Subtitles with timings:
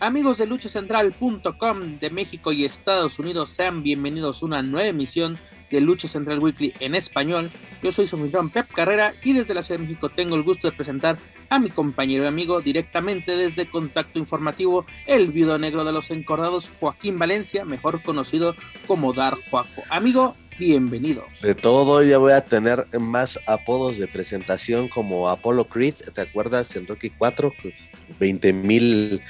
[0.00, 5.36] Amigos de luchacentral.com de México y Estados Unidos, sean bienvenidos a una nueva emisión
[5.72, 7.50] de Lucha Central Weekly en español.
[7.82, 10.70] Yo soy su anfitrión Pep Carrera y desde la Ciudad de México tengo el gusto
[10.70, 15.92] de presentar a mi compañero y amigo directamente desde Contacto Informativo, el viudo negro de
[15.92, 18.54] los encordados, Joaquín Valencia, mejor conocido
[18.86, 19.82] como Dar Juaco.
[19.90, 21.24] Amigo, bienvenido.
[21.42, 26.76] De todo, ya voy a tener más apodos de presentación como Apollo Creed, ¿te acuerdas?
[26.76, 29.20] En Rocky 4, pues 20 mil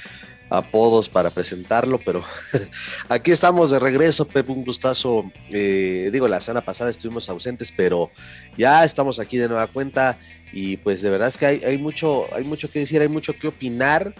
[0.49, 2.23] apodos para presentarlo, pero
[3.09, 5.31] aquí estamos de regreso, Pep, un gustazo.
[5.51, 8.09] Eh, digo, la semana pasada estuvimos ausentes, pero
[8.57, 10.17] ya estamos aquí de nueva cuenta
[10.51, 13.47] y pues de verdad es que hay, mucho, hay mucho que decir, hay mucho que
[13.47, 14.13] opinar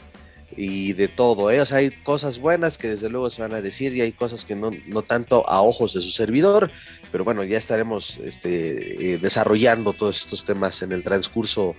[0.56, 1.62] y de todo, ¿eh?
[1.62, 4.46] O sea, hay cosas buenas que desde luego se van a decir y hay cosas
[4.46, 6.72] que no, no tanto a ojos de su servidor,
[7.12, 11.76] pero bueno, ya estaremos este, eh, desarrollando todos estos temas en el transcurso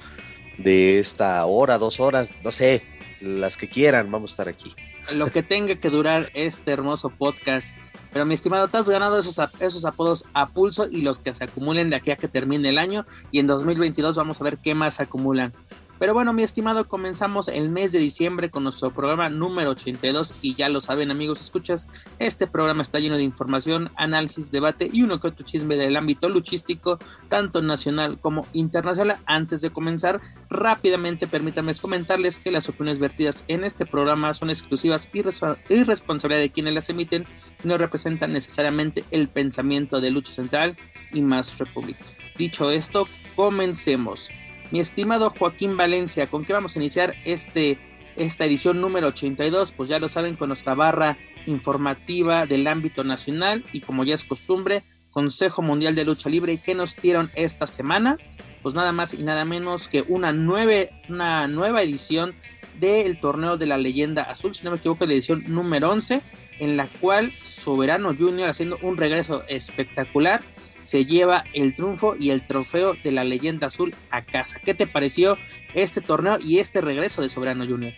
[0.59, 2.83] de esta hora, dos horas, no sé,
[3.21, 4.75] las que quieran, vamos a estar aquí.
[5.15, 7.75] Lo que tenga que durar este hermoso podcast.
[8.13, 11.45] Pero mi estimado, te has ganado esos, esos apodos a pulso y los que se
[11.45, 13.07] acumulen de aquí a que termine el año.
[13.31, 15.53] Y en 2022 vamos a ver qué más acumulan.
[16.01, 20.55] Pero bueno, mi estimado, comenzamos el mes de diciembre con nuestro programa número 82 y
[20.55, 21.89] ya lo saben amigos, escuchas,
[22.19, 26.31] este programa está lleno de información, análisis, debate y uno que otro chisme del ámbito
[26.31, 26.99] luchístico,
[27.29, 29.19] tanto nacional como internacional.
[29.27, 35.11] Antes de comenzar, rápidamente permítanme comentarles que las opiniones vertidas en este programa son exclusivas
[35.13, 35.23] y,
[35.69, 37.27] y responsabilidad de quienes las emiten
[37.63, 40.79] y no representan necesariamente el pensamiento de Lucha Central
[41.13, 42.07] y Más República.
[42.39, 44.31] Dicho esto, comencemos.
[44.71, 47.77] Mi estimado Joaquín Valencia, ¿con qué vamos a iniciar este,
[48.17, 49.73] esta edición número 82?
[49.73, 51.17] Pues ya lo saben, con nuestra barra
[51.47, 56.53] informativa del ámbito nacional y como ya es costumbre, Consejo Mundial de Lucha Libre.
[56.53, 58.17] ¿Y qué nos dieron esta semana?
[58.63, 62.37] Pues nada más y nada menos que una, nueve, una nueva edición
[62.79, 66.23] del torneo de la leyenda azul, si no me equivoco, la edición número 11,
[66.61, 70.43] en la cual Soberano Junior haciendo un regreso espectacular
[70.81, 74.59] se lleva el triunfo y el trofeo de la leyenda azul a casa.
[74.65, 75.37] ¿Qué te pareció
[75.75, 77.93] este torneo y este regreso de Soberano Junior?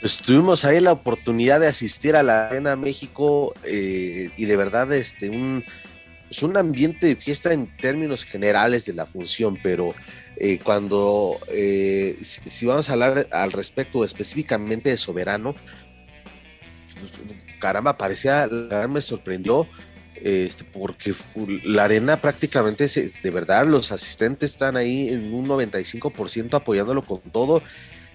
[0.00, 4.92] Pues tuvimos ahí la oportunidad de asistir a la Arena México eh, y de verdad
[4.92, 5.64] este, un,
[6.30, 9.94] es pues un ambiente de fiesta en términos generales de la función, pero
[10.36, 15.54] eh, cuando, eh, si, vamos a hablar al respecto específicamente de Soberano,
[16.98, 17.12] pues,
[17.60, 18.48] caramba, parecía,
[18.88, 19.68] me sorprendió
[20.22, 21.14] este, porque
[21.64, 27.62] la arena prácticamente, de verdad, los asistentes están ahí en un 95% apoyándolo con todo.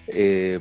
[0.08, 0.60] Eh,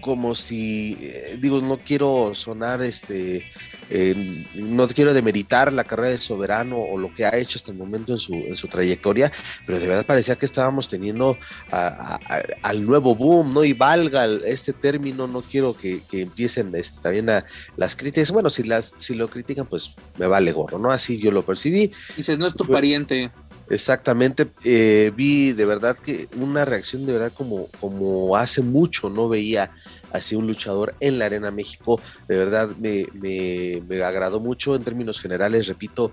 [0.00, 3.44] como si, eh, digo, no quiero sonar, este,
[3.88, 7.78] eh, no quiero demeritar la carrera del soberano o lo que ha hecho hasta el
[7.78, 9.32] momento en su, en su trayectoria,
[9.66, 11.36] pero de verdad parecía que estábamos teniendo
[11.70, 13.64] al nuevo boom, ¿no?
[13.64, 17.44] Y valga este término, no quiero que, empiecen este, también a,
[17.76, 18.30] las críticas.
[18.30, 20.90] Bueno, si, las, si lo critican, pues me vale gorro, ¿no?
[20.90, 21.90] Así yo lo percibí.
[22.16, 23.30] Dices, no es tu pariente.
[23.70, 29.28] Exactamente, eh, vi de verdad que una reacción de verdad como, como hace mucho no
[29.28, 29.70] veía
[30.10, 35.20] así un luchador en la Arena México, de verdad me, me, agradó mucho en términos
[35.20, 36.12] generales, repito,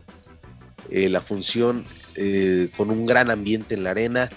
[0.91, 4.29] eh, la función eh, con un gran ambiente en la arena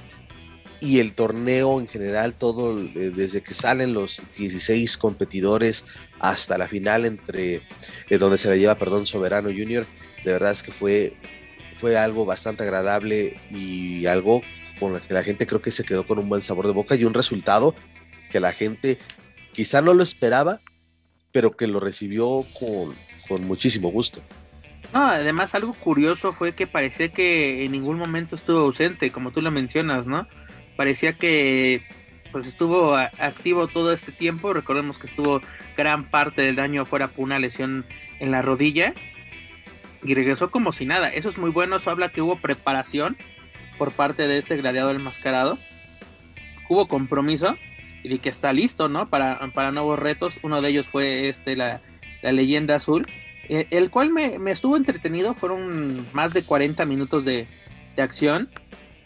[0.81, 5.85] y el torneo en general, todo desde que salen los 16 competidores
[6.21, 7.65] hasta la final entre
[8.19, 9.85] donde se la lleva, perdón, Soberano Junior,
[10.25, 11.13] de verdad es que fue
[11.81, 14.43] fue algo bastante agradable y algo
[14.79, 16.95] con lo que la gente creo que se quedó con un buen sabor de boca
[16.95, 17.75] y un resultado
[18.31, 18.99] que la gente
[19.53, 20.61] quizá no lo esperaba,
[21.33, 22.95] pero que lo recibió con,
[23.29, 24.21] con muchísimo gusto.
[24.93, 29.41] No, además algo curioso fue que parecía que en ningún momento estuvo ausente, como tú
[29.41, 30.27] lo mencionas, ¿no?
[30.77, 31.83] Parecía que
[32.33, 34.53] pues estuvo activo todo este tiempo.
[34.53, 35.41] Recordemos que estuvo
[35.77, 37.87] gran parte del daño fuera por una lesión
[38.19, 38.95] en la rodilla
[40.03, 41.09] y regresó como si nada.
[41.09, 43.17] Eso es muy bueno, eso habla que hubo preparación
[43.79, 45.59] por parte de este gladiador enmascarado.
[46.69, 47.57] Hubo compromiso
[48.03, 49.09] y que está listo, ¿no?
[49.09, 50.39] Para, para nuevos retos.
[50.43, 51.81] Uno de ellos fue este, la,
[52.23, 53.07] leyenda azul,
[53.49, 55.35] eh, el cual me, estuvo entretenido.
[55.35, 57.47] Fueron más de 40 minutos de,
[57.97, 58.49] de acción,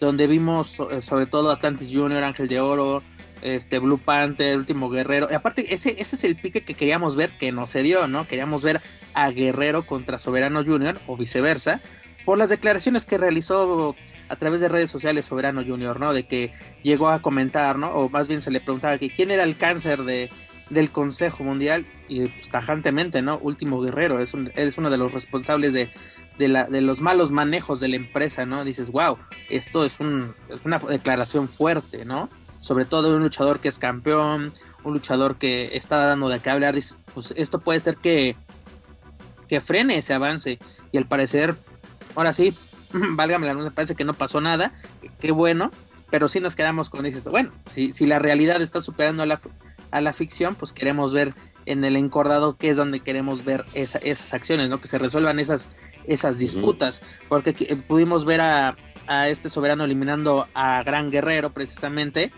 [0.00, 3.02] donde vimos eh, sobre todo Atlantis Junior, Ángel de Oro,
[3.44, 5.28] este Blue Panther, Último Guerrero.
[5.30, 8.26] Y aparte, ese, ese es el pique que queríamos ver, que no se dio, ¿no?
[8.26, 8.80] Queríamos ver
[9.12, 11.80] a Guerrero contra Soberano Junior o viceversa,
[12.24, 13.94] por las declaraciones que realizó
[14.28, 16.12] a través de redes sociales Soberano Junior, ¿no?
[16.12, 16.52] De que
[16.82, 17.90] llegó a comentar, ¿no?
[17.92, 20.30] O más bien se le preguntaba que quién era el cáncer de,
[20.70, 23.38] del Consejo Mundial y pues, tajantemente, ¿no?
[23.38, 25.90] Último Guerrero, es, un, es uno de los responsables de,
[26.38, 28.64] de, la, de los malos manejos de la empresa, ¿no?
[28.64, 29.18] Dices, wow,
[29.50, 32.30] esto es, un, es una declaración fuerte, ¿no?
[32.64, 36.74] Sobre todo un luchador que es campeón, un luchador que está dando de qué hablar,
[37.12, 38.36] pues esto puede ser que,
[39.48, 40.58] que frene ese avance.
[40.90, 41.56] Y al parecer,
[42.14, 42.56] ahora sí,
[42.92, 44.72] válgame la me parece que no pasó nada,
[45.20, 45.72] qué bueno,
[46.08, 49.42] pero sí nos quedamos con dices, bueno, si, si la realidad está superando a la,
[49.90, 51.34] a la ficción, pues queremos ver
[51.66, 54.80] en el encordado que es donde queremos ver esas acciones, ¿no?
[54.80, 55.70] Que se resuelvan esas,
[56.06, 57.52] esas disputas, porque
[57.86, 58.74] pudimos ver a,
[59.06, 62.32] a este soberano eliminando a Gran Guerrero precisamente,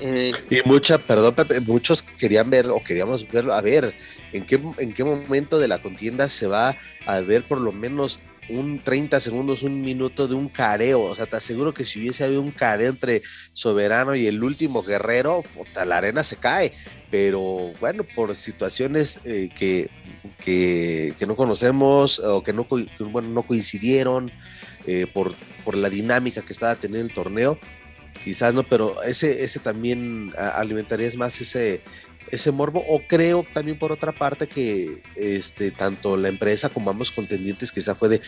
[0.00, 3.94] eh, y mucha, perdón, Pepe, muchos querían ver o queríamos verlo, a ver,
[4.32, 6.76] ¿en qué, en qué momento de la contienda se va
[7.06, 11.02] a ver por lo menos un 30 segundos, un minuto de un careo.
[11.02, 14.82] O sea, te aseguro que si hubiese habido un careo entre Soberano y el último
[14.82, 16.72] guerrero, puta, la arena se cae.
[17.10, 19.88] Pero bueno, por situaciones eh, que,
[20.44, 22.66] que, no conocemos o que no,
[22.98, 24.30] bueno, no coincidieron,
[24.86, 25.34] eh, por,
[25.64, 27.58] por la dinámica que estaba teniendo el torneo,
[28.22, 31.82] quizás no, pero ese, ese también alimentaría más ese,
[32.30, 37.10] ese morbo, o creo también por otra parte que este, tanto la empresa como ambos
[37.10, 38.20] contendientes quizá puede,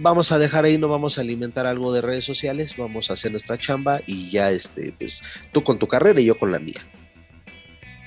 [0.00, 3.30] vamos a dejar ahí, no vamos a alimentar algo de redes sociales, vamos a hacer
[3.30, 5.22] nuestra chamba y ya este, pues
[5.52, 6.80] tú con tu carrera y yo con la mía.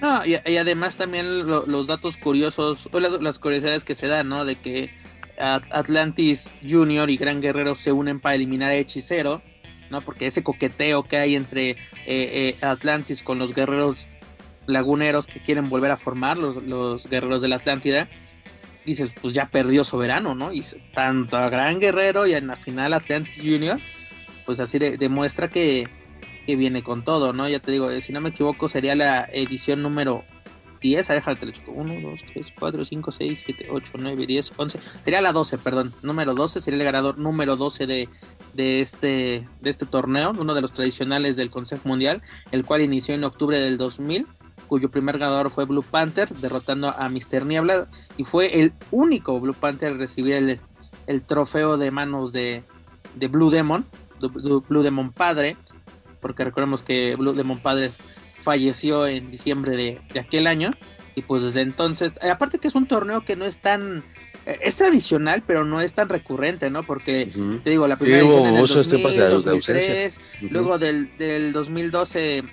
[0.01, 4.43] No, y, además también los datos curiosos, o las, las, curiosidades que se dan, ¿no?
[4.43, 4.89] De que
[5.37, 9.41] Atlantis Junior y Gran Guerrero se unen para eliminar a Hechicero
[10.01, 14.07] porque ese coqueteo que hay entre eh, eh, Atlantis con los guerreros
[14.65, 18.07] laguneros que quieren volver a formar, los, guerreros de la Atlántida,
[18.85, 20.53] dices, pues ya perdió Soberano, ¿no?
[20.53, 20.63] Y
[20.93, 23.77] tanto a Gran Guerrero y en la final Atlantis Junior,
[24.45, 25.89] pues así demuestra que,
[26.45, 27.47] que viene con todo, ¿no?
[27.49, 30.23] Ya te digo, si no me equivoco, sería la edición número
[30.83, 35.31] 10, déjate, 1, 2, 3, 4, 5, 6, 7, 8, 9, 10, 11, sería la
[35.31, 38.09] 12, perdón, número 12, sería el ganador número 12 de,
[38.53, 42.21] de, este, de este torneo, uno de los tradicionales del Consejo Mundial,
[42.51, 44.27] el cual inició en octubre del 2000,
[44.67, 47.45] cuyo primer ganador fue Blue Panther, derrotando a Mr.
[47.45, 47.87] Niebla,
[48.17, 50.59] y fue el único Blue Panther en recibir el,
[51.07, 52.63] el trofeo de manos de,
[53.15, 53.85] de Blue Demon,
[54.19, 55.55] Blue Demon Padre,
[56.19, 57.91] porque recordemos que Blue Demon Padre
[58.43, 60.71] falleció en diciembre de, aquel año.
[61.15, 64.03] Y pues desde entonces, eh, aparte que es un torneo que no es tan,
[64.45, 66.83] eh, es tradicional, pero no es tan recurrente, ¿no?
[66.83, 67.29] Porque,
[67.63, 70.19] te digo, la primera edición en el 2003,
[70.49, 72.43] luego del, del 2012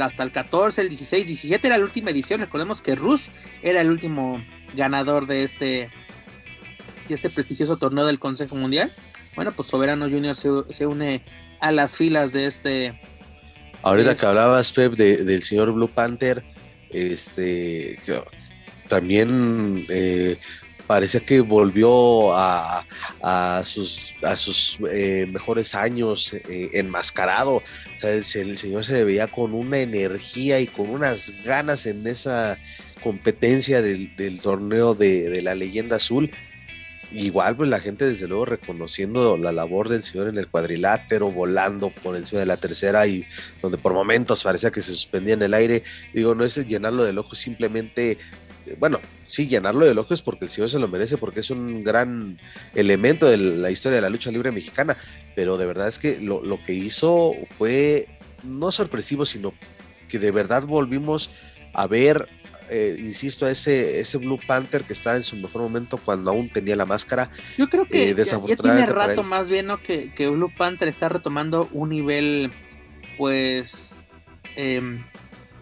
[0.00, 2.40] hasta el 14, el 16, 17 era la última edición.
[2.40, 3.28] Recordemos que Rush
[3.62, 4.42] era el último
[4.74, 5.90] ganador de este,
[7.08, 8.92] de este prestigioso torneo del Consejo Mundial.
[9.34, 11.22] Bueno, pues Soberano Junior se, se une
[11.60, 13.00] a las filas de este
[13.82, 16.44] Ahorita que hablabas, Pep, del señor Blue Panther,
[16.90, 17.98] este
[18.88, 20.36] también eh,
[20.86, 22.84] parecía que volvió a,
[23.64, 27.62] sus, a sus eh, mejores años eh, enmascarado.
[28.02, 32.58] el, señor se veía con una energía y con unas ganas en esa
[33.02, 36.30] competencia del, torneo de, la leyenda azul
[37.12, 41.90] igual pues la gente desde luego reconociendo la labor del señor en el cuadrilátero, volando
[41.90, 43.24] por encima de la tercera y
[43.62, 45.82] donde por momentos parecía que se suspendía en el aire,
[46.12, 48.18] digo, no es llenarlo del ojo, simplemente,
[48.78, 51.84] bueno, sí, llenarlo del ojo es porque el señor se lo merece, porque es un
[51.84, 52.38] gran
[52.74, 54.96] elemento de la historia de la lucha libre mexicana,
[55.34, 58.08] pero de verdad es que lo, lo que hizo fue
[58.42, 59.52] no sorpresivo, sino
[60.08, 61.30] que de verdad volvimos
[61.72, 62.28] a ver
[62.68, 66.48] eh, insisto, a ese, ese Blue Panther que está en su mejor momento cuando aún
[66.48, 67.30] tenía la máscara.
[67.56, 69.78] Yo creo que eh, ya, tiene rato más bien, ¿no?
[69.78, 72.52] Que, Blue Panther está retomando un nivel,
[73.18, 74.10] pues,
[74.56, 75.04] em,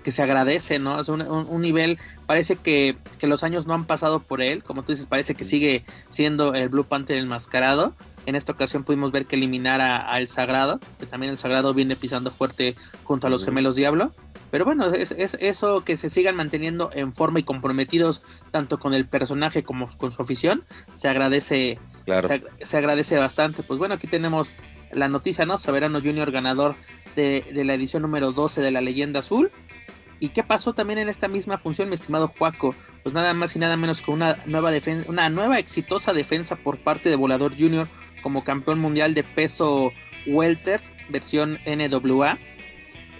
[0.02, 1.00] que se agradece, ¿no?
[1.00, 5.06] Es un, nivel, parece que, los años no han pasado por él, como tú dices,
[5.06, 7.94] parece que sigue siendo el Blue Panther enmascarado.
[8.26, 11.96] En esta ocasión pudimos ver que eliminara a El Sagrado, que también El Sagrado viene
[11.96, 14.14] pisando fuerte junto a los gemelos Diablo
[14.54, 19.04] Pero bueno, es, eso que se sigan manteniendo en forma y comprometidos tanto con el
[19.04, 21.80] personaje como con su afición, se agradece,
[22.62, 23.64] se, agradece bastante.
[23.64, 24.54] Pues bueno, aquí tenemos
[24.92, 25.58] la noticia, ¿no?
[25.58, 26.76] Soberano Junior ganador
[27.16, 29.50] de, de la edición número 12 de la Leyenda Azul.
[30.20, 32.76] ¿Y qué pasó también en esta misma función, mi estimado Juaco?
[33.02, 36.78] Pues nada más y nada menos que una nueva, defensa, una nueva exitosa defensa por
[36.78, 37.88] parte de Volador Junior
[38.22, 39.90] como campeón mundial de peso
[40.28, 42.38] welter, versión NWA.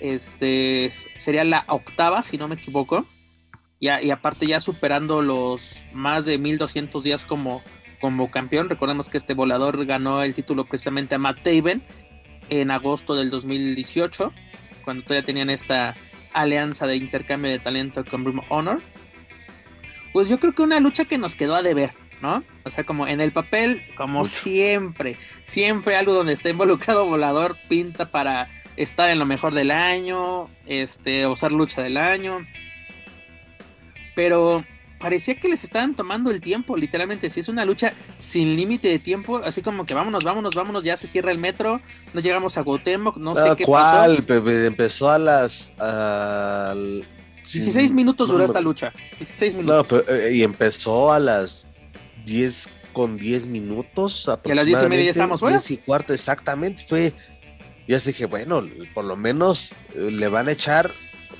[0.04, 3.06] Este sería la octava, si no me equivoco.
[3.80, 7.62] Y, y aparte ya superando los más de 1200 días como,
[8.02, 8.68] como campeón.
[8.68, 11.82] Recordemos que este volador ganó el título precisamente a Matt Taven
[12.50, 14.30] en agosto del 2018,
[14.84, 15.94] cuando todavía tenían esta
[16.34, 18.82] alianza de intercambio de talento con Room Honor.
[20.12, 22.44] Pues yo creo que una lucha que nos quedó a deber, ¿no?
[22.64, 28.10] O sea, como en el papel, como siempre, siempre algo donde está involucrado volador pinta
[28.10, 32.46] para estar en lo mejor del año, este, o ser lucha del año.
[34.14, 34.64] Pero
[34.98, 37.28] parecía que les estaban tomando el tiempo, literalmente.
[37.28, 40.96] Si es una lucha sin límite de tiempo, así como que vámonos, vámonos, vámonos, ya
[40.96, 41.80] se cierra el metro,
[42.14, 44.24] no llegamos a Gotemoc, no sé qué ¿Cuál?
[44.28, 45.72] Empezó a las.
[47.42, 48.92] 16 minutos duró esta lucha.
[49.18, 50.04] 16 minutos.
[50.08, 51.68] Eh, y empezó a las
[52.24, 54.26] 10 con 10 minutos.
[54.44, 55.58] Y a las 10 y media ya estamos fuera.
[55.58, 56.86] 10 y cuarto, exactamente.
[56.88, 57.12] Fue
[57.86, 58.62] yo así dije, bueno,
[58.94, 60.90] por lo menos eh, le van a echar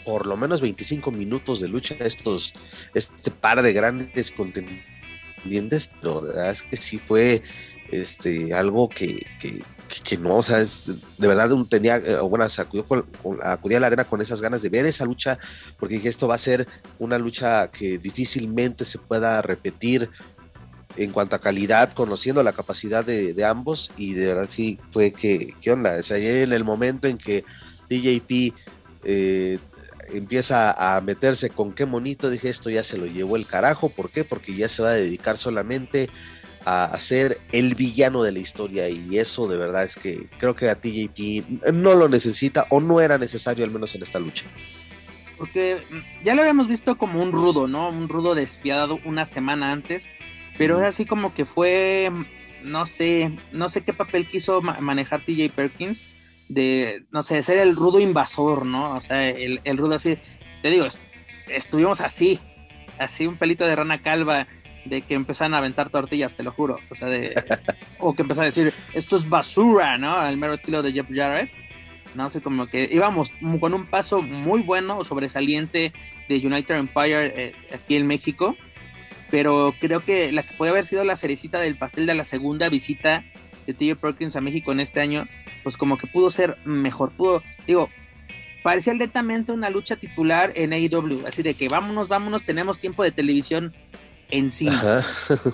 [0.05, 2.53] por lo menos 25 minutos de lucha a estos,
[2.95, 7.43] este par de grandes contendientes, pero es que sí fue
[7.91, 9.63] este, algo que, que,
[10.03, 10.87] que no, o sea, es,
[11.19, 13.07] de verdad tenía, eh, bueno, se acudió con,
[13.43, 15.39] acudí a la arena con esas ganas de ver esa lucha,
[15.79, 16.67] porque dije, esto va a ser
[16.99, 20.11] una lucha que difícilmente se pueda repetir
[20.97, 25.55] en cuanto a calidad, conociendo la capacidad de, ambos, y de verdad sí fue que,
[25.61, 25.97] ¿qué onda?
[25.99, 27.45] O en el momento en que
[27.89, 28.55] DJP
[29.05, 29.59] eh,
[30.13, 34.11] empieza a meterse con qué monito, dije, esto ya se lo llevó el carajo, ¿por
[34.11, 34.25] qué?
[34.25, 36.09] Porque ya se va a dedicar solamente
[36.65, 40.71] a, ser el villano de la historia, y eso de verdad es que creo que
[40.71, 44.45] a TJP no lo necesita o no era necesario, al menos en esta lucha
[45.37, 45.83] porque
[46.25, 47.89] ya lo habíamos visto como un rudo, ¿no?
[47.89, 50.09] Un rudo despiadado una semana antes
[50.59, 52.11] pero era así como que fue,
[52.63, 56.07] no sé, no sé qué papel quiso manejar TJ Perkins,
[56.49, 58.95] de, no sé, ser el rudo invasor, ¿no?
[58.95, 60.19] O sea, el, el rudo así,
[60.63, 60.87] te digo,
[61.49, 62.41] estuvimos así,
[62.99, 64.47] así un pelito de rana calva,
[64.85, 67.35] de que empezaron a aventar tortillas, te lo juro, o sea, de,
[67.99, 70.15] o que empezaron a decir, esto es basura, ¿no?
[70.15, 71.51] Al mero estilo de Jeff Jarrett.
[72.15, 72.31] ¿no?
[72.31, 75.93] sé, como que íbamos con un paso muy bueno, sobresaliente
[76.29, 78.57] de United Empire eh, aquí en México
[79.31, 82.69] pero creo que la que puede haber sido la cerecita del pastel de la segunda
[82.69, 83.25] visita
[83.67, 85.27] de TJ Perkins a México en este año,
[85.63, 87.89] pues como que pudo ser mejor, pudo, digo,
[88.63, 93.13] parecía lentamente una lucha titular en AEW, así de que vámonos, vámonos, tenemos tiempo de
[93.13, 93.75] televisión
[94.31, 95.05] encima,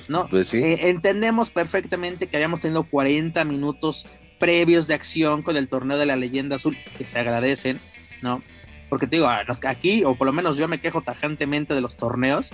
[0.08, 0.28] ¿no?
[0.30, 0.58] Pues sí.
[0.58, 4.06] Eh, entendemos perfectamente que habíamos tenido 40 minutos
[4.38, 7.80] previos de acción con el torneo de la leyenda azul, que se agradecen,
[8.22, 8.42] ¿no?
[8.88, 12.50] Porque te digo, aquí, o por lo menos yo me quejo tajantemente de los torneos,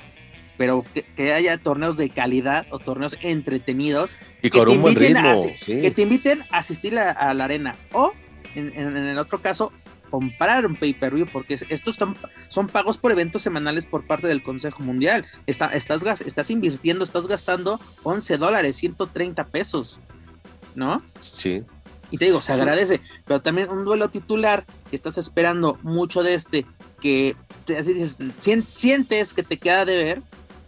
[0.56, 0.84] pero
[1.16, 4.16] que, haya torneos de calidad o torneos entretenidos.
[4.42, 5.34] Y con un buen ritmo.
[5.64, 7.76] Que te inviten a asistir a, la arena.
[7.92, 8.12] O,
[8.54, 9.72] en, el otro caso,
[10.10, 11.96] comprar un pay-per-view, porque estos
[12.48, 15.26] son pagos por eventos semanales por parte del Consejo Mundial.
[15.46, 15.72] estás,
[16.24, 19.98] estás invirtiendo, estás gastando 11 dólares, 130 pesos,
[20.74, 20.98] ¿no?
[21.20, 21.64] Sí.
[22.10, 26.34] Y te digo, se agradece, pero también un duelo titular, que estás esperando mucho de
[26.34, 26.64] este,
[27.00, 27.36] que
[27.78, 28.16] así dices,
[28.72, 30.22] sientes que te queda de ver,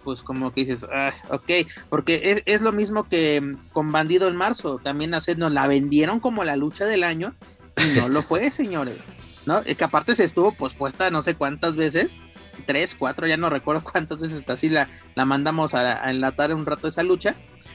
[0.09, 4.37] pues como que dices, ah, ok, porque es, lo mismo que mm, con Bandido en
[4.37, 7.35] marzo, también nos la vendieron como la lucha del año
[7.77, 9.05] y no lo fue, señores,
[9.45, 9.63] ¿no?
[9.63, 12.19] Que aparte se estuvo pospuesta no sé cuántas veces,
[12.65, 16.89] tres, cuatro, ya no recuerdo cuántas veces así la, la mandamos a, enlatar un rato
[16.89, 17.35] esa lucha.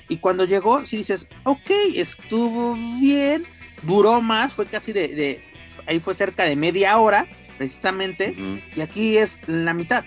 [0.10, 3.46] Y cuando llegó, si dices, ok, estuvo bien,
[3.84, 5.44] duró más, fue casi de,
[5.86, 7.28] ahí fue cerca de media hora,
[7.60, 8.36] precisamente,
[8.76, 10.04] y aquí es la mitad.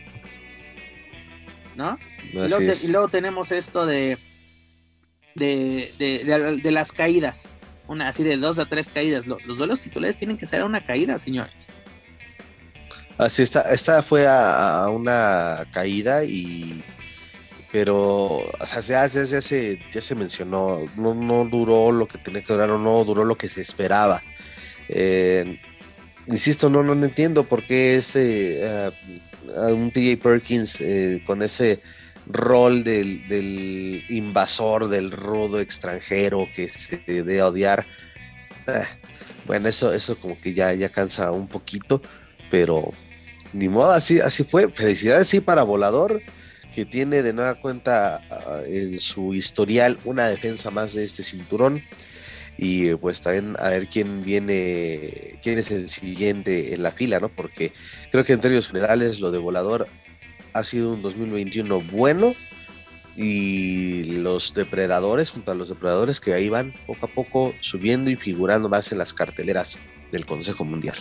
[1.77, 1.99] ¿No?
[2.33, 4.19] Y luego, tenemos esto de
[5.37, 7.49] de, las caídas.
[7.89, 9.27] Una así de dos a tres caídas.
[9.27, 11.69] Los, duelos titulares tienen que ser a una caída, señores.
[13.19, 16.83] Así está, esta fue a, una caída y
[17.73, 22.43] pero o sea, ya, ya, se, ya se mencionó, no, no duró lo que tenía
[22.43, 24.23] que durar o no duró lo que se esperaba.
[24.89, 25.61] Eh,
[26.27, 28.91] insisto, no, no, entiendo por qué ese uh,
[29.73, 31.81] un TJ Perkins eh, con ese
[32.27, 37.87] rol del, invasor, del rudo extranjero que se debe odiar.
[38.67, 38.83] Eh,
[39.47, 42.03] bueno, eso, eso como que ya, ya cansa un poquito,
[42.51, 42.93] pero
[43.53, 44.71] ni modo, así, así fue.
[44.71, 46.21] Felicidades, sí, para Volador,
[46.75, 51.83] que tiene de nueva cuenta ah, en su historial una defensa más de este cinturón.
[52.59, 57.29] Y pues también a ver quién viene, quién es el siguiente en la fila, ¿no?
[57.29, 57.73] Porque
[58.11, 59.89] creo que en términos generales lo de Volador
[60.55, 62.35] ha sido un 2021 bueno
[63.17, 68.17] y los depredadores, junto a los depredadores que ahí van poco a poco subiendo y
[68.17, 69.79] figurando más en las carteleras
[70.13, 70.97] del Consejo Mundial.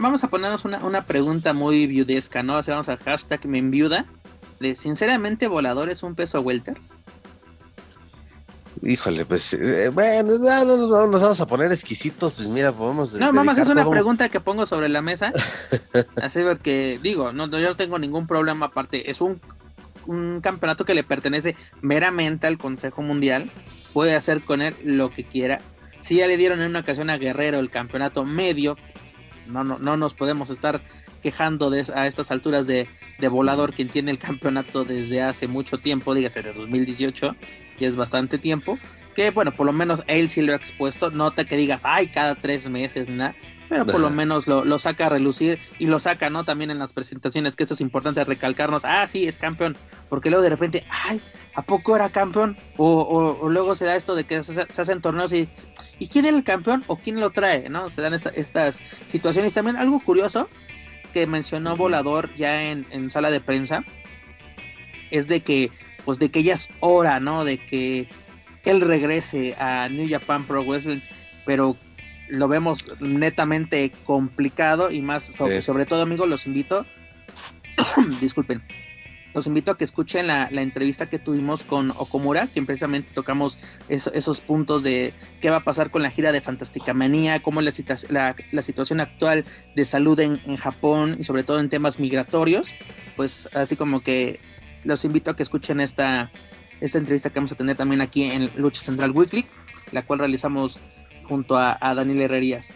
[0.00, 2.58] vamos a ponernos una, pregunta muy viudesca, ¿no?
[2.58, 4.06] O sea, vamos al hashtag me enviuda.
[4.60, 6.78] De, sinceramente, ¿volador es un peso welter?
[8.82, 13.12] Híjole, pues eh, bueno, no, nos vamos a poner exquisitos, pues mira, podemos.
[13.14, 15.32] No, vamos, es una pregunta que pongo sobre la mesa.
[16.22, 19.10] así porque, digo, no, yo no tengo ningún problema aparte.
[19.10, 19.40] Es un,
[20.06, 23.50] un campeonato que le pertenece meramente al Consejo Mundial.
[23.92, 25.60] Puede hacer con él lo que quiera.
[26.00, 28.76] Si ya le dieron en una ocasión a Guerrero el campeonato medio,
[29.46, 30.82] no, no, no nos podemos estar
[31.20, 35.78] quejando de, a estas alturas de, de volador quien tiene el campeonato desde hace mucho
[35.78, 37.36] tiempo, dígase de 2018
[37.78, 38.78] y es bastante tiempo,
[39.14, 42.34] que bueno, por lo menos él sí lo ha expuesto, nota que digas, ay, cada
[42.34, 43.34] tres meses, nada,
[43.68, 46.44] pero por lo menos lo, saca a relucir y lo saca, ¿no?
[46.44, 49.76] También en las presentaciones, que esto es importante recalcarnos, ah, sí, es campeón,
[50.08, 51.20] porque luego de repente, ay,
[51.54, 52.56] ¿a poco era campeón?
[52.76, 55.48] O, luego se da esto de que se, hacen torneos y,
[55.98, 57.90] ¿y quién es el campeón o quién lo trae, ¿no?
[57.90, 59.52] Se dan estas situaciones.
[59.52, 60.48] También algo curioso
[61.12, 63.84] que mencionó Volador ya en, en sala de prensa,
[65.10, 65.70] es de que
[66.04, 67.44] pues de que ya es hora, ¿no?
[67.44, 68.08] De que
[68.64, 71.00] él regrese a New Japan Pro Wrestling,
[71.44, 71.76] pero
[72.28, 76.86] lo vemos netamente complicado y más sobre, todo amigos los invito
[78.20, 78.62] disculpen
[79.38, 83.56] los invito a que escuchen la, entrevista que tuvimos con Okomura, que precisamente tocamos
[83.88, 88.10] esos puntos de qué va a pasar con la gira de Fantástica Manía, cómo es
[88.10, 89.44] la, la, situación actual
[89.76, 92.74] de salud en, Japón y sobre todo en temas migratorios.
[93.14, 94.40] Pues así como que
[94.82, 96.32] los invito a que escuchen esta,
[96.80, 99.46] esta entrevista que vamos a tener también aquí en Lucha Central Weekly,
[99.92, 100.80] la cual realizamos
[101.22, 102.74] junto a, Daniel Herrerías.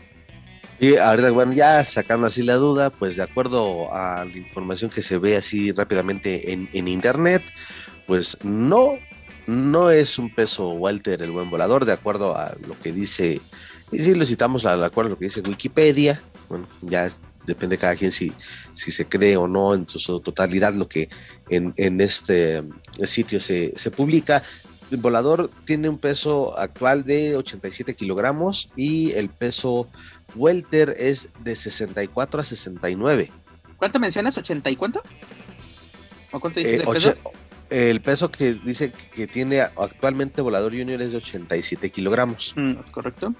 [0.82, 5.00] Y ahorita, bueno, ya sacando así la duda, pues de acuerdo a la información que
[5.00, 7.40] se ve así rápidamente en, en internet,
[8.08, 8.94] pues no,
[9.46, 13.40] no es un peso Walter el buen volador, de acuerdo a lo que dice,
[13.92, 17.08] y si lo citamos de acuerdo a lo que dice Wikipedia, bueno, ya
[17.46, 18.32] depende de cada quien si,
[18.74, 21.08] si se cree o no en su totalidad lo que
[21.48, 22.64] en, en este
[23.04, 24.42] sitio se, se publica.
[24.92, 29.88] El volador tiene un peso actual de 87 kilogramos y el peso
[30.34, 33.30] welter es de 64 a 69.
[33.78, 34.36] ¿Cuánto mencionas?
[34.36, 35.02] ¿80 y cuánto?
[36.30, 37.14] ¿O cuánto dice el eh, peso?
[37.70, 42.52] El peso que dice que tiene actualmente Volador Junior es de 87 kilogramos.
[42.54, 43.34] Mm, es correcto.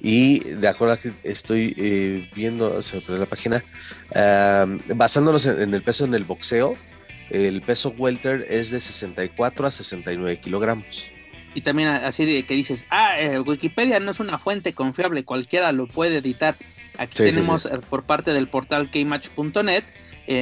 [0.00, 3.62] Y de acuerdo a que estoy eh, viendo, se me la página,
[4.96, 6.74] basándonos en, el peso en el boxeo,
[7.30, 11.10] el peso welter es de 64 a 69 kilogramos.
[11.54, 15.72] Y también así de que dices, ah, eh, Wikipedia no es una fuente confiable, cualquiera
[15.72, 16.56] lo puede editar.
[16.96, 19.84] Aquí tenemos eh, por parte del portal kmatch.net,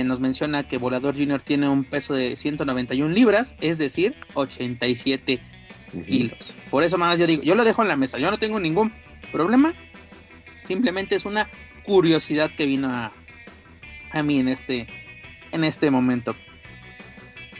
[0.05, 5.41] nos menciona que Volador Junior tiene un peso de 191 libras, es decir, 87
[6.07, 6.39] kilos.
[6.71, 8.93] Por eso más yo digo, yo lo dejo en la mesa, yo no tengo ningún
[9.33, 9.73] problema.
[10.65, 11.49] Simplemente es una
[11.85, 13.13] curiosidad que vino a,
[14.13, 14.87] a mí en este,
[15.53, 16.37] en este momento.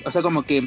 [0.09, 0.67] O sea, como que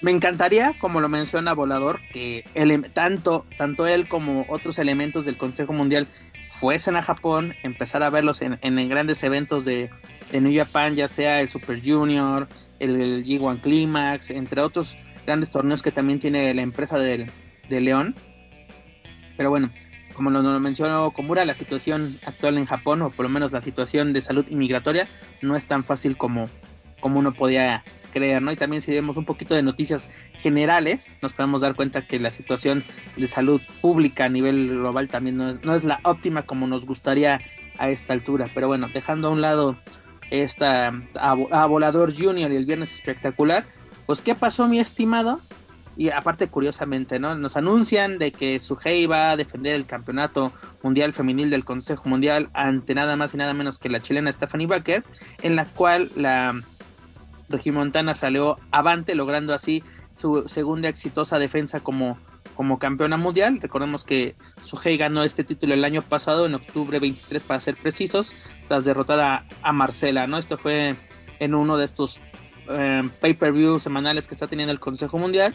[0.00, 2.44] me encantaría, como lo menciona Volador, que
[2.92, 6.08] tanto, tanto él como otros elementos del Consejo Mundial
[6.50, 9.90] fuesen a Japón, empezar a verlos en, en, grandes eventos de,
[10.32, 12.48] de, New Japan, ya sea el Super Junior,
[12.78, 17.30] el, el G1 Climax, entre otros grandes torneos que también tiene la empresa de
[17.68, 18.14] León.
[19.36, 19.70] Pero bueno,
[20.20, 24.12] como lo, mencionó Komura, la situación actual en Japón, o por lo menos la situación
[24.12, 25.08] de salud inmigratoria,
[25.40, 26.46] no es tan fácil como,
[27.00, 28.52] como uno podía creer, ¿no?
[28.52, 30.08] Y también si vemos un poquito de noticias
[30.40, 32.84] generales, nos podemos dar cuenta que la situación
[33.16, 37.40] de salud pública a nivel global también no, es la óptima como nos gustaría
[37.78, 38.48] a esta altura.
[38.54, 39.78] Pero bueno, dejando a un lado
[40.30, 43.64] esta a, Volador Junior y el Viernes Espectacular,
[44.06, 45.40] pues ¿qué pasó mi estimado?
[45.96, 47.34] Y aparte, curiosamente, ¿no?
[47.34, 52.48] Nos anuncian de que Suhei va a defender el campeonato mundial femenil del Consejo Mundial
[52.54, 55.04] ante nada más y nada menos que la chilena Stephanie Baker,
[55.42, 56.62] en la cual la
[57.50, 59.82] regimontana salió avante, logrando así
[60.16, 62.18] su segunda exitosa defensa como,
[62.54, 63.58] como campeona mundial.
[63.60, 68.36] Recordemos que Suhei ganó este título el año pasado, en octubre 23 para ser precisos,
[68.68, 70.38] tras derrotar a, Marcela, ¿no?
[70.38, 70.96] Esto fue
[71.38, 72.20] en uno de estos
[72.68, 75.54] eh, pay-per-view semanales que está teniendo el Consejo Mundial.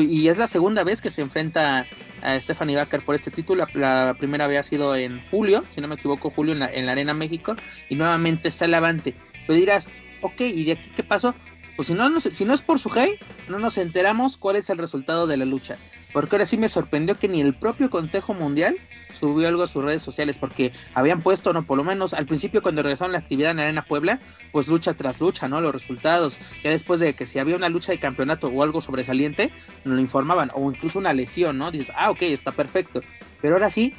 [0.00, 1.86] y es la segunda vez que se enfrenta
[2.22, 3.66] a Stephanie Baker por este título.
[3.74, 6.86] La, primera vez ha sido en julio, si no me equivoco, julio en la, en
[6.86, 7.56] la Arena México.
[7.88, 9.14] Y nuevamente sale avante.
[9.46, 9.92] Pero dirás,
[10.24, 11.34] ok, ¿y de aquí qué pasó?
[11.76, 14.78] Pues si no, si no es por su hey, no nos enteramos cuál es el
[14.78, 15.76] resultado de la lucha.
[16.12, 18.76] Porque ahora sí me sorprendió que ni el propio Consejo Mundial
[19.12, 22.62] subió algo a sus redes sociales, porque habían puesto, no, por lo menos al principio
[22.62, 24.20] cuando regresaron la actividad en Arena Puebla,
[24.52, 25.60] pues lucha tras lucha, ¿no?
[25.60, 26.38] Los resultados.
[26.62, 29.52] Ya después de que si había una lucha de campeonato o algo sobresaliente,
[29.84, 31.72] nos lo informaban, o incluso una lesión, ¿no?
[31.72, 33.00] Dices, ah, ok, está perfecto.
[33.42, 33.92] Pero ahora sí,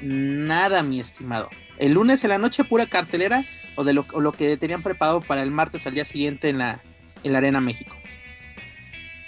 [0.00, 1.48] nada, mi estimado.
[1.82, 5.42] El lunes en la noche, pura cartelera, o de lo, lo que tenían preparado para
[5.42, 6.80] el martes al día siguiente en la
[7.24, 7.94] en la Arena México.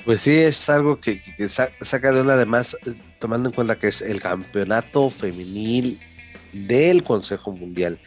[0.05, 2.77] Pues sí, es algo que, saca de una además,
[3.19, 5.99] tomando en cuenta que es el campeonato femenil
[6.53, 7.99] del Consejo Mundial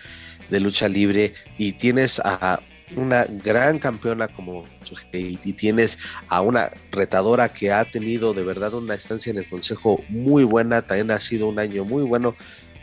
[0.49, 2.61] de Lucha Libre y tienes a
[2.95, 4.63] una gran campeona como
[5.11, 10.01] y tienes a una retadora que ha tenido de verdad una estancia en el Consejo
[10.07, 12.35] muy buena, también ha sido un año muy bueno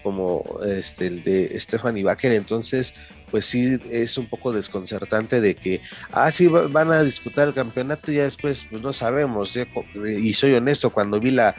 [0.05, 2.95] como este el de Stephanie Baker, entonces
[3.35, 5.81] pues sí es un poco desconcertante de que,
[6.13, 9.59] ah, sí, van a disputar el campeonato y ya después, pues no sabemos.
[10.07, 11.57] y soy honesto, cuando vi la,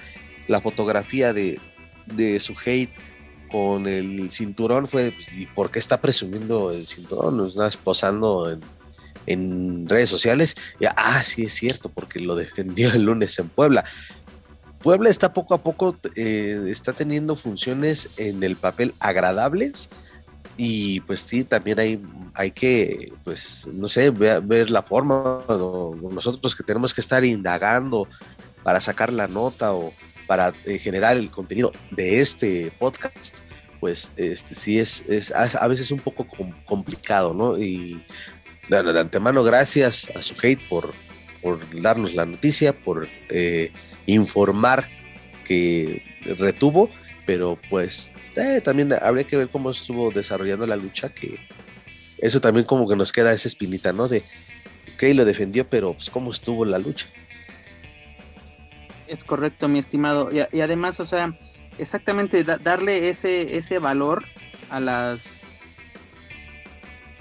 [0.63, 1.59] fotografía de,
[2.39, 2.97] su hate
[3.51, 7.35] con el cinturón, fue, pues, ¿y por qué está presumiendo el cinturón?
[7.35, 8.57] Nos está posando
[9.27, 10.55] en, redes sociales.
[10.79, 13.83] Y, ah, sí, es cierto, porque lo defendió el lunes en Puebla.
[14.85, 19.89] Puebla está poco a poco, eh, está teniendo funciones en el papel agradables
[20.57, 21.99] y pues sí, también hay,
[22.35, 28.07] hay que, pues, no sé, ver, la forma, nosotros que tenemos que estar indagando
[28.61, 29.91] para sacar la nota o
[30.27, 33.39] para eh, generar el contenido de este podcast,
[33.79, 36.27] pues este sí es, es a veces un poco
[36.67, 37.57] complicado, ¿no?
[37.57, 38.05] Y
[38.69, 40.93] de, de, antemano, gracias a su hate por,
[41.41, 43.71] por darnos la noticia, por eh,
[44.05, 44.89] informar
[45.43, 46.03] que
[46.37, 46.89] retuvo
[47.25, 51.39] pero pues eh, también habría que ver cómo estuvo desarrollando la lucha, que
[52.17, 54.07] eso también como que nos queda esa espinita, ¿no?
[54.07, 54.23] De,
[54.93, 57.07] ok, lo defendió, pero pues cómo estuvo la lucha.
[59.07, 60.29] Es correcto, mi estimado.
[60.31, 61.37] Y, además, o sea,
[61.77, 64.23] exactamente darle ese, ese valor
[64.69, 65.43] a las...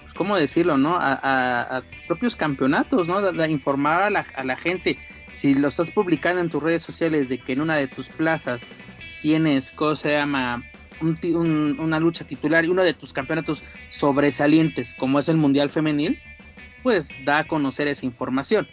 [0.00, 0.96] Pues, ¿Cómo decirlo, no?
[0.98, 3.20] A, propios campeonatos, ¿no?
[3.20, 4.98] De, informar a la, a la gente.
[5.36, 8.68] Si lo estás publicando en tus redes sociales de que en una de tus plazas
[9.22, 10.62] tienes, ¿cómo se llama?
[11.00, 16.18] una lucha titular y uno de tus campeonatos sobresalientes, como es el Mundial Femenil,
[16.82, 18.68] pues da a conocer esa información,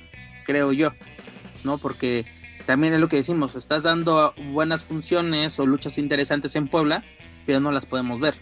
[0.45, 0.93] creo yo,
[1.63, 1.77] ¿no?
[1.77, 2.25] Porque
[2.65, 7.03] también es lo que decimos, estás dando buenas funciones o luchas interesantes en Puebla,
[7.45, 8.35] pero no las podemos ver.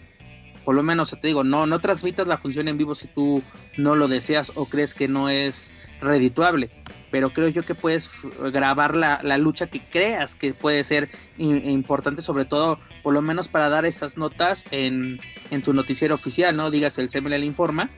[0.64, 3.42] Por lo menos te digo, no, no transmitas la función en vivo si tú
[3.78, 6.70] no lo deseas o crees que no es redituable
[7.10, 8.10] pero creo yo que puedes
[8.52, 13.68] grabar la, lucha que creas que puede ser importante, sobre todo por lo menos para
[13.68, 15.20] dar esas notas en,
[15.64, 16.70] tu noticiero oficial, ¿no?
[16.70, 17.90] Digas el CML informa,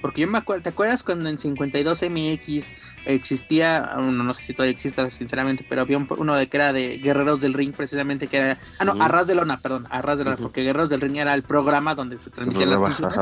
[0.00, 2.74] porque yo me acuerdo, ¿te acuerdas cuando en 52MX
[3.06, 7.40] existía, no sé si todavía exista sinceramente, pero había uno de que era de Guerreros
[7.40, 10.62] del Ring precisamente que era, ah no, Arras de Lona, perdón, Arras de Lona, porque
[10.62, 13.18] Guerreros del Ring era el programa donde se transmitían las funciones.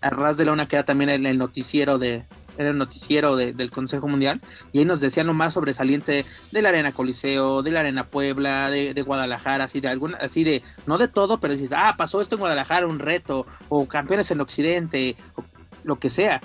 [0.00, 2.24] Arras de Lona queda también en el noticiero de,
[2.58, 4.40] era el noticiero del Consejo Mundial,
[4.72, 8.70] y ahí nos decían lo más sobresaliente de la Arena Coliseo, de la Arena Puebla,
[8.70, 12.34] de, Guadalajara, así de alguna, así de, no de todo, pero dices, ah, pasó esto
[12.34, 15.44] en Guadalajara, un reto, o campeones en Occidente, o
[15.84, 16.40] lo que sea.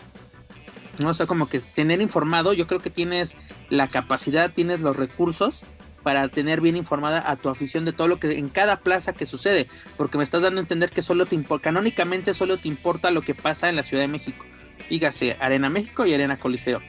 [0.99, 1.10] ¿no?
[1.10, 3.36] O sea, como que tener informado, yo creo que tienes
[3.69, 5.63] la capacidad, tienes los recursos
[6.04, 9.26] para tener bien informada a tu afición de todo lo que en cada plaza que
[9.26, 13.10] sucede, porque me estás dando a entender que solo te importa, canónicamente solo te importa
[13.10, 14.45] lo que pasa en la Ciudad de México
[14.89, 16.81] dígase Arena México y Arena Coliseo.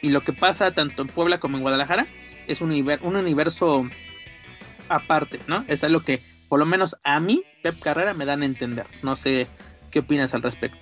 [0.00, 2.06] Y lo que pasa tanto en Puebla como en Guadalajara
[2.46, 3.88] es un, un universo
[4.88, 5.64] aparte, ¿no?
[5.68, 8.86] Es algo que, por lo menos a mí, Pep Carrera, me dan a entender.
[9.02, 9.46] No sé
[9.90, 10.78] qué opinas al respecto.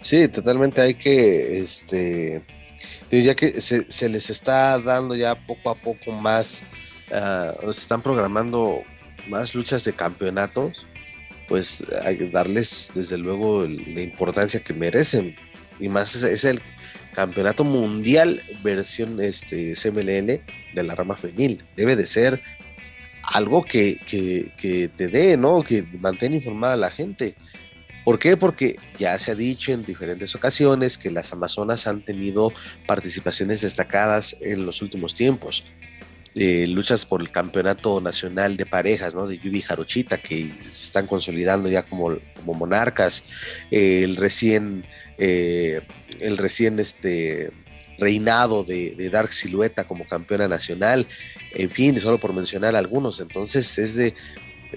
[0.00, 2.44] Sí, totalmente hay que, este,
[3.10, 6.62] ya que se, les está dando ya poco a poco más,
[7.10, 8.82] uh, se están programando
[9.28, 10.86] más luchas de campeonatos
[11.48, 11.84] pues
[12.18, 15.34] que darles desde luego la importancia que merecen.
[15.80, 16.60] Y más es, el
[17.14, 20.40] campeonato mundial versión este, CMLL
[20.74, 21.62] de la rama femenil.
[21.76, 22.40] Debe de ser
[23.22, 25.62] algo que, que, te dé, ¿no?
[25.62, 27.34] Que mantenga informada a la gente.
[28.04, 28.36] ¿Por qué?
[28.36, 32.52] Porque ya se ha dicho en diferentes ocasiones que las Amazonas han tenido
[32.86, 35.64] participaciones destacadas en los últimos tiempos.
[36.34, 39.26] Eh, luchas por el campeonato nacional de parejas, ¿no?
[39.26, 43.24] De Yubi Jarochita, que se están consolidando ya como, como monarcas,
[43.70, 44.84] el recién,
[45.18, 47.52] el recién este,
[47.98, 51.06] reinado de, Dark Silueta como campeona nacional,
[51.52, 53.20] en fin, solo por mencionar algunos.
[53.20, 54.14] Entonces es de,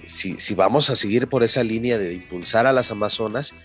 [0.06, 3.56] si, si vamos a seguir por esa línea de impulsar a las Amazonas,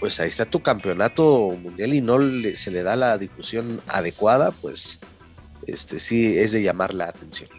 [0.00, 2.18] pues ahí está tu campeonato mundial y no
[2.54, 4.98] se le da la difusión adecuada, pues
[5.66, 7.50] este sí es de llamar la atención.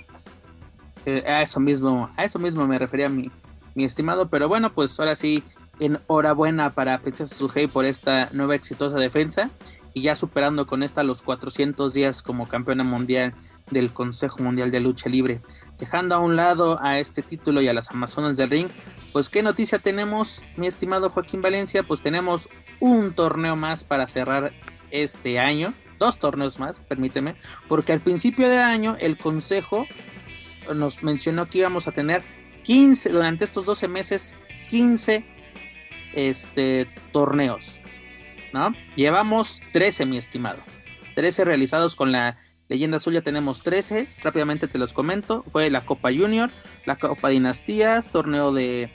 [1.05, 3.29] Eh, a eso mismo, a eso mismo me refería mi,
[3.75, 5.43] mi estimado, pero bueno, pues ahora sí,
[5.79, 9.49] enhorabuena para Princesa Sujei por esta nueva exitosa defensa
[9.93, 13.33] y ya superando con esta los 400 días como campeona mundial
[13.69, 15.41] del Consejo Mundial de Lucha Libre.
[15.77, 18.67] Dejando a un lado a este título y a las Amazonas del Ring,
[19.11, 24.51] pues qué noticia tenemos, mi estimado Joaquín Valencia, pues tenemos un torneo más para cerrar
[24.91, 27.36] este año, dos torneos más, permíteme,
[27.67, 29.86] porque al principio de año el Consejo
[30.73, 32.23] nos mencionó que íbamos a tener
[32.63, 34.38] 15, durante estos 12 meses,
[34.69, 35.25] 15
[36.13, 37.77] este, torneos
[38.53, 38.73] ¿no?
[38.95, 40.60] Llevamos 13, mi estimado.
[41.15, 42.38] 13 realizados con la
[42.69, 44.08] leyenda azul, ya tenemos 13.
[44.23, 45.43] Rápidamente te los comento.
[45.49, 46.51] Fue la Copa Junior,
[46.86, 48.89] la Copa Dinastías, torneo de,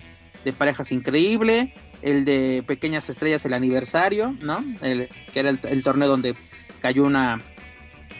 [0.56, 4.64] parejas increíble, el de Pequeñas Estrellas, el aniversario, ¿no?
[4.80, 6.34] El, que era el, torneo donde
[6.78, 7.40] cayó una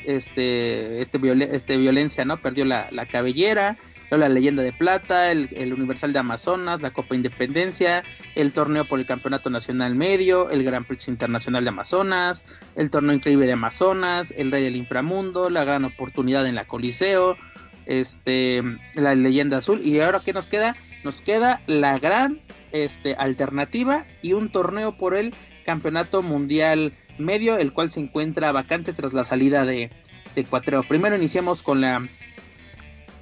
[0.05, 1.19] este, este,
[1.57, 2.39] este violencia, ¿no?
[2.39, 3.77] Perdió la, la cabellera,
[4.17, 8.03] la Leyenda de Plata, el, Universal de Amazonas, la Copa Independencia,
[8.35, 13.15] el torneo por el Campeonato Nacional Medio, el Gran Prix Internacional de Amazonas, el torneo
[13.15, 17.37] increíble de Amazonas, el Rey del Inframundo, la gran oportunidad en la Coliseo,
[17.85, 18.63] este,
[18.95, 19.83] la Leyenda Azul.
[19.85, 20.77] Y ahora, ¿qué nos queda?
[21.05, 22.41] Nos queda la gran
[22.73, 25.35] este, alternativa y un torneo por el
[25.67, 29.91] Campeonato Mundial Medio, el cual se encuentra vacante tras la salida de,
[30.35, 30.83] de.
[30.89, 32.09] Primero iniciamos con la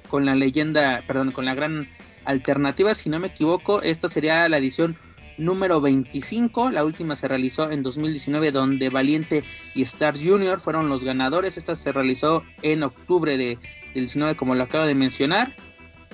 [0.07, 1.87] con la leyenda, perdón, con la gran
[2.25, 4.97] alternativa, si no me equivoco, esta sería la edición
[5.37, 9.43] número 25, la última se realizó en 2019 donde Valiente
[9.75, 13.59] y Star Junior fueron los ganadores, esta se realizó en octubre de,
[13.93, 15.55] del 19 como lo acabo de mencionar.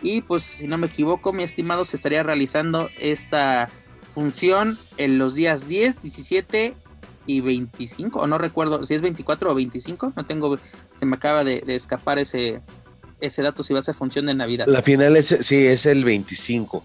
[0.01, 3.69] Y pues si no me equivoco mi estimado se estaría realizando esta
[4.13, 6.75] función en los días 10, 17
[7.25, 10.57] y 25 o no recuerdo si es 24 o 25, no tengo,
[10.99, 12.61] se me acaba de escapar ese,
[13.23, 14.65] ese dato si va a ser función de Navidad.
[14.67, 16.83] La final es, sí, es el 25.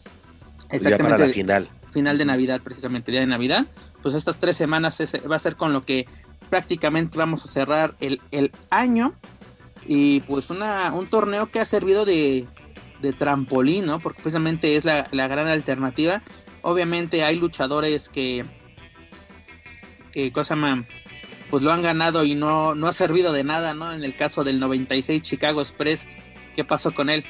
[0.70, 0.90] Exactamente.
[0.90, 1.68] Ya para la final.
[1.92, 3.66] Final de Navidad, precisamente, día de Navidad.
[4.02, 6.06] Pues estas tres semanas va a ser con lo que
[6.48, 8.20] prácticamente vamos a cerrar el,
[8.70, 9.14] año.
[9.86, 12.46] Y pues una, un torneo que ha servido de,
[13.00, 13.98] de trampolín, ¿no?
[13.98, 16.22] Porque precisamente es la, la, gran alternativa.
[16.62, 18.44] Obviamente hay luchadores que,
[20.12, 20.84] que cosa más,
[21.50, 23.92] pues lo han ganado y no, no ha servido de nada, ¿no?
[23.92, 26.06] En el caso del 96 Chicago Express,
[26.58, 27.24] ¿Qué pasó con él?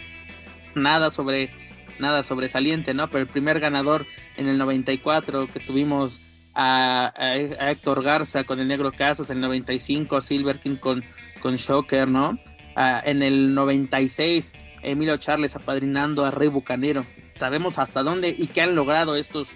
[0.74, 1.50] Nada sobre
[1.98, 3.10] nada sobresaliente, ¿no?
[3.10, 4.06] Pero el primer ganador
[4.38, 6.22] en el 94 que tuvimos
[6.54, 7.12] a,
[7.60, 11.04] Héctor Garza con el Negro Casas, el 95 Silver King con,
[11.42, 12.38] con Shocker, ¿no?
[13.04, 17.04] en el 96 Emilio Charles apadrinando a Rey Bucanero.
[17.34, 19.50] Sabemos hasta dónde y qué han logrado estos,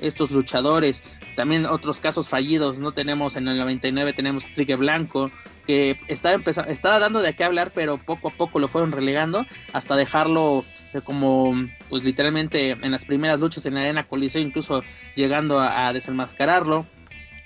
[0.00, 1.04] estos luchadores.
[1.36, 2.92] También otros casos fallidos, ¿no?
[2.92, 5.30] Tenemos en el 99, tenemos Trigue Blanco,
[5.66, 9.46] que estaba, empezando, estaba dando de qué hablar, pero poco a poco lo fueron relegando
[9.72, 10.64] hasta dejarlo
[11.04, 11.54] como,
[11.88, 14.82] pues literalmente en las primeras luchas en la arena coliseo, incluso
[15.14, 16.86] llegando a, desenmascararlo.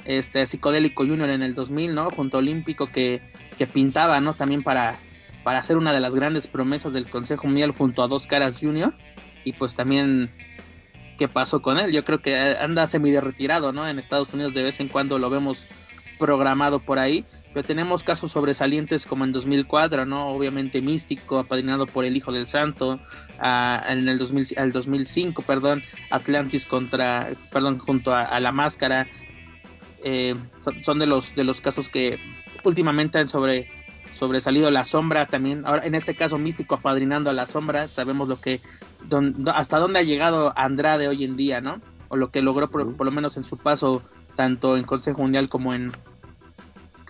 [0.04, 2.10] Este psicodélico Junior en el 2000, ¿no?
[2.10, 3.20] Junto a Olímpico que,
[3.58, 4.32] que pintaba, ¿no?
[4.34, 4.98] También para,
[5.44, 8.94] para ser una de las grandes promesas del Consejo Mundial junto a Dos Caras Junior.
[9.44, 10.30] Y pues también
[11.20, 11.92] qué pasó con él.
[11.92, 13.86] Yo creo que anda semi retirado, ¿no?
[13.86, 15.66] En Estados Unidos de vez en cuando lo vemos
[16.18, 20.28] programado por ahí pero tenemos casos sobresalientes como en 2004, ¿no?
[20.28, 23.00] Obviamente Místico, apadrinado por el Hijo del Santo,
[23.42, 29.08] en el 2000, al 2005, perdón, Atlantis contra, perdón, junto a, La Máscara,
[30.04, 30.36] eh,
[30.84, 32.18] son, de los de los casos que
[32.62, 33.68] últimamente han sobre
[34.20, 38.40] sobresalido la sombra también ahora en este caso místico apadrinando a la sombra sabemos lo
[38.40, 38.60] que
[39.52, 43.06] hasta dónde ha llegado Andrade hoy en día no o lo que logró por, por
[43.06, 44.02] lo menos en su paso
[44.36, 45.92] tanto en Consejo Mundial como en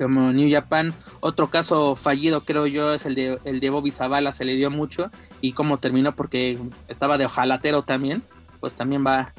[0.00, 0.94] como New Japan.
[1.20, 4.70] Otro caso fallido, creo yo, es el de, el de Bobby Zavala, se le dio
[4.70, 5.10] mucho.
[5.42, 8.22] Y cómo terminó, porque estaba de ojalatero también,
[8.60, 9.34] pues también va,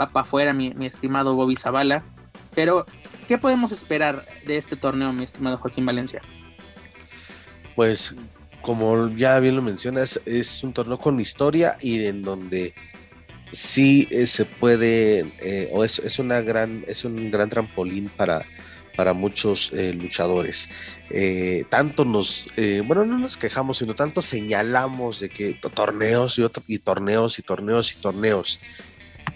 [0.00, 2.02] va para afuera, mi, estimado Bobby Zavala.
[2.54, 2.86] Pero,
[3.28, 6.22] ¿qué podemos esperar de este torneo, mi estimado Joaquín Valencia?
[7.76, 8.14] Pues,
[8.62, 12.74] como ya bien lo mencionas, es un torneo con historia y en donde
[13.52, 18.44] sí eh, se puede, eh, o es, es, una gran, es un gran trampolín para
[18.96, 20.68] para muchos eh, luchadores.
[21.10, 26.42] Eh, tanto nos, eh, bueno, no nos quejamos, sino tanto señalamos de que torneos y,
[26.42, 28.58] otros y torneos y torneos y torneos.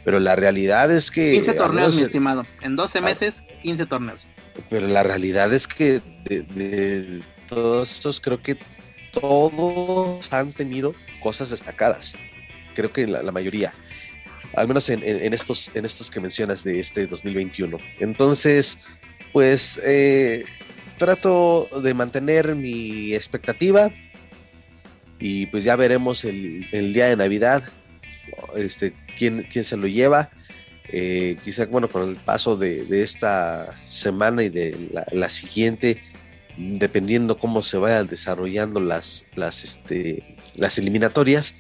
[0.05, 1.33] Pero la realidad es que...
[1.33, 2.47] 15 torneos, mi estimado.
[2.63, 3.03] En 12 ah.
[3.03, 4.27] meses, 15 torneos.
[4.71, 8.57] Pero la realidad es que de, todos estos creo que
[9.13, 12.15] todos han tenido cosas destacadas.
[12.75, 13.75] Creo que la, mayoría.
[14.55, 15.03] Al menos en,
[15.35, 17.79] estos, en estos que mencionas de este 2021.
[17.99, 18.79] Entonces,
[19.33, 20.45] pues eh,
[20.99, 23.91] trato de mantener mi expectativa
[25.19, 27.63] y pues ya veremos el, día de Navidad
[28.57, 30.31] este, quién, quién se lo lleva.
[30.93, 36.03] Eh, quizá, bueno, con el paso de, esta semana y de la, siguiente,
[36.79, 41.55] dependiendo cómo se vayan desarrollando las, las, este, las eliminatorias,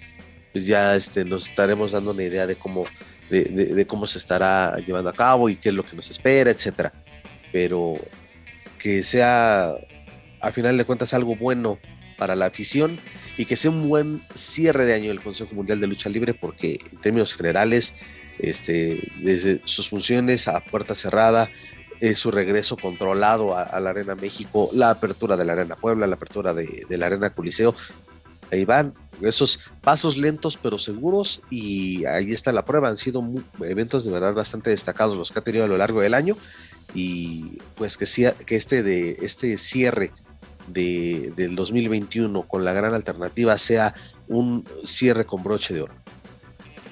[0.52, 2.84] pues ya este, nos estaremos dando una idea de cómo,
[3.30, 6.50] de, de cómo se estará llevando a cabo y qué es lo que nos espera,
[6.50, 6.92] etcétera.
[7.52, 7.98] Pero
[8.78, 9.74] que sea
[10.40, 11.78] a final de cuentas algo bueno
[12.16, 12.98] para la afición
[13.36, 16.78] y que sea un buen cierre de año del Consejo Mundial de Lucha Libre porque
[16.92, 17.94] en términos generales
[18.38, 21.50] este, desde sus funciones a puerta cerrada
[22.14, 26.54] su regreso controlado a, la Arena México, la apertura de la Arena Puebla, la apertura
[26.54, 27.74] de, la Arena Coliseo.
[28.50, 32.88] Ahí van esos pasos lentos pero seguros y ahí está la prueba.
[32.88, 33.22] Han sido
[33.60, 36.36] eventos de verdad bastante destacados los que ha tenido a lo largo del año
[36.94, 38.06] y pues que,
[38.46, 40.12] que este, de, este cierre
[40.66, 43.94] de, del 2021 con la gran alternativa sea
[44.26, 45.94] un cierre con broche de oro.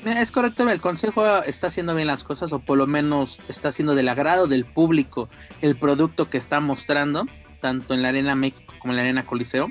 [0.05, 3.95] Es correcto, el Consejo está haciendo bien las cosas o por lo menos está haciendo
[3.95, 5.29] del agrado del público
[5.61, 7.27] el producto que está mostrando,
[7.61, 9.71] tanto en la Arena México como en la Arena Coliseo.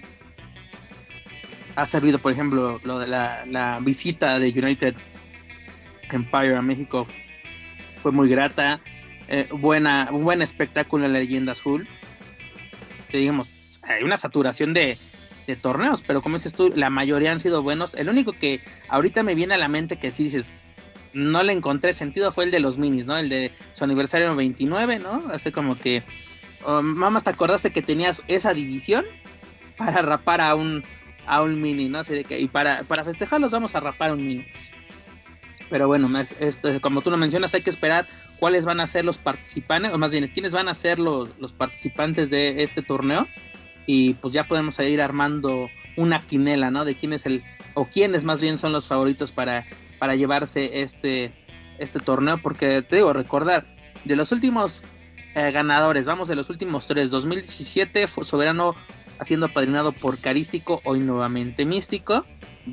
[1.76, 4.96] Ha servido, por ejemplo, lo de la, la visita de United
[6.12, 7.08] Empire a México
[8.02, 8.82] fue muy grata
[9.28, 11.88] eh, buena, un buen espectáculo en la leyenda azul.
[13.12, 13.50] digamos,
[13.84, 14.98] hay una saturación de,
[15.56, 17.94] torneos, pero como dices tú, la mayoría han sido buenos.
[17.96, 20.56] El único que ahorita me viene a la mente que sí dices,
[21.14, 23.18] no le encontré sentido fue el de los minis, ¿no?
[23.18, 25.24] El de su aniversario 29, ¿no?
[25.32, 26.04] Así como que,
[26.66, 29.06] oh, mamá, ¿te acordaste que tenías esa división
[29.78, 30.84] para rapar a un,
[31.26, 32.00] a un mini, ¿no?
[32.00, 34.46] Así de que, y para, para festejarlos vamos a rapar a un mini.
[35.70, 38.08] Pero bueno, esto, como tú lo mencionas, hay que esperar
[38.40, 41.54] cuáles van a ser los participantes, o más bien, quiénes van a ser los, los
[41.54, 43.28] participantes de este torneo.
[43.88, 46.86] Y pues ya podemos ir armando una quinela, ¿no?
[46.86, 49.66] De quién es el, o quiénes más bien son los favoritos para,
[49.98, 51.34] para llevarse este,
[51.80, 52.38] este torneo.
[52.38, 53.66] Porque te digo, recordar,
[54.06, 54.86] de los últimos
[55.34, 58.76] eh, ganadores, vamos de los últimos tres, 2017 fue Soberano
[59.20, 62.26] haciendo padrinado por Carístico, hoy nuevamente Místico,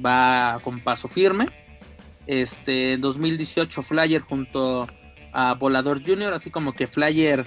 [0.05, 1.49] va con paso firme.
[2.27, 4.87] Este, 2018 Flyer junto
[5.33, 7.45] a Volador Junior, así como que Flyer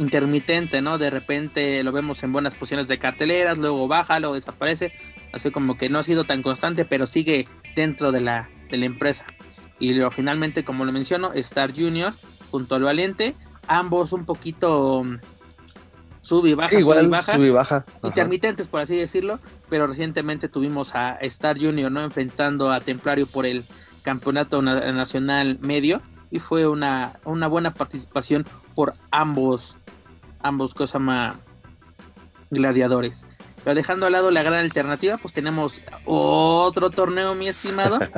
[0.00, 0.96] intermitente, ¿no?
[0.96, 4.92] De repente lo vemos en buenas posiciones de carteleras, luego baja, luego desaparece,
[5.32, 8.86] así como que no ha sido tan constante, pero sigue dentro de la, de la
[8.86, 9.26] empresa.
[9.78, 12.14] Y luego finalmente, como lo menciono, Star Junior
[12.50, 13.36] junto al Valiente,
[13.68, 15.04] ambos un poquito
[16.22, 21.12] sub y baja, igual, sub y baja, intermitentes por así decirlo, pero recientemente tuvimos a
[21.20, 22.02] Star Junior, ¿no?
[22.02, 23.64] Enfrentando a Templario por el
[24.02, 29.76] campeonato nacional medio y fue una, una buena participación por ambos,
[30.42, 31.36] ambos cosas más
[32.50, 33.26] gladiadores.
[33.62, 37.98] Pero dejando al lado la gran alternativa, pues tenemos otro torneo, mi estimado.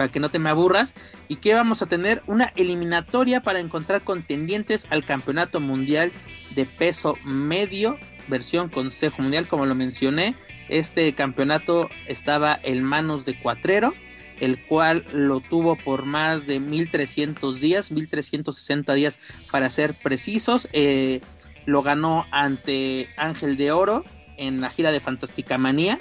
[0.00, 0.94] para que no te me aburras.
[1.28, 6.10] Y que vamos a tener una eliminatoria para encontrar contendientes al campeonato mundial
[6.54, 10.36] de peso medio, versión Consejo Mundial, como lo mencioné.
[10.70, 13.92] Este campeonato estaba en manos de Cuatrero
[14.40, 20.68] el cual lo tuvo por más de 1300 días, 1360 días para ser precisos.
[20.72, 21.20] Eh,
[21.66, 24.04] lo ganó ante Ángel de Oro
[24.38, 25.98] en la gira de Fantástica Manía.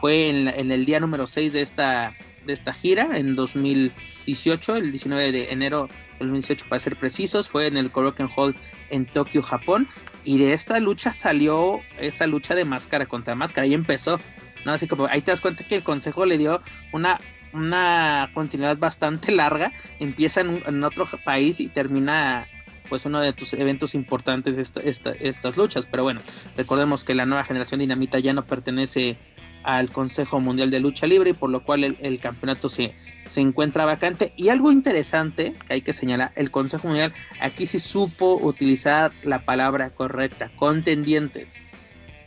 [0.00, 2.12] Fue en, el día número 6 de esta,
[2.44, 5.88] de esta gira, en 2018, el 19 de enero
[6.18, 7.48] del 2018 para ser precisos.
[7.48, 8.54] Fue en el Korakuen Hall
[8.90, 9.88] en Tokio, Japón.
[10.24, 14.20] Y de esta lucha salió esa lucha de máscara contra máscara y empezó.
[14.64, 14.72] ¿no?
[14.72, 16.60] Así como ahí te das cuenta que el consejo le dio
[16.92, 17.20] una
[17.52, 22.46] una continuidad bastante larga, empieza en, otro país y termina
[22.88, 24.80] pues uno de tus eventos importantes esta,
[25.12, 25.86] estas luchas.
[25.86, 26.20] Pero bueno,
[26.56, 29.18] recordemos que la nueva generación dinamita ya no pertenece
[29.62, 32.94] al Consejo Mundial de Lucha Libre y por lo cual el, campeonato se,
[33.26, 34.32] se, encuentra vacante.
[34.36, 39.44] Y algo interesante que hay que señalar, el Consejo Mundial aquí sí supo utilizar la
[39.44, 41.60] palabra correcta, contendientes,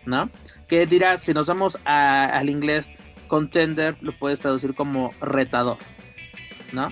[0.05, 0.29] ¿no?
[0.67, 2.95] Que dirá, si nos vamos al inglés,
[3.31, 5.77] contender lo puedes traducir como retador,
[6.73, 6.89] ¿no?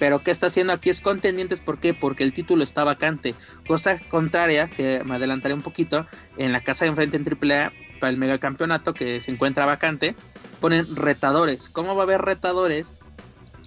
[0.00, 0.90] Pero ¿qué está haciendo aquí?
[0.90, 1.94] Es contendientes, ¿por qué?
[1.94, 3.36] Porque el título está vacante.
[3.68, 6.04] Cosa contraria, que me adelantaré un poquito,
[6.38, 7.70] en la casa de enfrente en AAA,
[8.00, 10.16] para el megacampeonato que se encuentra vacante,
[10.60, 11.70] ponen retadores.
[11.70, 12.98] ¿Cómo va a haber retadores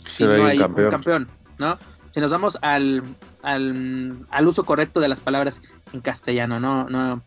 [0.05, 1.29] si, no hay, un, campeón.
[1.57, 1.79] ¿no?
[2.11, 3.01] Si nos vamos al,
[3.43, 5.61] al, al, uso correcto de las palabras
[5.93, 7.23] en castellano, no, no,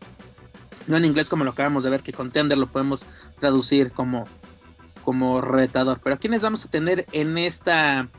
[0.85, 3.07] no en inglés como lo acabamos de ver, que contender lo podemos
[3.39, 4.27] traducir como,
[5.03, 5.99] como retador.
[6.03, 8.09] Pero ¿quiénes vamos a tener en esta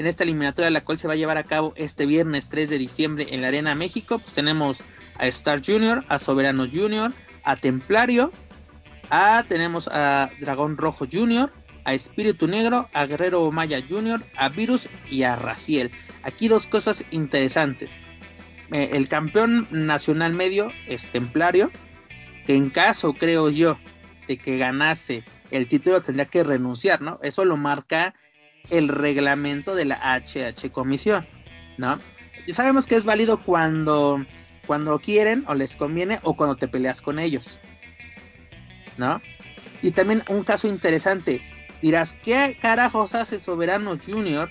[0.00, 2.78] en esta eliminatoria, la cual se va a llevar a cabo este viernes 3 de
[2.78, 4.18] diciembre en la Arena México.
[4.18, 4.82] Pues tenemos
[5.18, 7.12] a Star Junior, a Soberano Junior,
[7.44, 8.32] a Templario,
[9.10, 11.52] a tenemos a Dragón Rojo Junior,
[11.84, 15.90] a Espíritu Negro, a Guerrero Maya Junior, a Virus y a Raciel.
[16.22, 18.00] Aquí dos cosas interesantes.
[18.72, 21.70] Eh, el campeón nacional medio es Templario,
[22.46, 23.78] que en caso, creo yo,
[24.26, 27.18] de que ganase el título tendría que renunciar, ¿no?
[27.22, 28.14] Eso lo marca
[28.70, 31.26] el reglamento de la HH Comisión,
[31.78, 31.98] ¿no?
[32.46, 34.24] Y sabemos que es válido cuando,
[34.66, 37.58] cuando quieren o les conviene o cuando te peleas con ellos,
[38.96, 39.20] ¿no?
[39.82, 41.40] Y también un caso interesante,
[41.80, 44.50] dirás, ¿qué carajos hace Soberano Junior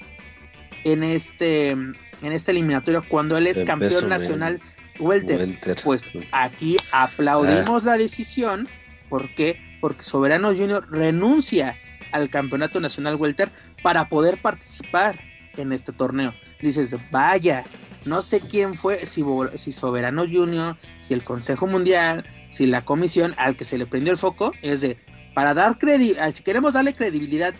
[0.83, 4.59] en este, en este eliminatorio cuando él es campeón nacional
[4.99, 5.47] welter?
[5.83, 7.85] Pues aquí aplaudimos ah.
[7.85, 8.67] la decisión,
[9.07, 9.68] ¿por qué?
[9.81, 11.75] Porque Soberano Junior renuncia
[12.11, 13.51] al campeonato nacional welter
[13.81, 15.19] para poder participar
[15.57, 16.33] en este torneo.
[16.61, 17.65] Dices, vaya,
[18.05, 19.23] no sé quién fue, si,
[19.55, 24.11] si Soberano Junior, si el Consejo Mundial, si la comisión al que se le prendió
[24.11, 24.97] el foco, es de,
[25.33, 27.53] para dar credibilidad, si queremos darle credibilidad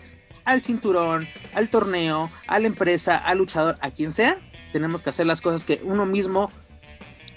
[0.44, 4.38] al cinturón, al torneo, a la empresa, al luchador, a quien sea,
[4.72, 6.50] tenemos que hacer las cosas que uno mismo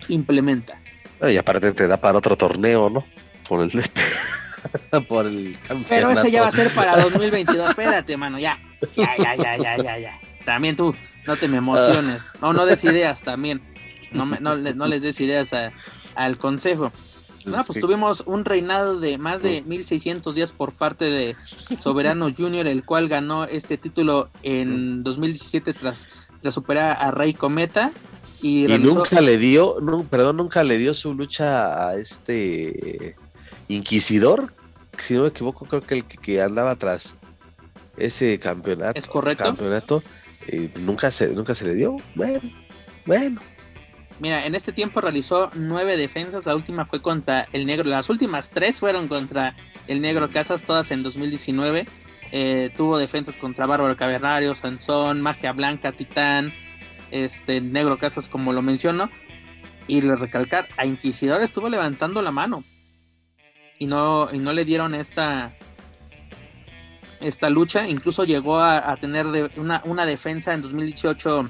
[0.08, 0.80] implementa.
[1.22, 3.06] Y aparte te da para otro torneo, ¿no?
[3.48, 3.72] Por el
[5.07, 5.57] por el
[5.89, 7.70] Pero ese ya va a ser para 2022.
[7.70, 8.59] Espérate, mano, ya.
[8.95, 10.20] Ya, ya, ya, ya, ya, ya.
[10.45, 10.93] También tú,
[11.26, 12.24] no te me emociones.
[12.41, 13.61] No, no des ideas también.
[14.11, 15.51] No, no, les des ideas
[16.16, 16.91] al consejo.
[17.45, 21.36] No, pues tuvimos un reinado de más de 1600 días por parte de
[21.78, 26.07] Soberano Junior, el cual ganó este título en 2017 tras,
[26.41, 27.91] tras superar a Rey Cometa.
[28.41, 29.76] Y, nunca le dio,
[30.09, 33.16] perdón, nunca le dio su lucha a este
[33.76, 34.53] Inquisidor,
[34.97, 37.15] si no me equivoco, creo que el que, andaba tras
[37.97, 38.97] ese campeonato.
[38.97, 39.43] Es correcto.
[39.43, 40.03] Campeonato,
[40.47, 41.97] eh, nunca, se, nunca se le dio.
[42.15, 42.41] Bueno,
[43.05, 43.41] bueno.
[44.19, 46.45] Mira, en este tiempo realizó nueve defensas.
[46.45, 47.89] La última fue contra el negro.
[47.89, 49.55] Las últimas tres fueron contra
[49.88, 51.88] el negro Casas, todas en 2019.
[52.32, 56.53] Eh, tuvo defensas contra Bárbaro Cavernario, Sansón, Magia Blanca, Titán,
[57.11, 59.09] este Negro Casas, como lo menciono.
[59.88, 62.63] Y le recalcar, a Inquisidor estuvo levantando la mano
[63.84, 65.54] y no, y no le dieron esta,
[67.20, 67.88] esta lucha.
[67.88, 69.28] Incluso llegó a, tener
[69.58, 71.50] una, una, defensa en 2018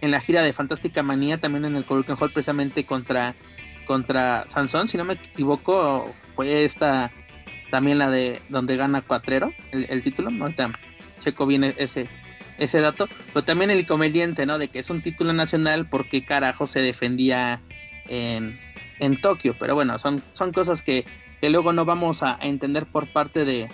[0.00, 3.34] en la gira de Fantástica Manía, también en el Corucan Hall, precisamente contra,
[3.84, 4.86] contra Sansón.
[4.86, 7.10] Si no me equivoco, fue esta
[7.72, 10.30] también la de donde gana Cuatrero el, título.
[10.40, 10.70] Ahorita
[11.18, 12.06] checo bien ese,
[12.58, 13.08] ese dato.
[13.32, 14.58] Pero también el inconveniente, ¿no?
[14.58, 17.60] De que es un título nacional, porque carajo se defendía
[18.06, 18.56] en,
[18.98, 19.54] en Tokio.
[19.58, 21.04] Pero bueno, son, son cosas que,
[21.40, 23.68] que luego no vamos a, entender por parte de,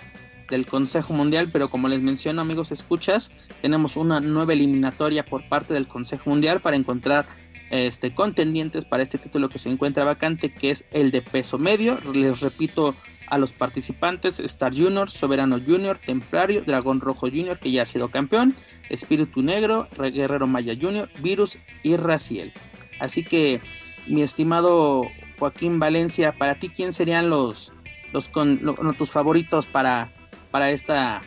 [0.49, 5.73] del Consejo Mundial, pero como les menciono amigos escuchas, tenemos una nueva eliminatoria por parte
[5.73, 7.25] del Consejo Mundial para encontrar
[7.71, 11.99] este, contendientes para este título que se encuentra vacante, que es el de peso medio.
[12.13, 12.95] Les repito
[13.27, 18.11] a los participantes, Star Junior, Soberano Junior, Templario, Dragón Rojo Junior, que ya ha sido
[18.11, 18.55] campeón,
[18.89, 22.53] Espíritu Negro, Guerrero Maya Junior, Virus y Raciel.
[22.99, 23.59] Así que
[24.07, 25.03] mi estimado
[25.39, 27.73] Joaquín Valencia, para ti, ¿quién serían los,
[28.11, 28.59] los con,
[28.97, 30.11] tus favoritos para,
[30.51, 31.21] para, esta,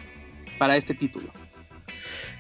[0.59, 1.31] para este título?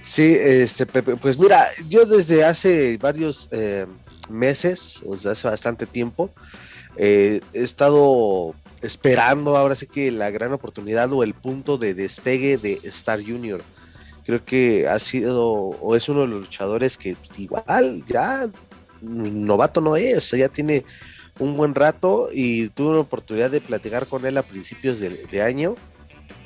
[0.01, 3.87] Sí, este, pues mira, yo desde hace varios eh,
[4.29, 6.31] meses, o sea, hace bastante tiempo,
[6.97, 12.57] eh, he estado esperando ahora sí que la gran oportunidad o el punto de despegue
[12.57, 13.63] de Star Junior.
[14.25, 18.47] Creo que ha sido o es uno de los luchadores que igual ya
[19.01, 20.85] novato no es, ya tiene
[21.39, 25.77] un buen rato y tuve la oportunidad de platicar con él a principios de, año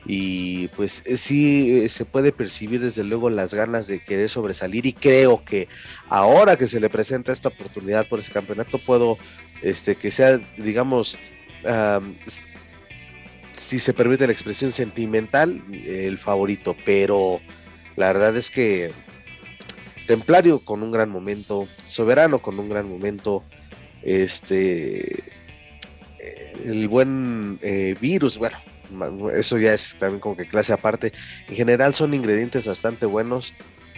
[0.05, 4.87] y pues eh, sí eh, se puede percibir desde luego las ganas de querer sobresalir
[4.87, 5.69] y creo que
[6.09, 9.19] ahora que se le presenta esta oportunidad por ese campeonato puedo
[9.63, 11.19] este que sea digamos
[13.53, 17.41] si se permite la expresión sentimental el favorito pero
[17.97, 18.93] la verdad es que
[20.07, 23.45] Templario con un gran momento, Soberano con un gran momento,
[24.03, 25.23] este,
[26.65, 28.59] el buen eh, virus, bueno,
[29.33, 31.13] eso ya es también como que clase aparte.
[31.49, 33.55] En general son ingredientes bastante buenos,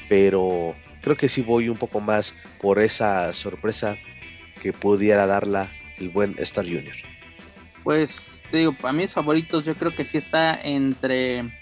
[0.09, 3.97] pero creo que sí voy un poco más por esa sorpresa
[4.61, 6.95] que pudiera darla el buen Star Junior.
[7.83, 11.59] Pues te digo, para mis favoritos yo creo que sí está entre,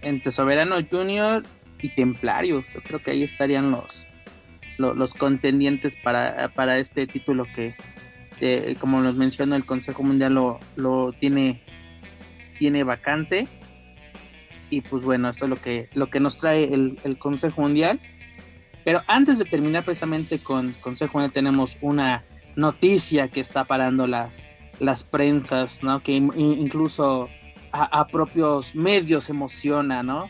[0.00, 1.42] entre Soberano Junior
[1.82, 2.64] y Templario.
[2.74, 4.06] Yo creo que ahí estarían los,
[4.78, 7.74] los, contendientes para, para, este título que,
[8.80, 11.60] como nos mencionó el Consejo Mundial, lo, lo tiene,
[12.58, 13.46] tiene vacante.
[14.70, 18.00] Y pues bueno, esto es lo que, lo que nos trae el, el Consejo Mundial.
[18.84, 22.24] Pero antes de terminar precisamente con Consejo Mundial, tenemos una
[22.56, 26.02] noticia que está parando las, las prensas, ¿no?
[26.02, 27.28] Que incluso
[27.72, 30.28] a, propios medios emociona, ¿no?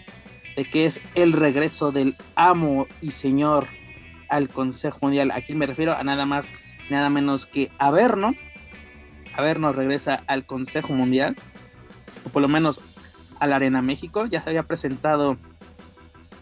[0.56, 3.66] De que es el regreso del amo y señor
[4.28, 5.30] al Consejo Mundial.
[5.30, 6.52] Aquí me refiero a nada más,
[6.90, 8.34] nada menos que Averno.
[9.34, 11.36] Averno regresa al Consejo Mundial,
[12.24, 12.80] o por lo menos
[13.38, 14.26] a la Arena México.
[14.26, 15.36] Ya se había presentado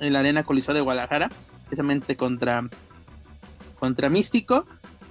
[0.01, 1.31] en la Arena Coliseo de Guadalajara,
[1.67, 2.69] precisamente contra,
[3.79, 4.67] contra Místico.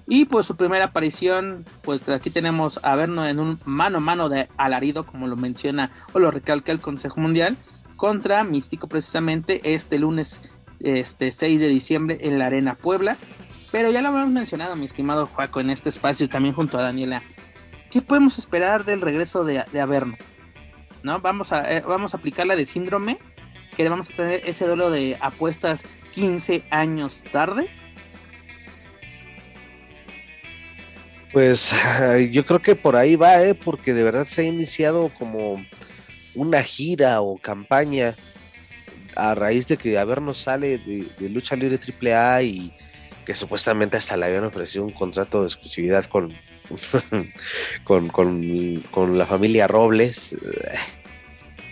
[0.07, 4.27] Y pues su primera aparición, pues aquí tenemos a vernos en un mano a mano
[4.27, 7.57] de alarido, como lo menciona o lo recalca el Consejo Mundial,
[7.99, 10.41] contra Místico precisamente este lunes
[10.79, 13.17] este 6 de diciembre en la Arena Puebla.
[13.71, 17.21] Pero ya lo hemos mencionado, mi estimado Juaco, en este espacio también junto a Daniela.
[17.91, 20.17] ¿Qué podemos esperar del regreso de, de Averno?
[21.03, 21.19] ¿No?
[21.19, 23.19] Vamos a, eh, vamos a aplicar la de síndrome,
[23.75, 27.69] que vamos a tener ese duelo de apuestas 15 años tarde
[31.31, 31.73] Pues
[32.31, 33.53] yo creo que por ahí va, ¿eh?
[33.53, 35.63] porque de verdad se ha iniciado como
[36.35, 38.15] una gira o campaña
[39.15, 42.73] a raíz de que Averno sale de, Lucha Libre AAA y
[43.25, 46.33] que supuestamente hasta le habían ofrecido un contrato de exclusividad con,
[47.83, 50.35] con, con, la familia Robles.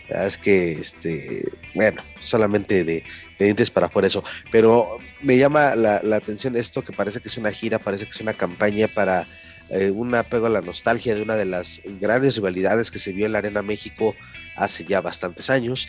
[0.10, 3.04] Es que, este, bueno, solamente de,
[3.40, 4.24] dientes para por eso.
[4.52, 8.12] Pero me llama la, la atención esto que parece que es una gira, parece que
[8.12, 9.28] es una campaña para
[9.70, 13.26] eh, un apego a la nostalgia de una de las grandes rivalidades que se vio
[13.26, 14.16] en la Arena México
[14.58, 15.88] hace ya bastantes años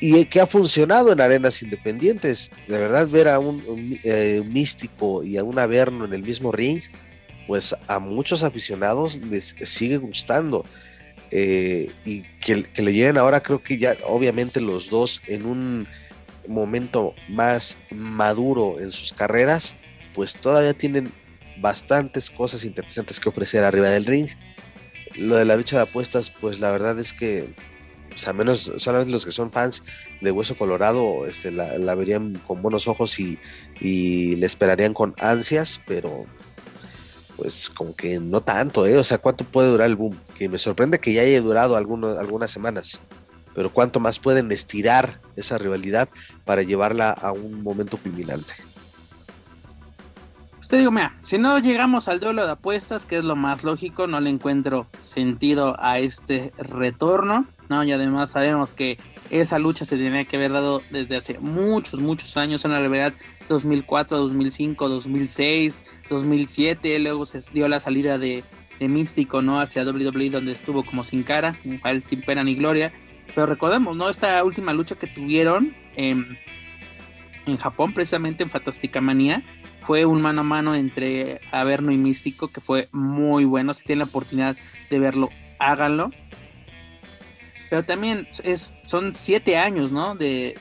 [0.00, 2.50] y que ha funcionado en arenas independientes.
[2.68, 6.80] De verdad, ver a un, eh, místico y a un Averno en el mismo ring,
[7.46, 10.64] pues a muchos aficionados les sigue gustando.
[11.30, 15.88] Eh, y que, que, lo lleven ahora, creo que ya, obviamente, los dos en un
[16.46, 19.74] momento más maduro en sus carreras,
[20.14, 21.12] pues todavía tienen
[21.60, 24.28] bastantes cosas interesantes que ofrecer arriba del ring.
[25.16, 27.54] Lo de la lucha de apuestas, pues la verdad es que,
[28.08, 29.82] pues, a menos solamente los que son fans
[30.20, 33.38] de Hueso Colorado, este, la, verían con buenos ojos y,
[33.80, 36.26] y le esperarían con ansias, pero
[37.36, 38.96] pues como que no tanto, ¿eh?
[38.96, 40.16] O sea, ¿cuánto puede durar el boom?
[40.36, 43.00] Que me sorprende que ya haya durado algunas semanas,
[43.54, 46.08] pero ¿cuánto más pueden estirar esa rivalidad
[46.44, 48.54] para llevarla a un momento culminante?
[50.64, 54.06] Usted digo, mira, si no llegamos al duelo de apuestas, que es lo más lógico,
[54.06, 57.84] no le encuentro sentido a este retorno, ¿no?
[57.84, 58.98] Y además sabemos que
[59.28, 63.12] esa lucha se tenía que haber dado desde hace muchos, muchos años, en la realidad
[63.46, 68.42] 2004, 2005, 2006, 2007, luego se dio la salida de,
[68.80, 69.60] de Místico, ¿no?
[69.60, 71.58] Hacia WWE, donde estuvo como sin cara,
[72.08, 72.90] sin pena ni gloria.
[73.34, 74.08] Pero recordemos, ¿no?
[74.08, 76.38] Esta última lucha que tuvieron en,
[77.44, 79.44] en Japón, precisamente en Fantástica Manía,
[79.84, 83.74] fue un mano a mano entre Averno y Místico que fue muy bueno.
[83.74, 84.56] Si tienen la oportunidad
[84.90, 85.28] de verlo,
[85.58, 86.10] háganlo.
[87.68, 90.14] Pero también es, son siete años, ¿no?
[90.14, 90.56] De,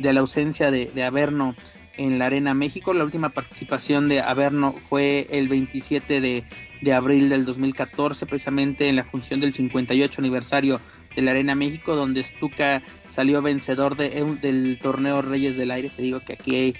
[0.00, 1.54] la ausencia de, de, Averno
[1.96, 2.92] en la Arena México.
[2.92, 9.04] La última participación de Averno fue el 27 de, abril del 2014, precisamente en la
[9.04, 10.80] función del 58 aniversario
[11.14, 15.90] de la Arena México, donde Stuka salió vencedor del torneo Reyes del Aire.
[15.90, 16.74] Te digo que aquí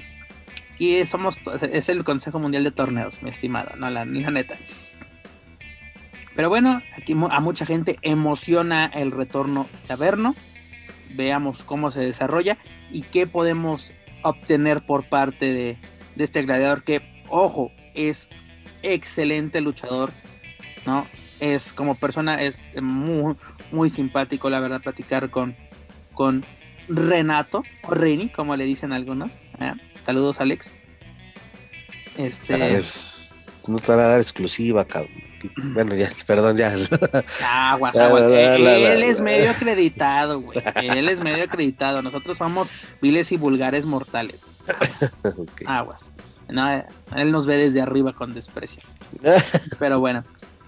[0.75, 4.57] Aquí somos, es el Consejo Mundial de Torneos, mi estimado, no la, neta.
[6.35, 10.35] Pero bueno, aquí a mucha gente emociona el retorno de Averno.
[11.15, 12.59] Veamos cómo se desarrolla
[12.91, 13.95] y qué podemos
[14.25, 15.79] obtener por parte de,
[16.17, 18.29] este gladiador que, ojo, es
[18.83, 20.11] excelente luchador,
[20.87, 21.07] ¿no?
[21.39, 23.37] Es como persona, es muy,
[23.71, 25.55] muy simpático, la verdad, platicar con,
[26.15, 26.45] con
[26.89, 29.39] Renato, o Reni, como le dicen algunos.
[29.61, 29.73] ¿Eh?
[30.05, 30.75] Saludos, Alex.
[32.17, 32.85] Este.
[33.67, 35.13] no te van a dar exclusiva, cabrón.
[35.75, 36.75] Bueno, ya, perdón, ya.
[37.43, 38.33] Aguas, aguas.
[38.33, 40.59] Él es medio acreditado, güey.
[40.77, 42.03] Él es medio acreditado.
[42.03, 42.71] Nosotros somos
[43.03, 44.47] viles y vulgares mortales.
[45.67, 46.13] Aguas.
[46.49, 46.71] No,
[47.17, 48.83] él nos ve desde arriba con desprecio.
[49.79, 50.25] Pero bueno.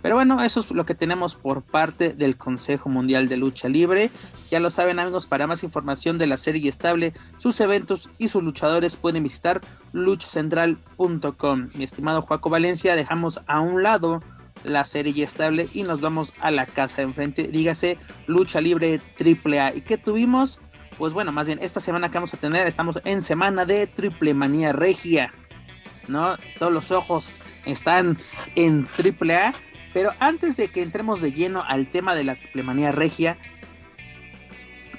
[0.06, 4.12] Pero bueno, eso es lo que tenemos por parte del Consejo Mundial de Lucha Libre.
[4.52, 8.44] Ya lo saben amigos, para más información de la serie estable, sus eventos y sus
[8.44, 11.70] luchadores pueden visitar luchacentral.com.
[11.74, 14.22] Mi estimado Juaco Valencia, dejamos a un lado
[14.62, 17.98] la serie estable y nos vamos a la casa de enfrente, dígase
[18.28, 19.74] Lucha Libre AAA.
[19.74, 20.60] ¿Y qué tuvimos?
[20.98, 24.34] Pues bueno, más bien esta semana que vamos a tener, estamos en semana de Triple
[24.34, 25.34] Manía Regia.
[26.06, 26.36] ¿No?
[26.60, 28.16] Todos los ojos están
[28.54, 29.52] en AAA
[29.96, 33.38] pero antes de que entremos de lleno al tema de la triplemanía regia,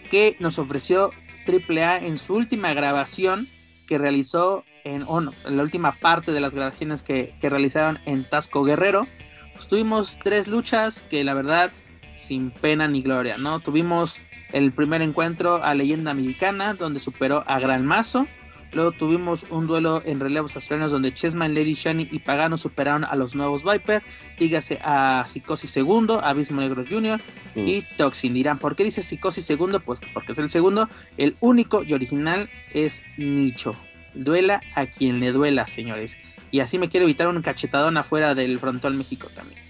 [0.10, 1.12] que nos ofreció
[1.46, 3.48] AAA en su última grabación
[3.86, 5.04] que realizó en,
[5.46, 9.06] en la última parte de las grabaciones que, realizaron en Tasco Guerrero,
[9.54, 11.72] pues tuvimos tres luchas que la verdad
[12.16, 13.60] sin pena ni gloria, ¿no?
[13.60, 18.26] Tuvimos el primer encuentro a Leyenda Mexicana, donde superó a Gran Mazo.
[18.74, 23.16] Luego tuvimos un duelo en relevos australianos donde Chessman, Lady Shani y Pagano superaron a
[23.16, 24.04] los nuevos Viper.
[24.38, 27.20] Dígase a Psicosis segundo, Abismo Negro Jr.
[27.56, 27.98] y mm.
[27.98, 28.34] Toxin.
[28.34, 29.80] Dirán, ¿por qué dice Psicosis segundo?
[29.80, 30.90] Pues porque es el segundo.
[31.18, 33.76] El único y original es Nicho.
[34.14, 36.20] Duela a quien le duela, señores.
[36.52, 39.67] Y así me quiero evitar un cachetadón afuera del frontal México también.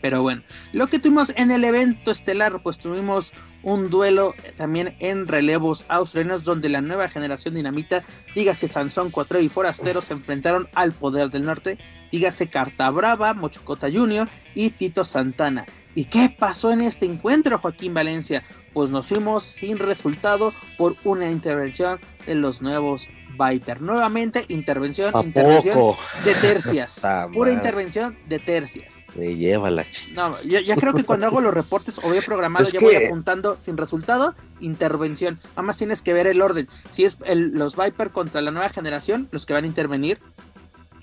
[0.00, 0.42] Pero bueno,
[0.72, 3.32] lo que tuvimos en el evento estelar, pues tuvimos
[3.62, 8.02] un duelo también en relevos australianos donde la nueva generación dinamita,
[8.34, 11.78] dígase Sansón Cuatro y Forastero, se enfrentaron al poder del norte,
[12.10, 14.28] dígase Carta Brava, Mochocota Jr.
[14.54, 15.66] y Tito Santana.
[15.94, 18.44] ¿Y qué pasó en este encuentro, Joaquín Valencia?
[18.72, 23.08] Pues nos fuimos sin resultado por una intervención de los nuevos
[23.40, 23.80] Viper.
[23.80, 27.00] Nuevamente, intervención, intervención de tercias.
[27.32, 29.06] pura intervención de tercias.
[29.14, 32.80] Me lleva la No, ya, creo que cuando hago los reportes o voy programado, ya
[32.80, 35.40] voy apuntando sin resultado, intervención.
[35.50, 36.68] Nada más tienes que ver el orden.
[36.90, 40.18] Si es los Viper contra la nueva generación, los que van a intervenir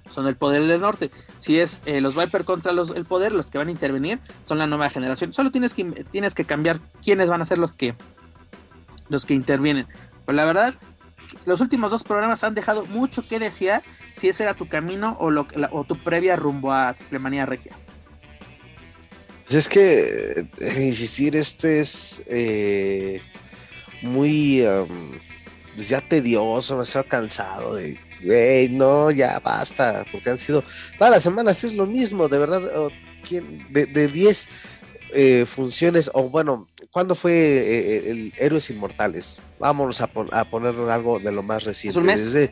[0.10, 1.12] son el poder del norte.
[1.38, 4.58] Si es eh, los Viper contra los, el poder, los que van a intervenir son
[4.58, 5.34] la nueva generación.
[5.34, 7.96] Solo tienes que, tienes que cambiar quiénes van a ser los que,
[9.10, 9.88] los que intervienen.
[10.26, 10.76] Pero la verdad,
[11.46, 15.30] los últimos dos programas han dejado mucho que desear si ese era tu camino o,
[15.30, 17.74] lo, o tu previa rumbo a Triplemanía Regia.
[19.46, 23.22] Pues es que, eh, insistir, este es eh,
[24.02, 24.64] muy
[25.76, 27.98] pues ya tedioso, demasiado cansado de,
[28.72, 30.64] no, ya basta, porque han sido,
[30.98, 32.62] todas las semanas es lo mismo, de verdad,
[33.70, 34.50] de 10
[35.14, 39.40] eh, funciones, o bueno, ¿cuándo fue eh, el Héroes Inmortales?
[39.60, 42.02] Vámonos a, poner algo de lo más reciente.
[42.02, 42.52] Desde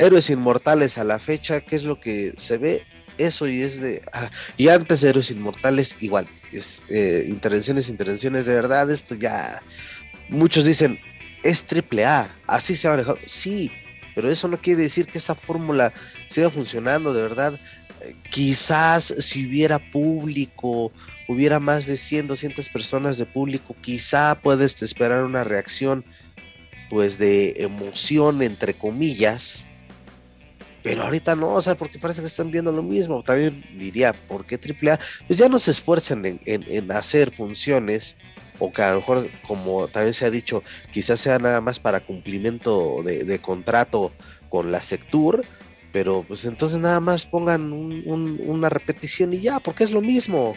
[0.00, 2.82] Héroes Inmortales a la fecha, ¿qué es lo que se ve?
[3.16, 4.02] Eso y es de...
[4.12, 9.62] Ah, y antes de Héroes Inmortales, igual, es, eh, intervenciones, intervenciones, de verdad, esto ya...
[10.28, 10.98] Muchos dicen,
[11.42, 13.16] es triple A, así se ha manejado.
[13.26, 13.72] Sí,
[14.14, 15.92] pero eso no quiere decir que esa fórmula
[16.28, 17.58] siga funcionando, de verdad.
[18.30, 20.92] quizás si hubiera público
[21.28, 26.04] hubiera más de 100, 200 personas de público, quizá puedes esperar una reacción
[26.90, 29.68] pues de emoción entre comillas,
[30.82, 33.22] pero ahorita no, o sea, porque parece que están viendo lo mismo.
[33.22, 34.98] También diría, ¿por qué AAA?
[35.26, 38.16] Pues ya no se esfuerzan en, hacer funciones,
[38.58, 42.00] o que a lo mejor, como también se ha dicho, quizás sea nada más para
[42.00, 44.12] cumplimiento de, contrato
[44.48, 45.44] con la Sectur,
[45.92, 50.54] pero pues entonces nada más pongan una repetición y ya, porque es lo mismo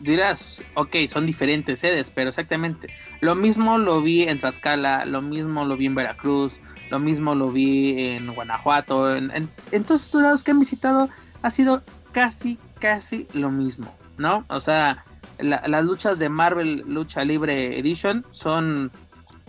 [0.00, 2.88] dirás, ok, son diferentes sedes, pero exactamente.
[3.20, 7.50] Lo mismo lo vi en Tlaxcala, lo mismo lo vi en Veracruz, lo mismo lo
[7.50, 9.14] vi en Guanajuato.
[9.14, 9.48] En,
[9.84, 11.08] todos estos lados que han visitado
[11.42, 11.82] ha sido
[12.12, 14.44] casi, casi lo mismo, ¿no?
[14.48, 15.04] O sea,
[15.38, 18.90] las luchas de Marvel Lucha Libre Edition son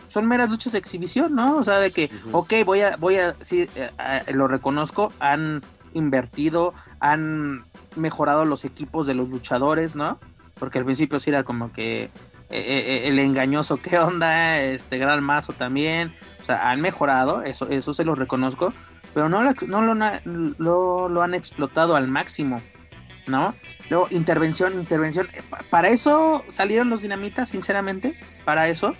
[0.08, 1.56] son meras luchas de exhibición, ¿no?
[1.56, 5.64] O sea, de que, ok, voy a, voy a, sí, eh, eh, lo reconozco, han
[5.94, 7.64] invertido, han
[7.96, 10.20] mejorado los equipos de los luchadores, ¿no?
[10.62, 12.10] Porque al principio sí era como que eh,
[12.52, 14.62] eh, eh, el engañoso, ¿qué onda?
[14.62, 18.72] Este gran mazo también, o sea, han mejorado, eso, eso se lo reconozco,
[19.16, 22.62] pero no, lo, lo, han explotado al máximo,
[23.26, 23.56] ¿no?
[23.90, 25.30] Luego, intervención, intervención,
[25.72, 28.16] ¿para eso salieron los dinamitas, sinceramente?
[28.46, 28.94] ¿Para eso?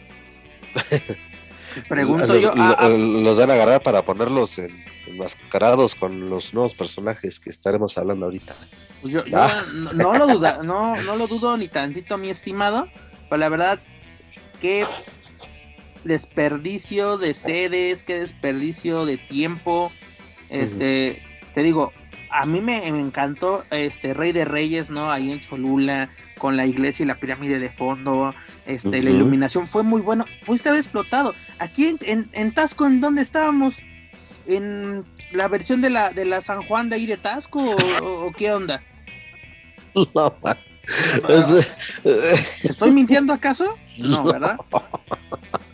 [1.88, 2.56] Pregunto yo.
[2.56, 4.60] los van a agarrar para ponerlos
[5.08, 8.56] enmascarados con los nuevos personajes que estaremos hablando ahorita.
[9.02, 9.64] Pues yo, ah.
[9.94, 12.88] no, lo duda, no, no lo dudo ni tantito, mi estimado,
[13.30, 13.80] pero la verdad,
[14.60, 14.86] qué
[16.04, 19.92] desperdicio de sedes, qué desperdicio de tiempo.
[20.50, 21.22] Este,
[21.54, 21.94] te digo,
[22.32, 25.12] a mí me, encantó este Rey de Reyes, ¿no?
[25.12, 28.34] Ahí en Cholula, con la iglesia y la pirámide de fondo,
[28.66, 30.26] este, la iluminación fue muy bueno.
[30.46, 31.36] Pudiste haber explotado.
[31.60, 33.76] Aquí en, en, Tasco, ¿en dónde estábamos?
[34.56, 38.52] ¿En la versión de la, de la San Juan de ahí de Tasco o qué
[38.52, 38.84] onda?
[40.16, 40.58] No, man.
[42.64, 43.78] ¿Estoy mintiendo acaso?
[43.98, 44.58] No, ¿verdad?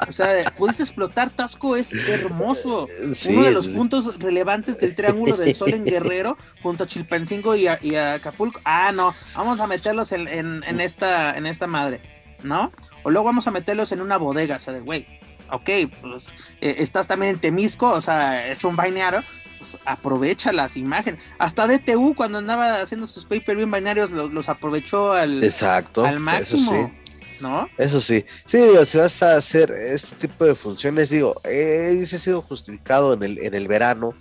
[0.08, 2.88] O sea, pudiste explotar Tasco, es hermoso.
[3.14, 3.74] Sí, Uno de los sí.
[3.76, 8.16] puntos relevantes del Triángulo del Sol en Guerrero, junto a Chilpancingo y a, y a
[8.16, 8.60] Acapulco.
[8.64, 12.02] Ah, no, vamos a meterlos en, en- en esta, en esta madre,
[12.44, 12.72] ¿no?
[13.04, 15.06] O luego vamos a meterlos en una bodega, o sea, de, güey,
[15.52, 15.70] ok,
[16.02, 16.24] pues
[16.62, 19.24] eh, estás también en Temisco, o sea, es un balneario,
[19.60, 21.24] pues, aprovecha las imágenes.
[21.40, 26.06] Hasta DTU, cuando andaba haciendo sus pay-per-view binarios, los, los aprovechó al, Exacto.
[26.06, 26.94] al eso máximo, sí.
[27.42, 27.68] ¿no?
[27.78, 32.16] Eso sí, sí, digo, si vas a hacer este tipo de funciones, digo, eh, dice
[32.16, 34.16] ha sido justificado en el, en el verano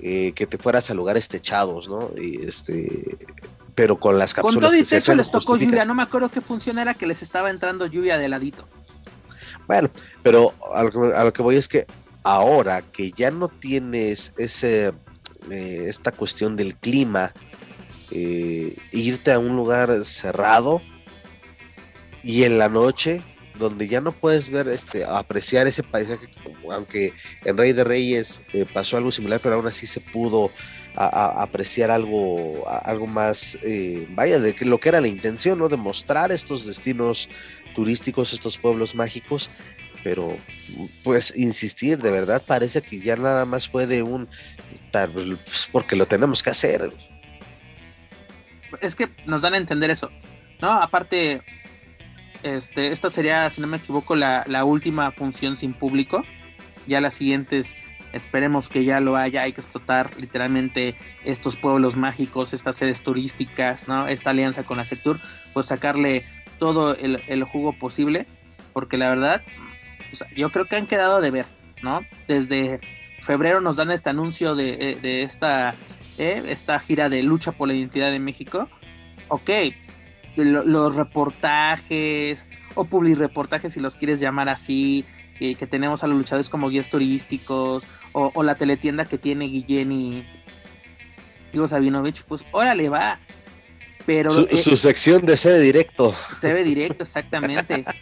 [0.00, 2.10] eh, que te fueras a lugares techados, ¿no?
[2.16, 3.18] Y este,
[3.74, 6.40] pero con las Con cápsulas todo y techo les tocó lluvia, no me acuerdo qué
[6.40, 8.66] función era que les estaba entrando lluvia de ladito.
[9.68, 9.90] Bueno,
[10.22, 11.86] pero a lo, que, voy es que
[12.22, 14.94] ahora que ya no tienes ese,
[15.50, 17.34] eh, esta cuestión del clima,
[18.10, 20.80] eh, irte a un lugar cerrado
[22.22, 23.22] y en la noche,
[23.58, 26.30] donde ya no puedes ver, este, apreciar ese paisaje,
[26.72, 27.12] aunque
[27.44, 30.50] en Rey de Reyes eh, pasó algo similar, pero aún así se pudo
[30.94, 33.56] apreciar algo, algo más,
[34.16, 35.68] vaya, de que lo que era la intención, ¿no?
[35.68, 37.28] De mostrar estos destinos
[37.78, 39.50] turísticos, estos pueblos mágicos,
[40.02, 40.36] pero
[41.04, 44.28] pues insistir, de verdad parece que ya nada más fue de un,
[44.90, 46.92] tal, pues, porque lo tenemos que hacer.
[48.80, 50.10] Es que nos dan a entender eso,
[50.60, 50.72] ¿no?
[50.72, 51.40] Aparte,
[52.42, 56.24] este, esta sería, si no me equivoco, la, la última función sin público.
[56.88, 57.76] Ya las siguientes,
[58.12, 59.42] esperemos que ya lo haya.
[59.42, 64.08] Hay que explotar literalmente estos pueblos mágicos, estas sedes turísticas, ¿no?
[64.08, 65.20] Esta alianza con la Sectur,
[65.54, 66.26] pues sacarle
[66.58, 68.26] todo el, el jugo posible,
[68.72, 69.42] porque la verdad,
[70.36, 71.46] yo creo que han quedado de ver,
[71.82, 72.00] ¿no?
[72.26, 72.80] Desde
[73.22, 75.74] febrero nos dan este anuncio de, eh, de esta
[76.18, 76.42] ¿eh?
[76.46, 78.68] esta gira de lucha por la identidad de México,
[79.28, 79.50] ok,
[80.36, 85.04] lo- los reportajes o publireportajes, si los quieres llamar así,
[85.38, 89.92] que, tenemos a los luchadores como guías turísticos, o, o la teletienda que tiene Guillén
[89.92, 90.26] y
[91.52, 93.20] Diego Sabinovich, pues órale, va.
[94.08, 96.14] Pero Su, eh, su sección de sede directo.
[96.40, 97.84] se ve directo, exactamente.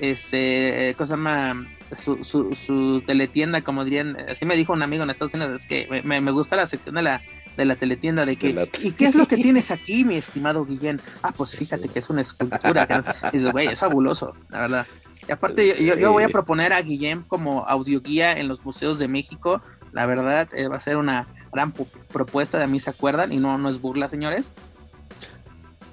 [0.00, 5.04] Este, eh, cosa llama su, su, su teletienda, como dirían, así me dijo un amigo
[5.04, 7.22] en Estados Unidos, es que me, me gusta la sección de la,
[7.56, 10.16] de la teletienda, de que, De la- ¿y qué es lo que tienes aquí, mi
[10.16, 11.00] estimado Guillén?
[11.22, 13.12] Ah, pues fíjate que es una escultura, que no sé".
[13.32, 14.86] Y dices, güey, es fabuloso, la verdad.
[15.28, 18.98] Y aparte, yo, yo, yo voy a proponer a Guillén como audioguía en los museos
[18.98, 22.80] de México, la verdad, eh, va a ser una gran pu- propuesta, de a mí
[22.80, 24.52] se acuerdan, y no, no es burla, señores.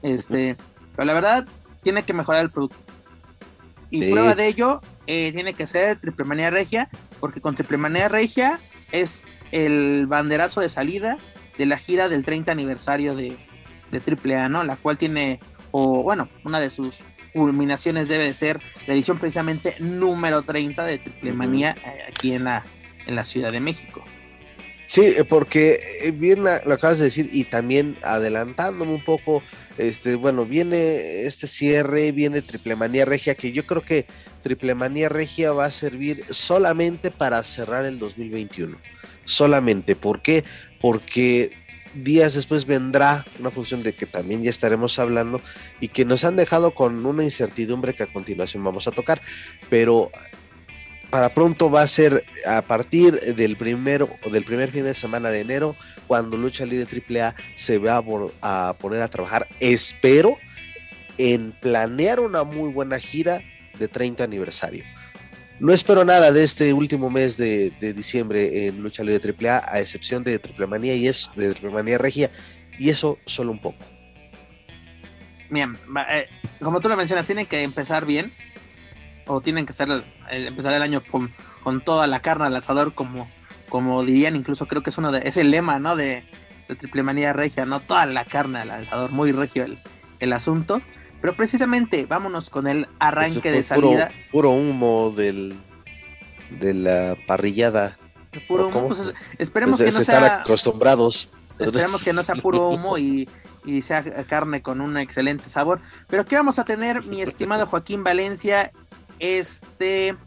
[0.02, 0.56] Este,
[0.96, 1.48] pero la verdad,
[1.82, 2.78] tiene que mejorar el producto.
[3.90, 4.12] Y Sí.
[4.12, 6.90] prueba de ello eh, tiene que ser Triple Manía Regia,
[7.20, 8.60] porque con Triple Manía Regia
[8.92, 11.18] es el banderazo de salida
[11.58, 13.38] de la gira del 30 aniversario de,
[13.92, 14.64] de Triple A, ¿no?
[14.64, 15.40] La cual tiene,
[15.72, 17.00] o bueno, una de sus
[17.34, 21.34] culminaciones debe de ser la edición precisamente número 30 de Triple.
[21.34, 22.64] Manía eh, aquí en la,
[23.06, 24.04] en la Ciudad de México.
[24.92, 29.42] Sí, eh, porque eh, bien lo acabas de decir y también adelantándome un poco,
[29.78, 34.06] este, bueno, viene este cierre, viene Triple Manía Regia, que yo creo que
[34.44, 38.78] Triple Manía Regia va a servir solamente para cerrar el 2021.
[39.24, 40.44] Solamente, ¿por qué?
[40.82, 41.54] Porque
[41.94, 45.40] días después vendrá una función de que también ya estaremos hablando
[45.80, 49.22] y que nos han dejado con una incertidumbre que a continuación vamos a tocar,
[49.70, 50.12] pero
[51.12, 55.42] para pronto va a ser a partir del primero del primer fin de semana de
[55.42, 55.76] enero
[56.08, 58.02] cuando Lucha Libre AAA se va
[58.42, 59.48] a, poner a trabajar.
[59.60, 60.38] Espero
[61.18, 63.42] en planear una muy buena gira
[63.78, 64.86] de 30 aniversario.
[65.60, 70.24] No espero nada de este último mes de, diciembre en Lucha Libre AAA a excepción
[70.24, 72.32] de Triple Manía y es de Triple Manía Regia
[72.80, 73.78] y eso solo un poco.
[75.50, 75.78] Bien,
[76.10, 76.28] eh,
[76.62, 78.34] como tú lo mencionas, tienen que empezar bien.
[79.28, 81.32] O tienen que ser el- el- empezar el año con,
[81.64, 83.30] con toda la carne al asador, como,
[83.70, 85.96] como dirían, incluso creo que es uno de, es el lema, ¿no?
[85.96, 86.24] De,
[86.68, 87.80] de Triple Manía Regia, ¿no?
[87.80, 89.80] Toda la carne al asador, muy regio el,
[90.20, 90.82] el asunto.
[91.22, 94.12] Pero precisamente, vámonos con el arranque de puro, salida.
[94.32, 95.56] puro humo del
[96.50, 97.98] de la parrillada
[98.48, 100.42] Puro humo, pues, esperemos Pues, que no se sea.
[100.42, 103.30] acostumbrados Esperemos que no sea puro humo y,
[103.66, 105.80] y sea carne con un excelente sabor.
[106.08, 108.72] Pero ¿qué vamos a tener, mi estimado Joaquín Valencia,
[109.22, 110.18] este,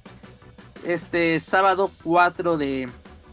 [0.84, 2.88] este sábado 4 de,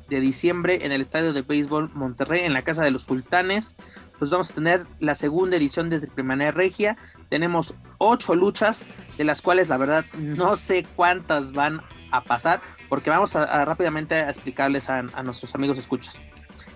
[0.09, 3.75] de diciembre en el Estadio de Béisbol Monterrey, en la Casa de los Sultanes?
[4.19, 6.97] Pues vamos a tener la segunda edición de Triple Regia.
[7.29, 8.85] Tenemos ocho luchas,
[9.17, 11.81] de las cuales la verdad no sé cuántas van
[12.11, 16.21] a pasar, porque vamos a, rápidamente a explicarles a, nuestros amigos escuchas.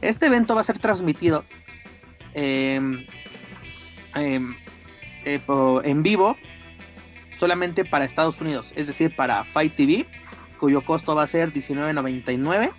[0.02, 1.44] Este evento va a ser transmitido
[2.34, 2.76] eh,
[4.16, 4.56] em,
[5.26, 5.42] eh,
[5.84, 6.38] en vivo
[7.38, 10.06] solamente para Estados Unidos, es decir, para Fight TV,
[10.60, 12.72] cuyo costo va a ser $19.99,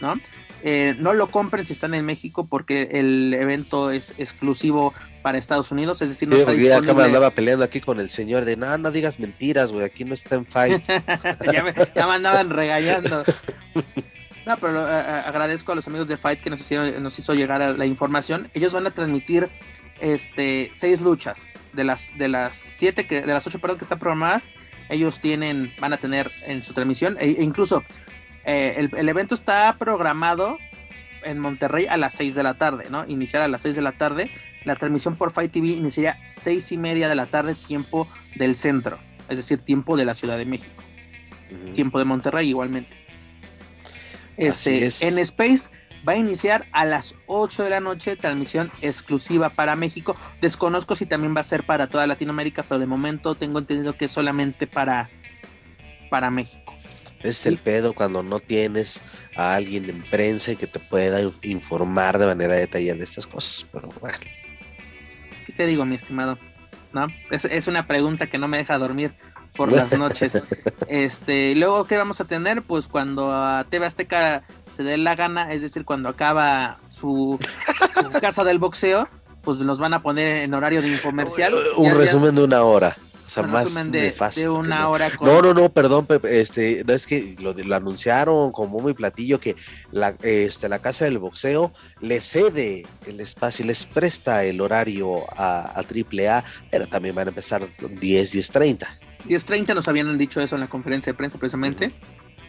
[0.00, 0.14] ¿no?
[0.62, 4.92] Eh, no lo compren si están en México porque el evento es exclusivo
[5.22, 6.90] para Estados Unidos, es decir, no está disponible.
[6.90, 10.04] acá me andaba peleando aquí con el señor de, no, no digas mentiras, güey, aquí
[10.04, 10.82] no está en fight.
[11.52, 11.74] ya, me,
[12.14, 13.24] andaban regañando.
[14.46, 17.34] No, pero eh, eh, agradezco a los amigos de Fight que nos, hicieron, nos hizo
[17.34, 18.50] llegar a la información.
[18.54, 19.48] Ellos van a transmitir
[20.00, 23.98] este seis luchas de las de las siete que de las ocho perdón que están
[23.98, 24.48] programadas.
[24.88, 27.84] Ellos tienen van a tener en su transmisión e, e incluso
[28.44, 30.58] eh, el, evento está programado
[31.22, 33.04] en Monterrey a las 6 de la tarde, ¿no?
[33.06, 34.30] Iniciar a las 6 de la tarde.
[34.64, 38.98] La transmisión por Fight TV iniciaría 6 y media de la tarde, tiempo del centro,
[39.28, 40.82] es decir, tiempo de la Ciudad de México.
[41.74, 42.96] Tiempo de Monterrey igualmente.
[44.36, 45.70] Este, en Space
[46.06, 50.14] va a iniciar a las 8 de la noche, transmisión exclusiva para México.
[50.40, 54.06] Desconozco si también va a ser para toda Latinoamérica, pero de momento tengo entendido que
[54.06, 55.10] es solamente para,
[56.10, 56.74] para México.
[57.22, 59.02] Es el pedo cuando no tienes
[59.36, 63.68] a alguien en prensa que te pueda informar de manera detallada de estas cosas.
[63.70, 64.16] Pero bueno.
[65.30, 66.38] Es que te digo, mi estimado,
[66.92, 67.08] ¿no?
[67.30, 69.14] Es, una pregunta que no me deja dormir
[69.60, 70.42] por las noches.
[70.88, 72.62] este, luego, ¿qué vamos a tener?
[72.62, 77.38] Pues cuando a TV Azteca se dé la gana, es decir, cuando acaba su,
[78.22, 79.06] casa del boxeo,
[79.42, 81.52] pues nos van a poner en horario de infomercial.
[81.76, 82.96] Un resumen de una hora.
[83.26, 84.90] O sea, más de, de una no.
[84.90, 88.92] hora No, no, no, perdón, Pepe, este, no es que lo, lo anunciaron como muy
[88.92, 89.54] platillo que
[89.92, 95.78] la, este, la casa del boxeo le cede el espacio, les presta el horario a,
[95.78, 98.88] a AAA, pero también van a empezar 10, 10.30.
[99.28, 101.92] 10.30 nos habían dicho eso en la conferencia de prensa precisamente.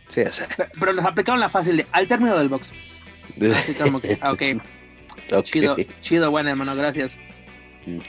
[0.08, 0.48] Sí, o sea.
[0.80, 2.72] pero, nos aplicaron la fácil de al término del box.
[3.56, 4.60] Así como que, ah, okay.
[5.32, 5.44] ok.
[5.44, 7.18] Chido, chido, bueno, hermano, gracias.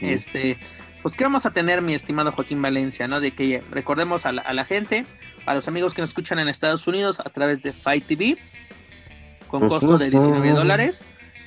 [0.01, 0.59] Este,
[1.03, 3.21] pues qué vamos a tener, mi estimado Joaquín Valencia, ¿no?
[3.21, 5.05] De que recordemos a la, gente,
[5.47, 8.39] a los amigos que nos escuchan en Estados Unidos a través de Fight TV,
[9.49, 11.05] con costo de 19 dólares.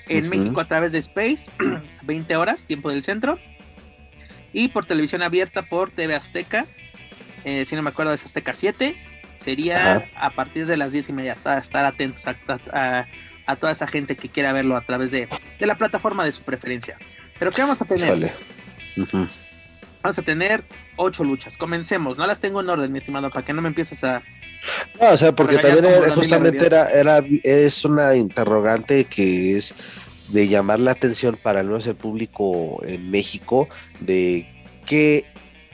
[0.08, 1.50] En México a través de Space,
[2.04, 3.40] 20 horas, tiempo del centro.
[4.54, 6.68] Y por televisión abierta por TV Azteca,
[7.46, 8.96] eh, si no me acuerdo, es Azteca 7.
[9.38, 11.34] Sería a partir de las 10 y media.
[11.34, 13.06] Estar, atentos a,
[13.60, 15.30] toda esa gente que quiera verlo a través de,
[15.60, 16.98] la plataforma de su preferencia.
[17.38, 18.34] Pero ¿qué vamos a tener?
[20.02, 20.64] Vamos a tener
[20.96, 21.58] ocho luchas.
[21.58, 22.18] Comencemos.
[22.18, 24.24] No las tengo en orden, mi estimado, para que no me empieces a.
[25.00, 25.86] No, o sea, porque también
[26.16, 29.76] justamente era, era, es una interrogante que es
[30.30, 33.70] de llamar la atención para el nuestro público en México
[34.00, 34.48] de
[34.86, 35.26] qué,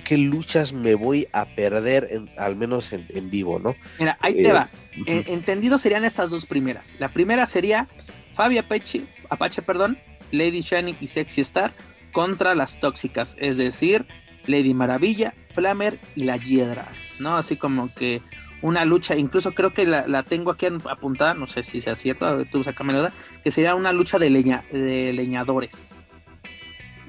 [0.03, 3.75] qué luchas me voy a perder, al menos en, vivo, ¿no?
[3.99, 4.69] Mira, ahí te eh, va.
[5.05, 6.95] entendido serían estas dos primeras.
[6.99, 7.87] La primera sería
[8.33, 9.97] Fabi Apache, Apache perdón,
[10.31, 11.73] Lady Shani y Sexy Star
[12.11, 14.05] contra las tóxicas, es decir,
[14.45, 16.89] Lady Maravilla, Flamer y la Hiedra,
[17.19, 17.37] ¿no?
[17.37, 18.21] Así como que
[18.61, 22.63] una lucha, incluso creo que la, tengo aquí apuntada, no sé si sea cierto, tú
[22.63, 26.07] sácame la que sería una lucha de, leña, de leñadores.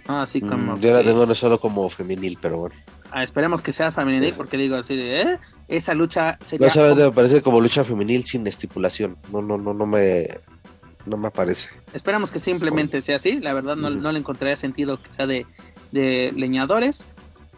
[0.08, 0.20] ¿No?
[0.20, 2.76] Así mm, yo la tengo no solo como femenil, pero bueno.
[3.10, 5.38] Ah, esperemos que sea femenil, porque digo así de, ¿eh?
[5.68, 6.66] Esa lucha sería.
[6.66, 9.16] No, solamente me parece como lucha femenil sin estipulación.
[9.30, 10.28] No, no, no, no me
[11.06, 11.68] no me parece.
[11.92, 13.38] Esperamos que simplemente sea así.
[13.38, 15.46] La verdad no, le encontraría sentido que sea de,
[15.92, 17.04] leñadores.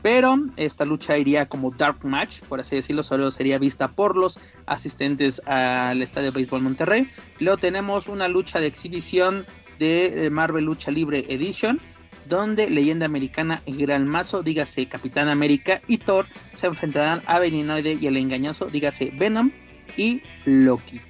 [0.02, 4.38] Pero esta lucha iría como dark match, por así decirlo, solo sería vista por los
[4.66, 7.08] asistentes al Estadio Béisbol Monterrey.
[7.38, 9.46] Luego tenemos una lucha de exhibición
[9.78, 11.80] de Marvel Lucha Libre Edition,
[12.28, 17.98] donde Leyenda Americana y Gran Mazo, dígase Capitán América y Thor, se enfrentarán a Veninoide
[18.00, 19.50] y el engañoso, dígase Venom
[19.96, 21.00] y Loki.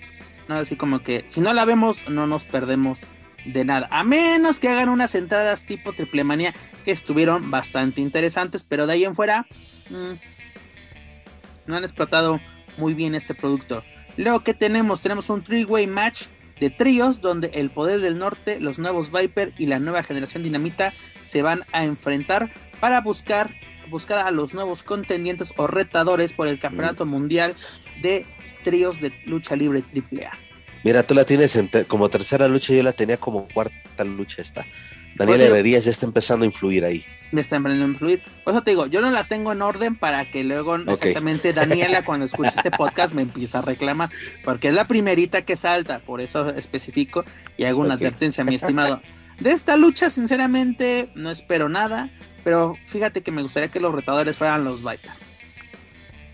[0.49, 0.57] ¿no?
[0.57, 3.07] Así como que si no la vemos, no nos perdemos
[3.45, 3.89] de nada.
[3.91, 6.55] A menos que hagan unas entradas tipo triple manía
[6.85, 9.47] que estuvieron bastante interesantes, pero de ahí en fuera
[9.91, 10.12] mm,
[11.67, 12.41] no han explotado
[12.77, 13.83] muy bien este producto.
[14.17, 16.27] Luego que tenemos, tenemos un three-way match
[16.61, 20.92] de tríos donde el poder del norte, los nuevos Viper y la nueva generación Dinamita
[21.22, 23.50] se van a enfrentar para buscar
[23.90, 27.55] buscar a los nuevos contendientes o retadores por el campeonato mundial
[28.02, 28.26] de
[28.64, 30.32] tríos de lucha libre AAA.
[30.84, 34.66] Mira, tú la tienes como tercera lucha, yo la tenía como cuarta lucha esta.
[35.17, 37.05] Daniel pues Herrerías ya está empezando a influir ahí.
[37.33, 38.23] Me está empezando a influir.
[38.45, 42.03] Por eso te digo, yo no las tengo en orden para que luego exactamente Daniela
[42.03, 44.11] cuando escuche este podcast me empiece a reclamar,
[44.45, 47.25] porque es la primerita que salta, por eso especifico
[47.57, 49.01] y hago una advertencia, mi estimado.
[49.41, 52.11] De esta lucha, sinceramente, no espero nada,
[52.45, 55.11] pero fíjate que me gustaría que los retadores fueran los Viper.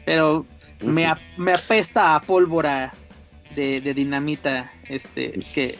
[0.04, 0.46] Pero
[0.82, 2.92] me, apesta a pólvora
[3.54, 5.78] de, dinamita este que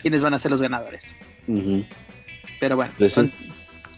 [0.00, 1.14] quienes van a ser los ganadores.
[2.60, 2.92] Pero bueno,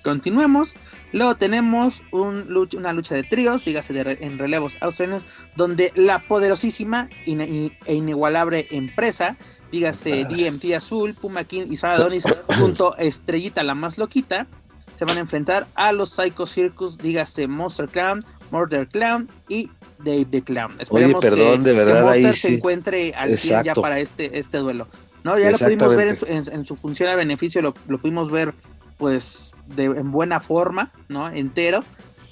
[0.02, 0.76] Continuemos.
[1.12, 5.24] Luego tenemos un una lucha de tríos, dígase en relevos australianos,
[5.56, 9.36] donde la poderosísima e inigualable empresa,
[9.72, 12.24] dígase DMT Azul, Puma King y Sara Donis,
[12.58, 14.46] junto a Estrellita la más loquita,
[14.94, 20.26] se van a enfrentar a los Psycho Circus, dígase Monster Clown, Murder Clown y Dave
[20.26, 20.76] the Clown.
[20.78, 24.86] Esperemos Oye, perdón, que, de verdad, Monster se encuentre al ya para este, este duelo.
[25.26, 25.36] ¿No?
[25.36, 28.54] Ya lo pudimos ver en su, función a beneficio, lo, lo pudimos ver
[28.96, 31.28] pues de, en buena forma, ¿no?
[31.28, 31.84] Entero.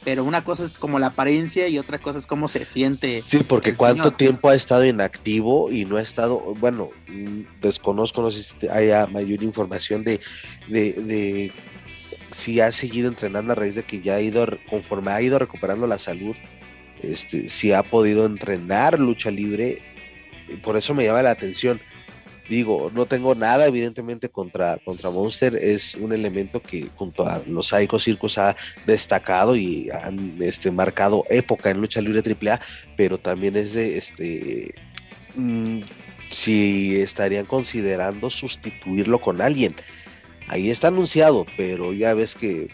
[0.04, 3.20] Pero una cosa es como la apariencia y otra cosa es cómo se siente.
[3.20, 6.90] Sí, porque cuánto tiempo ha estado inactivo y no ha estado, bueno,
[7.62, 10.20] desconozco, no sé si haya mayor información de,
[10.68, 11.52] de, de
[12.32, 15.86] si ha seguido entrenando a raíz de que ya ha ido, conforme ha ido recuperando
[15.86, 16.36] la salud,
[17.02, 19.82] este, si ha podido entrenar lucha libre,
[20.62, 21.80] por eso me llama la atención
[22.48, 27.68] digo, no tengo nada evidentemente contra, contra Monster, es un elemento que junto a los
[27.68, 32.60] Psycho Circus ha destacado y han este, marcado época en lucha libre AAA,
[32.96, 34.74] pero también es de, este,
[35.36, 35.80] mm,
[36.28, 39.74] si estarían considerando sustituirlo con alguien.
[40.48, 42.68] Ahí está anunciado, pero ya ves que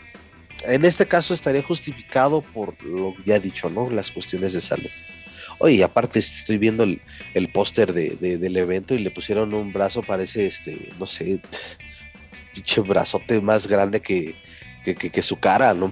[0.65, 3.89] en este caso estaría justificado por lo ya dicho, ¿no?
[3.91, 4.91] Las cuestiones de salud.
[5.61, 10.47] Oye, aparte estoy viendo el, póster de, del evento y le pusieron un brazo, parece
[10.47, 11.39] este, no sé,
[12.55, 14.37] pinche brazote más grande que,
[14.83, 15.91] que, su cara, ¿no?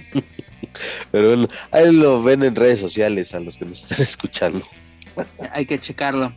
[1.12, 4.66] Pero bueno, ahí lo ven en redes sociales a los que nos están escuchando.
[5.52, 6.34] Hay que checarlo.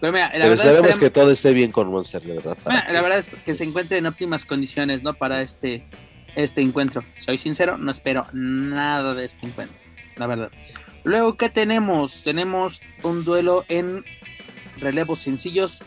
[0.00, 2.56] Pero, mira, la verdad esperemos que todo esté bien con Monster, de verdad.
[2.64, 5.14] la verdad es que se encuentre en óptimas condiciones, ¿no?
[5.14, 5.84] Para este,
[6.36, 7.04] este encuentro.
[7.18, 9.76] Soy sincero, no espero nada de este encuentro,
[10.16, 10.50] la verdad.
[11.04, 12.22] Luego, ¿qué tenemos?
[12.22, 14.04] Tenemos un duelo en
[14.78, 15.82] relevos sencillos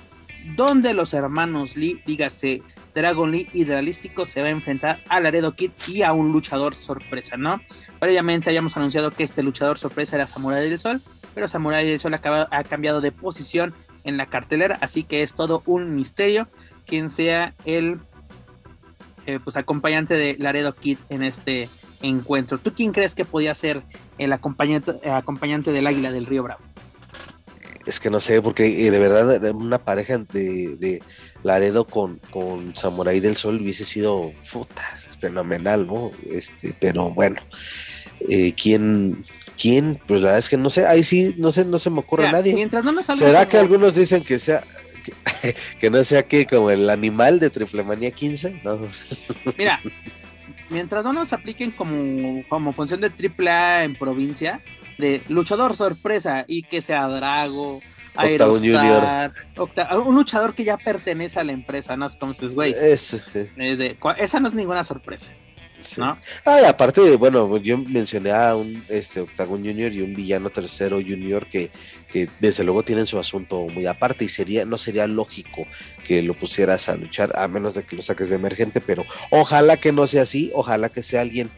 [0.56, 2.62] donde los hermanos Lee, dígase
[2.96, 7.36] Dragon Lee y se va a enfrentar a Laredo Kid y a un luchador sorpresa,
[7.36, 7.62] ¿no?
[8.00, 11.02] Previamente habíamos anunciado que este luchador sorpresa era Samurai del Sol,
[11.36, 15.64] pero Samurai del Sol ha cambiado de posición en la cartelera, así que es todo
[15.66, 16.48] un misterio
[16.86, 18.00] quién sea el
[19.26, 21.70] eh, pues, acompañante de Laredo Kid en este
[22.02, 22.58] encuentro.
[22.58, 23.84] ¿Tú quién crees que podía ser
[24.18, 26.62] el acompañante, acompañante del Águila del Río Bravo?
[27.86, 31.02] Es que no sé, porque eh, de verdad una pareja de,
[31.44, 34.84] Laredo con, con Samurai del Sol hubiese sido puta,
[35.20, 36.12] fenomenal, ¿no?
[36.30, 37.42] Este, pero bueno,
[38.28, 39.26] eh, ¿quién,
[39.58, 40.00] ¿quién?
[40.06, 42.32] Pues la verdad es que no sé, ahí sí, no sé, no se me ocurre
[42.32, 42.54] nadie.
[42.54, 44.66] Mientras no ¿Será que algunos dicen que sea,
[45.80, 48.62] que, no sea que como el animal de Triplemanía 15?
[48.66, 48.80] No.
[49.58, 49.80] Mira,
[50.70, 54.62] mientras no nos apliquen como, como función de AAA en provincia,
[54.98, 57.82] de luchador sorpresa y que sea Drago,
[58.16, 59.32] Aerostar,
[60.04, 62.08] un luchador que ya pertenece a la empresa, ¿no?
[62.08, 62.74] Es como dices, güey.
[64.18, 65.32] esa no es ninguna sorpresa.
[65.98, 66.20] ¿No?
[66.46, 71.48] Ah, aparte, bueno, yo mencioné a un este, Octagon Junior y un villano tercero Junior
[71.48, 71.72] que,
[72.10, 75.66] que desde luego tienen su asunto muy aparte y sería, no sería lógico
[76.06, 79.78] que lo pusieras a luchar a menos de que lo saques de emergente, pero ojalá
[79.78, 81.50] que no sea así, ojalá que sea alguien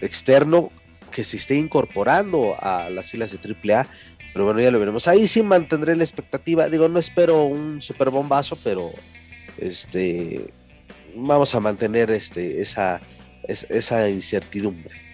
[0.00, 0.72] externo
[1.10, 3.86] que se esté incorporando a las filas de AAA,
[4.32, 5.06] pero bueno, ya lo veremos.
[5.08, 8.90] Ahí sí mantendré la expectativa, digo, no espero un super bombazo, pero
[9.58, 10.52] este
[11.14, 13.00] vamos a mantener este, esa,
[13.44, 15.12] esa incertidumbre.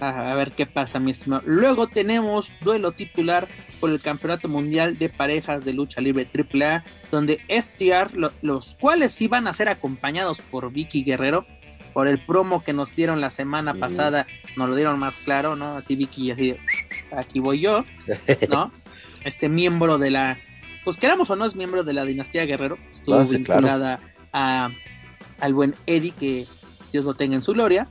[0.00, 1.42] A ver qué pasa, mi estimado.
[1.44, 3.48] Luego tenemos duelo titular
[3.80, 9.48] por el Campeonato Mundial de Parejas de Lucha Libre AAA, donde FTR, los cuales iban
[9.48, 11.46] a ser acompañados por Vicky Guerrero,
[11.92, 15.78] por el promo que nos dieron la semana pasada, nos lo dieron más claro, ¿no?
[15.78, 16.54] Así Vicky, así,
[17.10, 17.82] aquí voy yo,
[18.50, 18.70] ¿no?
[19.24, 20.38] este miembro de la,
[20.84, 24.00] pues queramos o no es miembro de la dinastía Guerrero, estuvo ah, vinculada
[24.32, 24.70] a
[25.40, 26.46] al buen Eddie, que
[26.92, 27.88] Dios lo tenga en su gloria.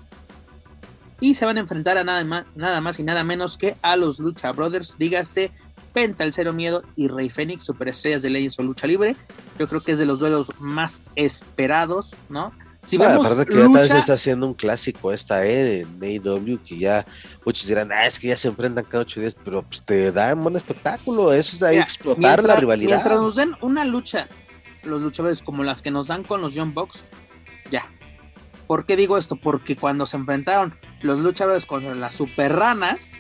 [1.19, 3.95] Y se van a enfrentar a nada más, nada más y nada menos que a
[3.95, 5.51] los Lucha Brothers, dígase
[5.93, 9.15] Penta, el Cero Miedo y Rey Fénix, superestrellas de Leyes o Lucha Libre.
[9.57, 12.51] Yo creo que es de los duelos más esperados, ¿no?
[12.83, 15.81] Si bueno, aparte que ya tal vez está haciendo un clásico esta, ¿eh?
[15.81, 17.05] En AEW, que ya
[17.43, 20.33] muchos dirán, ah, es que ya se enfrentan cada ocho días, pero pues, te da
[20.33, 22.97] un buen espectáculo, eso es ahí explotar la rivalidad.
[22.97, 24.29] Mientras nos den una lucha,
[24.83, 27.03] los luchadores como las que nos dan con los Young Bucks,
[27.71, 27.89] ya.
[28.67, 29.37] ¿Por qué digo esto?
[29.37, 33.13] Porque cuando se enfrentaron los luchadores contra las super ranas,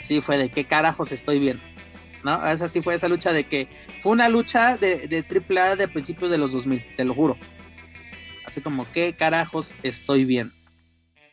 [0.00, 1.62] sí fue de qué carajos estoy viendo.
[2.22, 2.46] ¿No?
[2.46, 3.68] Esa sí fue esa lucha de que
[4.00, 7.36] fue una lucha de, de AAA de principios de los 2000, te lo juro.
[8.46, 10.54] Así como, ¿qué carajos estoy viendo?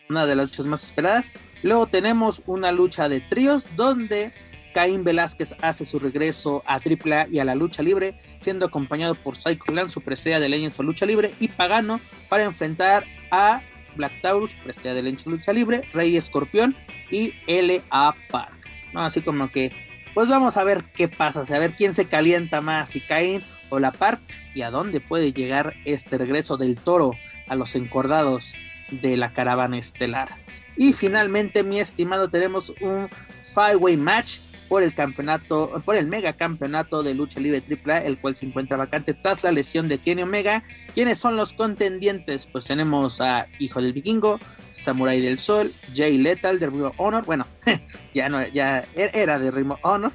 [0.09, 1.32] Una de las luchas más esperadas.
[1.61, 4.34] Luego tenemos una lucha de tríos donde
[4.80, 9.36] Caín Velázquez hace su regreso a AAA y a la lucha libre, siendo acompañado por
[9.36, 11.99] Psycho Clan, su presencia de Legends for Lucha Libre, y Pagano
[12.30, 13.61] para enfrentar a
[13.97, 16.77] Black Taurus, estrella de la lucha libre, Rey Escorpión
[17.11, 18.15] y L.A.
[18.32, 18.69] Park.
[18.93, 19.73] Así como que,
[20.13, 23.80] pues vamos a ver qué pasa, a ver quién se calienta más, si Cain o
[23.80, 24.21] la Park,
[24.55, 27.11] y a dónde puede llegar este regreso del toro
[27.49, 28.55] a los encordados
[28.91, 30.38] de la caravana estelar.
[30.77, 33.09] Y finalmente, mi estimado, tenemos un
[33.53, 34.39] five-way match
[34.70, 38.78] por el campeonato, por el mega campeonato de lucha libre AAA, el cual se encuentra
[38.78, 40.63] vacante tras la lesión de Kenny Omega.
[40.93, 42.47] ¿Quiénes son los contendientes?
[42.47, 44.39] Pues tenemos a Hijo del Vikingo,
[44.72, 47.26] Samurai del Sol, Jay Lethal de Ring of Honor.
[47.26, 47.47] Bueno,
[48.13, 50.11] ya no, ya e-, era de Ring of Honor,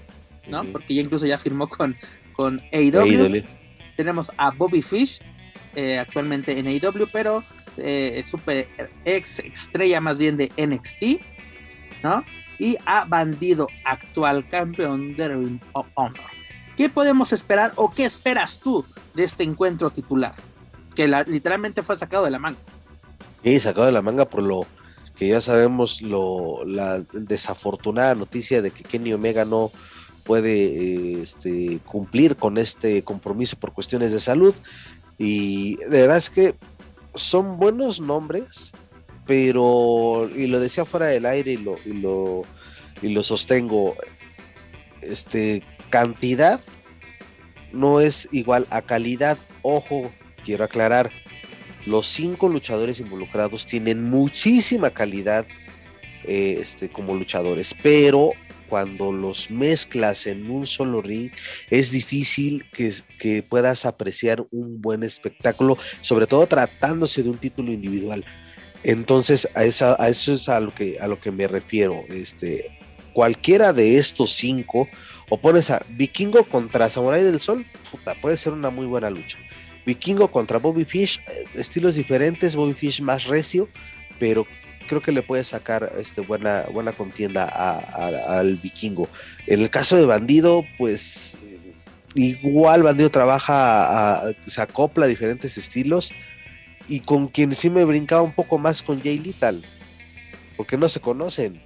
[0.49, 0.63] ¿no?
[0.65, 1.97] Porque ya incluso ya firmó con,
[2.33, 3.43] con AEW.
[3.97, 5.21] Tenemos a Bobby Fish,
[5.75, 7.43] eh, actualmente en AEW, pero
[7.77, 8.69] eh, super
[9.05, 11.21] ex estrella más bien de NXT,
[12.05, 12.25] ¿no?
[12.59, 16.21] Y a Bandido, actual campeón de Ring of Honor.
[16.77, 18.85] ¿Qué podemos esperar o qué esperas tú
[19.15, 20.35] de este encuentro titular?
[20.95, 22.59] Que literalmente fue sacado de la manga.
[23.43, 24.67] Sí, sacado de la manga por lo
[25.17, 29.71] que ya sabemos, lo, la desafortunada noticia de que Kenny Omega no
[30.25, 34.55] puede este, cumplir con este compromiso por cuestiones de salud.
[35.19, 36.57] Y de verdad es que
[37.15, 38.73] son buenos nombres,
[39.27, 42.43] pero, y lo decía fuera del aire y lo, y lo,
[43.03, 43.97] y lo sostengo,
[45.01, 46.61] este, cantidad
[47.73, 49.39] no es igual a calidad.
[49.63, 50.13] Ojo,
[50.45, 51.11] quiero aclarar,
[51.87, 55.47] los cinco luchadores involucrados tienen muchísima calidad
[56.25, 58.31] eh, este, como luchadores, pero
[58.69, 61.31] cuando los mezclas en un solo ring,
[61.71, 67.73] es difícil que, que, puedas apreciar un buen espectáculo, sobre todo tratándose de un título
[67.73, 68.25] individual.
[68.85, 69.97] Entonces, a, eso
[70.35, 72.05] es a lo que, a lo que me refiero.
[72.09, 72.79] Este,
[73.15, 74.89] cualquiera de estos cinco,
[75.31, 79.39] o pones a Vikingo contra Samurai del Sol, puta, puede ser una muy buena lucha.
[79.87, 83.69] Vikingo contra Bobby Fish, eh, estilos diferentes, Bobby Fish más recio,
[84.19, 84.47] pero
[84.87, 89.09] creo que le puede sacar este, buena, buena contienda al Vikingo.
[89.47, 91.39] En el caso de Bandido, pues
[92.15, 96.13] igual Bandido trabaja, se acopla a diferentes estilos
[96.89, 99.61] y con quien sí me brincaba un poco más con Jay Little,
[100.57, 101.63] porque no se conocen.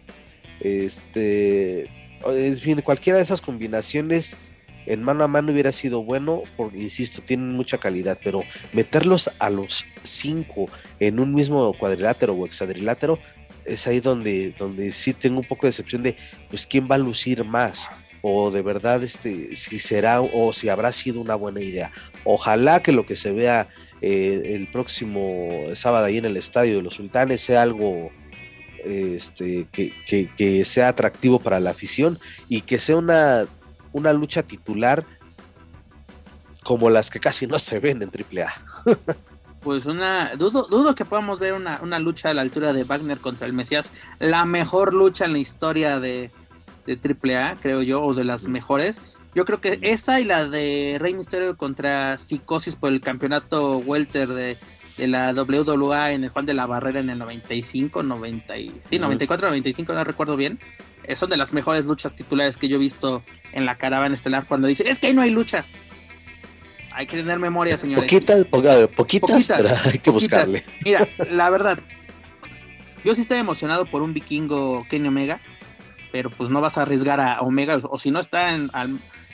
[0.60, 1.88] Este,
[2.24, 4.36] en fin, cualquiera de esas combinaciones
[4.86, 8.42] en mano a mano hubiera sido bueno, porque insisto, tienen mucha calidad, pero
[8.72, 13.18] meterlos a los cinco en un mismo cuadrilátero o hexadrilátero
[13.66, 16.16] es ahí donde, donde sí tengo un poco de decepción de,
[16.48, 17.90] pues, quién va a lucir más
[18.22, 21.92] o de verdad este si será o si habrá sido una buena idea.
[22.24, 23.68] Ojalá que lo que se vea
[24.00, 28.10] eh, el próximo sábado ahí en el estadio de los sultanes sea algo
[28.84, 32.18] este, que, sea atractivo para la afición
[32.48, 33.46] y que sea una,
[33.92, 35.04] una lucha titular
[36.62, 38.52] como las que casi no se ven en AAA.
[39.62, 43.18] pues una dudo, dudo que podamos ver una, una, lucha a la altura de Wagner
[43.18, 46.30] contra el Mesías, la mejor lucha en la historia de,
[46.86, 46.98] de
[47.34, 49.00] AAA, creo yo, o de las mejores.
[49.34, 54.28] Yo creo que esa y la de Rey Misterio contra Psicosis por el campeonato Welter
[54.28, 54.56] de,
[54.98, 58.54] la WWA en el Juan de la Barrera en el 95, 90
[58.90, 60.58] sí, 94, 95, no recuerdo bien.
[61.04, 63.22] Eh, son de las mejores luchas titulares que yo he visto
[63.52, 65.64] en la caravana estelar cuando dicen, es que ahí no hay lucha.
[66.92, 68.10] Hay que tener memoria, señores.
[68.10, 70.64] Poquitas, poquitas, hay que buscarle.
[70.84, 71.78] Mira, la verdad,
[73.04, 75.40] yo sí estoy emocionado por un vikingo Kenny Omega,
[76.10, 78.70] pero pues no vas a arriesgar a Omega, o, si no está en,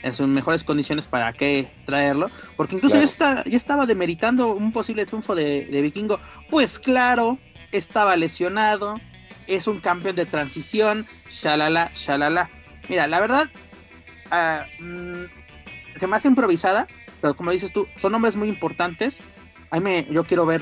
[0.05, 4.71] en sus mejores condiciones para qué traerlo, porque incluso ya, está, ya estaba demeritando un
[4.71, 7.39] posible triunfo de, Vikingo, pues claro,
[7.73, 9.01] estaba lesionado,
[9.47, 12.51] es un campeón de transición, shalala, shalala.
[12.91, 13.51] Mira, la verdad,
[14.31, 15.25] ah, mm,
[15.99, 16.87] se me hace improvisada,
[17.23, 19.23] pero como dices tú, son nombres muy importantes.
[19.71, 20.61] A me, yo quiero ver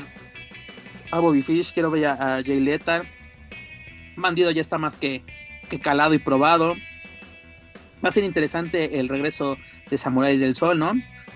[1.11, 3.09] a Bobby Fish, quiero ver a, Jay Lethal.
[4.15, 5.25] Bandido ya está más que,
[5.69, 6.77] que calado y probado.
[8.05, 9.57] Va a ser interesante el regreso
[9.89, 10.93] de Samurai del Sol, ¿no?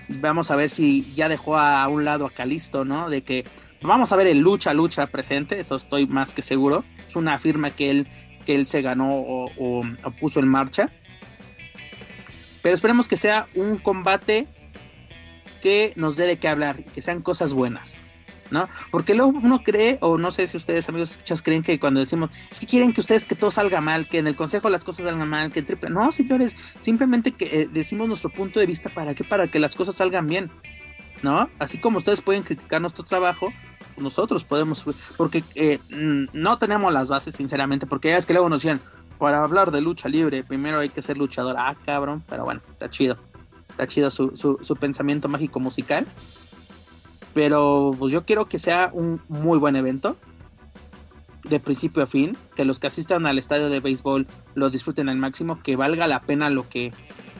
[0.09, 3.09] Vamos a ver si ya dejó a un lado a Calisto, ¿no?
[3.09, 3.45] De que
[3.81, 6.83] vamos a ver el lucha, lucha presente, eso estoy más que seguro.
[7.07, 8.07] Es una firma que él,
[8.45, 9.83] que él se ganó o,
[10.19, 10.91] puso en marcha.
[12.61, 14.47] Pero esperemos que sea un combate
[15.61, 18.01] que nos dé de qué hablar, que sean cosas buenas.
[18.51, 18.69] ¿No?
[18.91, 22.29] Porque luego uno cree, o no sé si ustedes amigos escuchas creen que cuando decimos,
[22.49, 25.05] es que quieren que ustedes que todo salga mal, que en el consejo las cosas
[25.05, 28.89] salgan mal, que en triple, no, señores, simplemente que eh, decimos nuestro punto de vista
[28.89, 30.51] para que, para que las cosas salgan bien,
[31.21, 31.49] ¿no?
[31.59, 33.51] Así como ustedes pueden criticar nuestro trabajo,
[33.97, 34.85] nosotros podemos,
[35.17, 38.81] porque eh, mm, no tenemos las bases, sinceramente, porque ya es que luego nos decían,
[39.17, 42.89] para hablar de lucha libre, primero hay que ser luchador, ah, cabrón, pero bueno, está
[42.89, 43.17] chido,
[43.69, 46.05] está chido su, su, su pensamiento mágico musical
[47.33, 50.17] pero pues yo quiero que sea un muy buen evento.
[51.47, 55.17] de principio a fin, que los que asistan al estadio de béisbol lo disfruten al
[55.17, 56.91] máximo, que valga la pena lo que,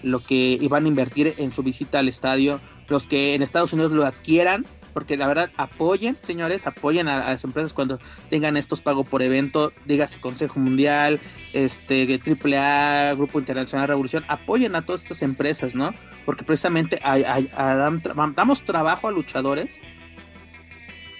[0.01, 3.91] lo que iban a invertir en su visita al estadio, los que en Estados Unidos
[3.91, 4.65] lo adquieran,
[4.97, 7.99] porque la verdad apoyen, señores, apoyen a, las empresas cuando
[8.31, 11.19] tengan estos pagos por evento, dígase Consejo Mundial,
[11.53, 15.93] este AAA, Grupo Internacional Revolución, apoyen a todas estas empresas, ¿no?
[16.25, 16.99] Porque precisamente
[18.35, 19.83] damos trabajo a luchadores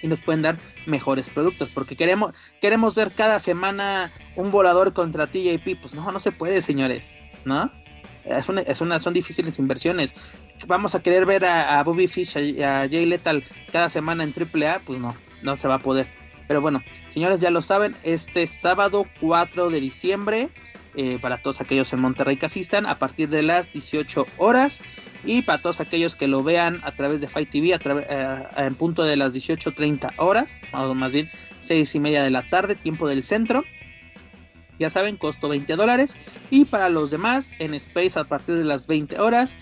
[0.02, 5.28] y nos pueden dar mejores productos, porque queremos, queremos ver cada semana un volador contra
[5.28, 7.70] TJP, pues no, no se puede, señores, ¿no?
[8.24, 10.16] Es una, es una, son difíciles inversiones.
[10.66, 14.80] Vamos a querer ver a, Bobby Fish, y a, Jay Lethal cada semana en AAA,
[14.80, 16.06] pues no, no se va a poder.
[16.46, 20.50] Pero bueno, señores, ya lo saben, este sábado 4 de diciembre,
[20.94, 24.82] eh, para todos aquellos en Monterrey que asistan, a partir de las 18 horas.
[25.24, 28.74] Y para todos aquellos que lo vean a través de Fight TV, a eh, en
[28.74, 31.28] punto de las 18.30 horas, o más bien
[31.58, 33.64] 6 y media de la tarde, tiempo del centro.
[34.78, 36.16] Ya saben, costo 20 dólares.
[36.50, 39.56] Y para los demás, en Space a partir de las 20 horas.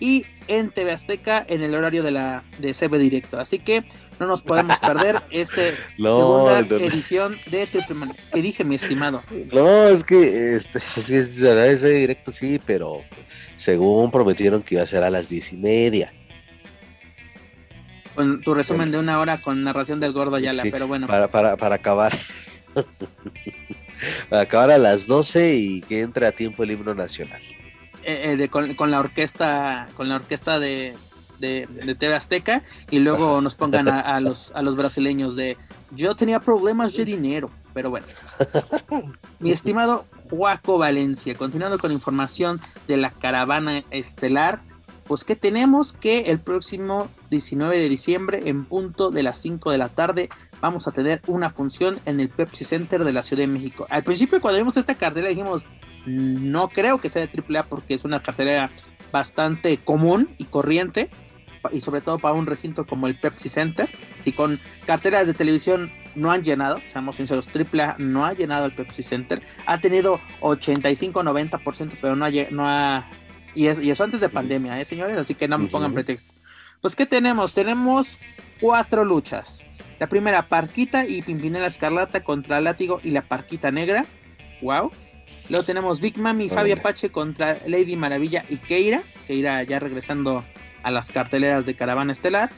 [0.00, 3.38] Y en TV Azteca en el horario de la de CB Directo.
[3.38, 3.84] Así que
[4.18, 5.62] no nos podemos perder esta
[5.96, 8.12] segunda edición de Triple Man.
[8.32, 9.22] ¿Qué dije, mi estimado?
[9.52, 13.02] No, es que este, sí, es directo, sí, pero
[13.56, 16.12] según prometieron que iba a ser a las diez y media.
[18.14, 21.06] Con tu resumen de una hora con narración del gordo Ayala, pero bueno.
[21.06, 22.12] Para, para, para acabar.
[24.28, 27.40] para acabar a las 12 y que entre a tiempo el himno nacional.
[28.10, 30.96] Eh, eh, con, la orquesta, con la orquesta de,
[31.40, 31.66] de,
[31.98, 35.58] TV Azteca y luego nos pongan a, los, a los brasileños de
[35.90, 38.06] yo tenía problemas de dinero, pero bueno.
[39.40, 44.62] Mi estimado Juaco Valencia, continuando con información de la caravana estelar,
[45.04, 49.76] pues que tenemos que el próximo 19 de diciembre en punto de las 5 de
[49.76, 50.30] la tarde
[50.62, 53.86] vamos a tener una función en el Pepsi Center de la Ciudad de México.
[53.90, 55.64] Al principio cuando vimos esta cartera dijimos,
[56.08, 58.70] no creo que sea de AAA porque es una cartelera
[59.12, 61.10] bastante común y corriente
[61.72, 63.88] y sobre todo para un recinto como el Pepsi Center.
[64.20, 68.72] Si con carteras de televisión no han llenado, seamos sinceros, AAA no ha llenado el
[68.72, 73.08] Pepsi Center, ha tenido 85-90%, pero no ha, no ha
[73.54, 75.16] y, eso antes de pandemia, ¿eh, señores?
[75.16, 76.36] Así que no me pongan pretextos.
[76.80, 77.54] Pues, ¿qué tenemos?
[77.54, 78.20] Tenemos
[78.60, 79.64] cuatro luchas.
[79.98, 84.06] La primera, Parquita y Pimpinela Escarlata contra Látigo y la Parquita Negra.
[84.62, 84.92] ¡Wow!
[85.48, 89.02] Luego tenemos Big Mami y Fabi Apache contra Lady Maravilla y Keira.
[89.26, 90.44] Keira ya regresando
[90.82, 92.50] a las carteleras de Caravana Estelar.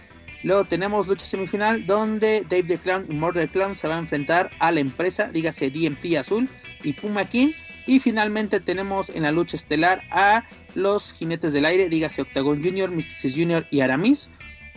[0.42, 4.51] Luego tenemos lucha semifinal donde Dave the Clown y Murder Clown se van a enfrentar
[4.59, 6.48] a la empresa, dígase DMT Azul
[6.82, 7.52] y Puma King.
[7.86, 10.44] Y finalmente tenemos en la lucha estelar a
[10.74, 14.30] los jinetes del aire, dígase Octagon Junior, Mysticis Junior y Aramis,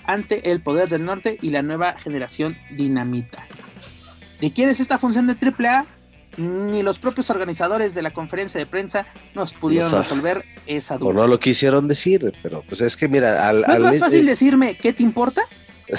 [0.06, 3.48] ante el Poder del Norte y la nueva generación Dinamita.
[4.42, 5.86] ¿De quién es esta función de AAA?
[6.38, 11.10] Ni los propios organizadores de la conferencia de prensa nos pudieron resolver esa duda.
[11.10, 14.26] O no lo quisieron decir, pero pues es que mira, al, ¿No es más fácil
[14.26, 15.44] decirme qué te importa?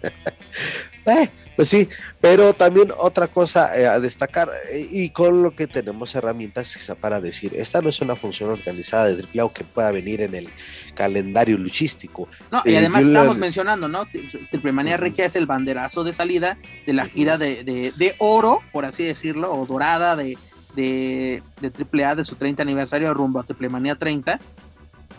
[1.06, 1.28] eh,
[1.60, 1.90] pues sí,
[2.22, 6.94] pero también otra cosa eh, a destacar, eh, y con lo que tenemos herramientas quizá
[6.94, 10.48] para decir, esta no es una función organizada de triple que pueda venir en el
[10.94, 12.28] calendario luchístico.
[12.50, 14.06] No, y eh, además estamos mencionando, ¿no?
[14.06, 16.56] Triple Manía Regia es el banderazo de salida
[16.86, 20.38] de la gira de, de, oro, por así decirlo, o dorada de,
[20.74, 24.40] de, de AAA de su 30 aniversario rumbo a Triple Manía 30.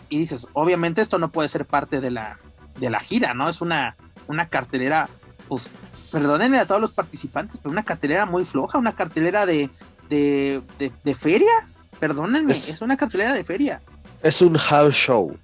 [0.08, 2.40] Y dices, obviamente esto no puede ser parte de la,
[2.80, 3.48] de la gira, ¿no?
[3.48, 3.94] Es una,
[4.26, 5.08] una cartelera,
[5.46, 5.70] pues
[6.12, 9.70] perdónenle a todos los participantes, pero una cartelera muy floja, una cartelera de,
[10.08, 11.50] de, de, feria.
[11.98, 13.80] Perdónenme, es, una cartelera de feria.
[14.22, 15.36] Es un house show.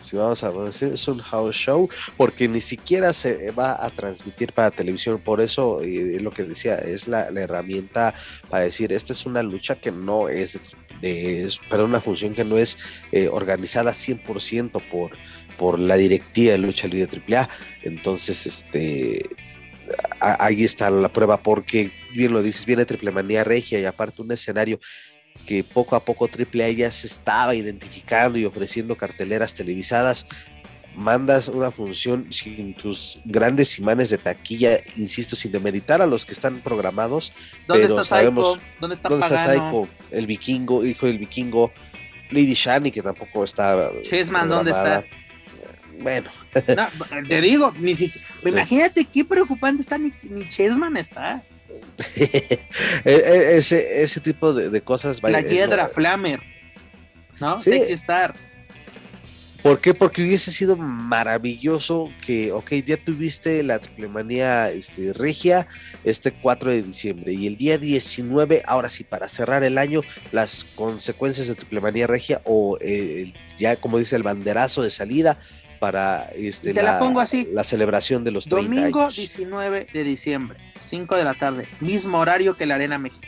[0.00, 4.52] Si vamos a decir, es un house show porque ni siquiera se va a transmitir
[4.52, 5.20] para televisión.
[5.22, 8.14] Por eso, y lo que decía, es la, herramienta
[8.48, 10.58] para decir, esta es una lucha que no es
[11.00, 12.78] de, pero una función que no es
[13.12, 15.12] eh, organizada 100% por,
[15.58, 17.48] por la directiva de lucha libre AAA.
[17.82, 19.28] Entonces, este
[20.20, 24.32] ahí está la prueba, porque bien lo dices, viene Triple Manía Regia y aparte un
[24.32, 24.78] escenario
[25.46, 30.26] que poco a poco AAA ya se estaba identificando y ofreciendo carteleras televisadas.
[30.94, 36.32] Mandas una función sin tus grandes imanes de taquilla, insisto, sin demeritar a los que
[36.32, 37.32] están programados.
[37.66, 41.72] ¿Dónde está sabemos, ¿Dónde está, ¿dónde El vikingo, hijo del vikingo.
[42.30, 43.90] Lady Shani, que tampoco está.
[44.02, 45.04] Chessman, ¿dónde está?
[46.00, 46.30] Bueno.
[47.28, 47.94] te digo, ni
[48.44, 51.42] imagínate qué preocupante está, ni, ni Chessman está.
[53.04, 55.22] E, e, ese, ese tipo de, cosas.
[55.22, 56.40] la Hiedra Flammer,
[57.40, 57.58] ¿no?
[57.58, 58.34] Sexy Star.
[59.62, 59.94] ¿Por qué?
[59.94, 65.68] Porque hubiese sido maravilloso que, ok, ya tuviste la triplemanía este, regia
[66.02, 70.00] este 4 de diciembre y el día 19, ahora sí, para cerrar el año,
[70.32, 75.38] las consecuencias de triplemanía regia o eh, ya como dice el banderazo de salida
[75.82, 77.48] para este, Te la, pongo así.
[77.52, 82.56] la celebración de los 30 Domingo 19 de diciembre, 5 de la tarde, mismo horario
[82.56, 83.26] que la Arena México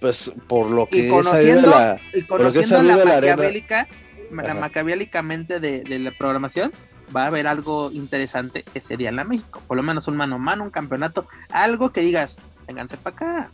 [0.00, 3.88] pues por lo que y conociendo, la, y conociendo la, maquiavélica,
[4.30, 6.72] la maquiavélicamente de, de, la programación,
[7.14, 9.62] va a haber algo interesante ese día en la México.
[9.68, 13.50] Por lo menos un mano a mano, un campeonato, algo que digas, vénganse para acá.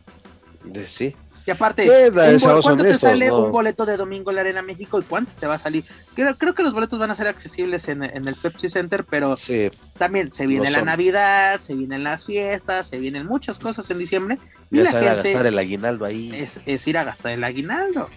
[0.65, 1.17] De, sí.
[1.49, 1.89] Y aparte,
[2.63, 5.55] ¿cuánto te sale un boleto de domingo en la Arena México y cuánto te va
[5.55, 5.83] a salir?
[6.15, 9.35] Creo, creo que los boletos van a ser accesibles en, en el Pepsi Center, pero
[9.97, 14.39] también se viene la Navidad, se vienen las fiestas, se vienen muchas cosas en diciembre.
[14.71, 16.35] Y la gente a gastar el aguinaldo ahí.
[16.35, 18.11] Es, es ir a gastar el aguinaldo.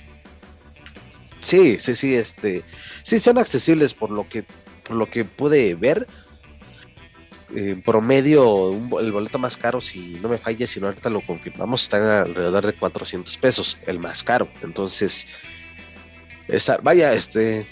[1.39, 2.65] Sí, sí, sí, este,
[3.01, 4.43] sí son accesibles por lo que,
[4.83, 6.05] por lo que pude ver.
[7.55, 11.83] En promedio, el boleto más caro, si no me falla, si no ahorita lo confirmamos,
[11.83, 14.47] está alrededor de 400 pesos, el más caro.
[14.61, 15.27] Entonces,
[16.81, 17.67] vaya, este,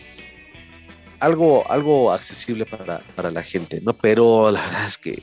[1.20, 3.98] algo, algo accesible para, para la gente, ¿no?
[3.98, 5.22] Pero la verdad es que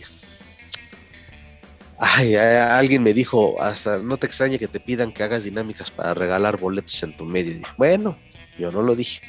[1.99, 6.13] Ay, alguien me dijo, hasta no te extrañe que te pidan que hagas dinámicas para
[6.13, 7.63] regalar boletos en tu medio.
[7.79, 8.19] bueno,
[8.59, 9.23] yo no lo dije.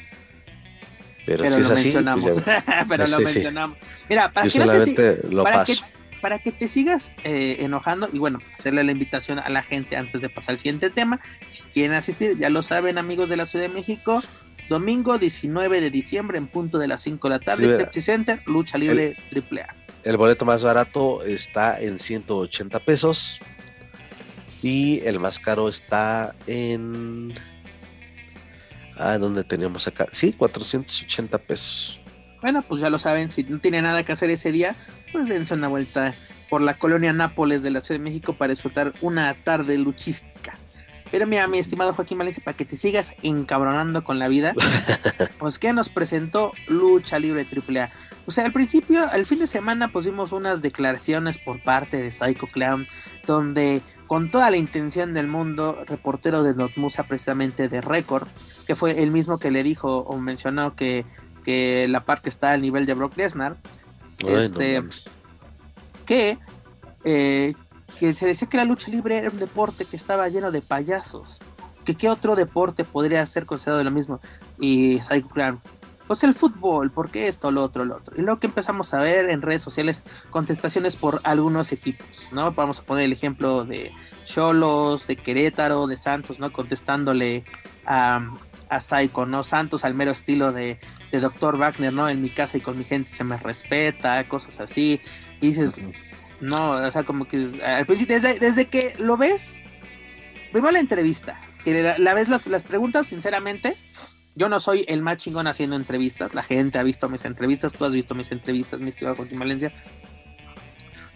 [1.36, 2.36] Pero, si es así, pues
[2.88, 3.78] pero lo mencionamos.
[4.08, 5.74] Mira, para, que,
[6.22, 10.20] para, que, te sigas eh, enojando y bueno, hacerle la invitación a la gente antes
[10.20, 11.20] de pasar al siguiente tema.
[11.46, 14.22] Si quieren asistir, ya lo saben, amigos de la Ciudad de México.
[14.68, 18.76] Domingo 19 de diciembre en punto de las 5 de la tarde, Pepsi Center, lucha
[18.76, 19.74] libre AAA.
[20.04, 23.40] El boleto más barato está en 180 pesos
[24.62, 27.34] y el más caro está en
[28.98, 30.06] Ah, ¿dónde teníamos acá?
[30.10, 32.00] Sí, 480 pesos.
[32.40, 34.76] Bueno, pues ya lo saben, si no tiene nada que hacer ese día,
[35.12, 36.14] pues dense una vuelta
[36.50, 40.58] por la colonia Nápoles de la Ciudad de México para disfrutar una tarde luchística.
[41.10, 44.54] Pero mira, mi estimado Joaquín Valencia, para que te sigas encabronando con la vida,
[45.38, 47.90] pues que nos presentó Lucha Libre AAA.
[48.26, 52.46] O sea, al principio, al fin de semana, pusimos unas declaraciones por parte de Psycho
[52.46, 52.86] Clown,
[53.26, 58.26] donde con toda la intención del mundo, reportero de Notmusa, precisamente de Record,
[58.66, 61.04] que fue el mismo que le dijo o mencionó que,
[61.44, 63.58] que la parte está al nivel de Brock Lesnar,
[64.26, 64.82] este,
[66.06, 66.38] que,
[67.04, 67.52] eh,
[68.00, 71.38] que se decía que la lucha libre era un deporte que estaba lleno de payasos,
[71.84, 74.20] que qué otro deporte podría ser considerado lo mismo,
[74.58, 75.60] y Psycho Clown,
[76.08, 78.16] pues el fútbol, ¿por qué esto, lo otro, lo otro?
[78.16, 82.50] Y luego que empezamos a ver en redes sociales contestaciones por algunos equipos, ¿no?
[82.52, 83.92] Vamos a poner el ejemplo de
[84.24, 86.52] Cholos, de Querétaro, de Santos, ¿no?
[86.52, 87.44] Contestándole
[87.86, 88.26] a,
[88.70, 89.42] a Psycho, ¿no?
[89.42, 90.80] Santos al mero estilo de,
[91.12, 91.58] de Dr.
[91.58, 92.08] Wagner, ¿no?
[92.08, 95.00] En mi casa y con mi gente se me respeta, cosas así.
[95.40, 95.74] Y dices,
[96.40, 99.62] no, o sea, como que al principio, desde, desde que lo ves,
[100.52, 103.76] primero la entrevista, que la, ves las, las preguntas, sinceramente,
[104.38, 106.32] yo no soy el más chingón haciendo entrevistas.
[106.32, 107.72] La gente ha visto mis entrevistas.
[107.72, 109.72] Tú has visto mis entrevistas, mi estimado Joaquín Valencia.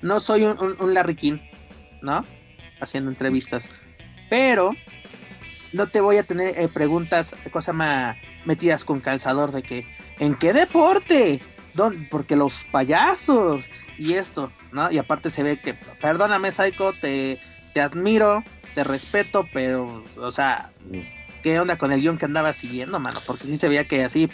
[0.02, 1.38] No soy un, King,
[2.02, 2.26] ¿no?
[2.80, 3.70] Haciendo entrevistas.
[4.28, 4.72] Pero
[5.72, 9.86] no te voy a tener eh, preguntas, cosa más metidas con calzador de que,
[10.18, 11.40] ¿en qué deporte?
[11.74, 12.08] ¿Dónde?
[12.10, 14.90] Porque los payasos y esto, ¿no?
[14.90, 17.38] Y aparte se ve que, perdóname, Psycho, te,
[17.72, 18.42] te admiro,
[18.74, 20.72] te respeto, pero, o sea,
[21.42, 24.30] qué onda con el guion que andaba siguiendo, mano, porque sí se veía que así,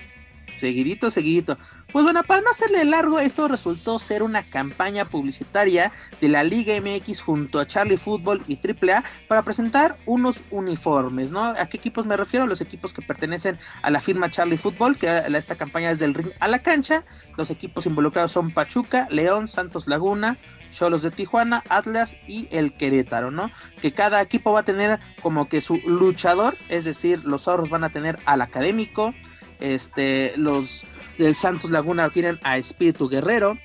[0.54, 1.58] seguidito, seguidito.
[1.90, 5.90] Pues bueno, para no hacerle largo, esto resultó ser una campaña publicitaria
[6.20, 11.42] de la Liga MX junto a Charlie Football y AAA para presentar unos uniformes, ¿no?
[11.44, 12.46] ¿A qué equipos me refiero?
[12.46, 16.30] Los equipos que pertenecen a la firma Charlie Football, que esta campaña es del ring
[16.40, 17.04] a la cancha.
[17.38, 20.36] Los equipos involucrados son Pachuca, León, Santos Laguna,
[20.70, 23.50] Cholos de Tijuana, Atlas y el Querétaro, ¿no?
[23.80, 27.84] Que cada equipo va a tener como que su luchador, es decir, los zorros van
[27.84, 29.14] a tener al académico,
[29.60, 30.84] este, los
[31.18, 33.58] del Santos Laguna tienen a Espíritu Guerrero,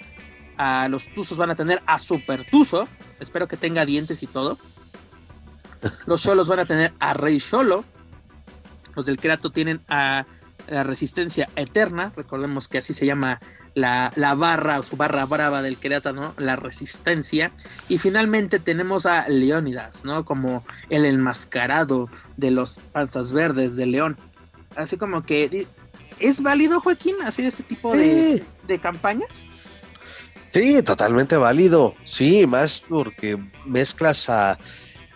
[0.58, 2.88] a los Tuzos van a tener a Super Tuzo,
[3.20, 4.58] espero que tenga dientes y todo.
[6.06, 7.84] Los Cholos van a tener a Rey Cholo,
[8.96, 10.26] los del Querétaro tienen a
[10.68, 13.42] la Resistencia Eterna, recordemos que así se llama
[13.74, 17.52] la, barra o su barra brava del Querétaro, La Resistencia.
[17.90, 20.26] Y finalmente tenemos a Leónidas, ¿no?
[20.26, 24.18] Como el enmascarado de los panzas verdes de León.
[24.76, 25.68] Así como que,
[26.20, 29.46] ¿es válido, Joaquín, hacer este tipo de, de campañas?
[30.48, 31.96] Sí, totalmente válido.
[32.06, 34.58] Sí, más porque mezclas a,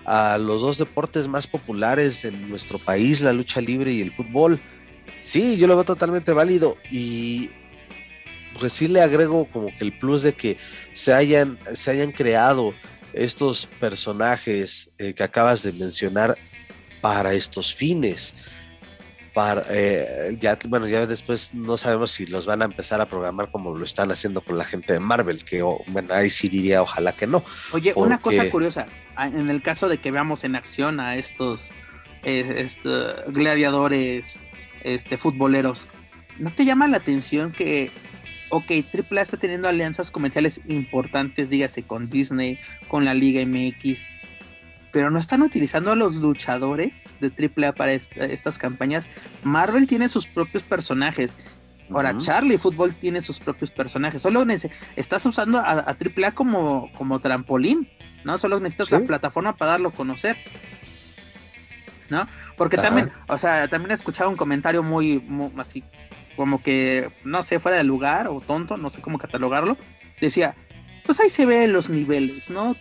[0.06, 4.60] a los dos deportes más populares en nuestro país, la lucha libre y el fútbol
[5.22, 7.50] Sí, yo lo veo totalmente válido y
[8.58, 10.58] pues sí le agrego como que el plus de que
[10.94, 12.74] se hayan, se hayan creado
[13.14, 16.38] estos personajes eh, que acabas de mencionar
[17.02, 18.36] para estos fines.
[19.34, 23.52] Para, eh, ya, bueno, ya después no sabemos si los van a empezar a programar
[23.52, 27.12] como lo están haciendo con la gente de Marvel, que bueno, ahí sí diría ojalá
[27.12, 27.44] que no.
[27.72, 28.88] Oye, una cosa curiosa,
[29.20, 31.70] en el caso de que veamos en acción a estos,
[32.24, 32.68] eh,
[33.28, 34.40] gladiadores,
[34.84, 35.86] este, futboleros,
[36.40, 37.92] ¿no te llama la atención que
[38.50, 42.58] ok, AAA está teniendo alianzas comerciales importantes, dígase con Disney,
[42.88, 44.08] con la Liga MX,
[44.92, 49.10] pero no están utilizando a los luchadores de AAA para estas campañas.
[49.44, 51.36] Marvel tiene sus propios personajes.
[51.90, 54.22] Ahora, Charlie Football tiene sus propios personajes.
[54.22, 54.46] Solo
[54.96, 57.90] estás usando a, AAA como, como trampolín,
[58.26, 58.38] ¿no?
[58.38, 60.36] Solo necesitas la plataforma para darlo a conocer.
[62.10, 62.28] ¿No?
[62.58, 65.84] Porque también, o sea, también he escuchado un comentario muy, muy así
[66.38, 69.76] como que, no sé, fuera de lugar o tonto, no sé cómo catalogarlo,
[70.22, 70.56] decía,
[71.06, 72.76] pues ahí se ven los niveles, ¿no?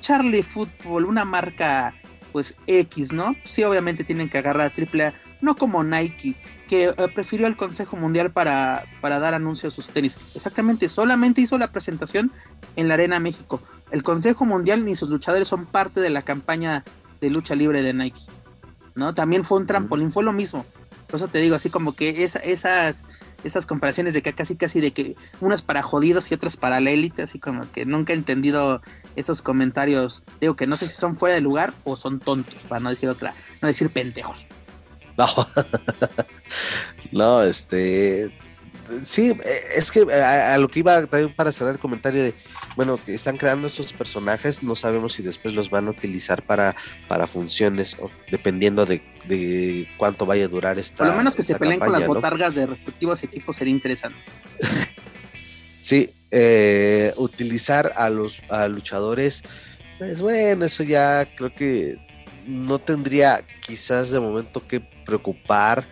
[0.00, 1.94] Charlie Football, una marca
[2.32, 3.36] pues X, ¿no?
[3.44, 5.12] Sí, obviamente tienen que agarrar a AAA,
[5.42, 6.34] no como Nike,
[6.66, 10.16] que eh, prefirió al Consejo Mundial para, para dar anuncios a sus tenis.
[10.34, 12.32] Exactamente, solamente hizo la presentación
[12.76, 13.60] en la Arena México.
[13.90, 16.84] El Consejo Mundial ni sus luchadores son parte de la campaña
[17.20, 18.22] de lucha libre de Nike,
[18.94, 19.14] ¿no?
[19.14, 20.64] También fue un trampolín, fue lo mismo.
[21.12, 23.06] Por eso te digo, así como que esas,
[23.44, 26.90] esas comparaciones de que casi casi de que unas para jodidos y otras para la
[26.90, 28.80] élite, así como que nunca he entendido
[29.14, 30.22] esos comentarios.
[30.40, 33.10] Digo que no sé si son fuera de lugar o son tontos, para no decir
[33.10, 34.46] otra, no decir pendejos.
[35.18, 35.26] No,
[37.12, 38.34] no, este,
[39.02, 39.38] sí,
[39.76, 42.34] es que a, lo que iba también para cerrar el comentario de,
[42.76, 46.74] bueno, que están creando estos personajes, no sabemos si después los van a utilizar para,
[47.08, 47.96] para funciones,
[48.30, 49.02] dependiendo de,
[49.96, 50.98] cuánto vaya a durar esta.
[50.98, 54.18] Por lo menos que se peleen con las botargas de respectivos equipos sería interesante.
[55.80, 59.42] sí, eh, utilizar a los a luchadores,
[59.98, 61.98] pues bueno, eso ya creo que
[62.46, 65.86] no tendría quizás de momento que preocupar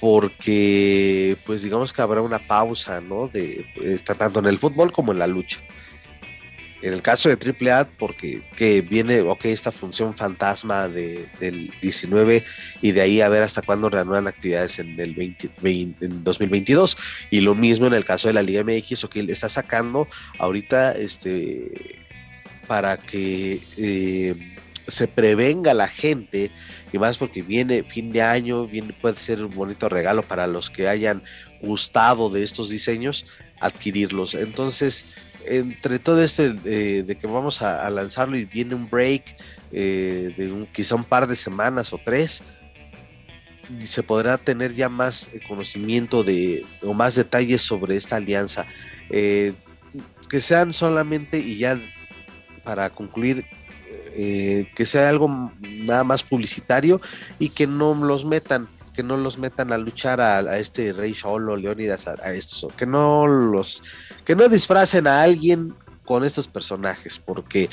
[0.00, 3.28] porque pues digamos que habrá una pausa, ¿no?
[3.28, 5.60] De eh, tanto en el fútbol como en la lucha.
[6.80, 12.44] En el caso de AAA, porque que viene, ok, esta función fantasma de, del 19
[12.80, 15.50] y de ahí a ver hasta cuándo reanudan actividades en el 20,
[16.00, 16.96] en 2022.
[17.30, 20.06] Y lo mismo en el caso de la Liga MX, ok, le está sacando
[20.38, 21.98] ahorita este
[22.68, 24.57] para que eh,
[24.88, 26.50] se prevenga la gente
[26.92, 30.70] y más porque viene fin de año, viene, puede ser un bonito regalo para los
[30.70, 31.22] que hayan
[31.60, 33.26] gustado de estos diseños,
[33.60, 34.34] adquirirlos.
[34.34, 35.04] Entonces,
[35.44, 39.36] entre todo esto de, que vamos a, lanzarlo y viene un break
[39.72, 42.42] eh, de un, quizá un par de semanas o tres,
[43.78, 48.66] se podrá tener ya más conocimiento de o más detalles sobre esta alianza.
[49.10, 49.52] Eh,
[50.28, 51.78] que sean solamente y ya
[52.64, 53.44] para concluir
[54.20, 57.00] eh, que sea algo nada más publicitario
[57.38, 61.56] y que no los metan, que no los metan a luchar a, este Rey Solo,
[61.56, 63.84] Leónidas, a, estos, que no los,
[64.24, 65.72] que no disfracen a alguien
[66.04, 67.70] con estos personajes, porque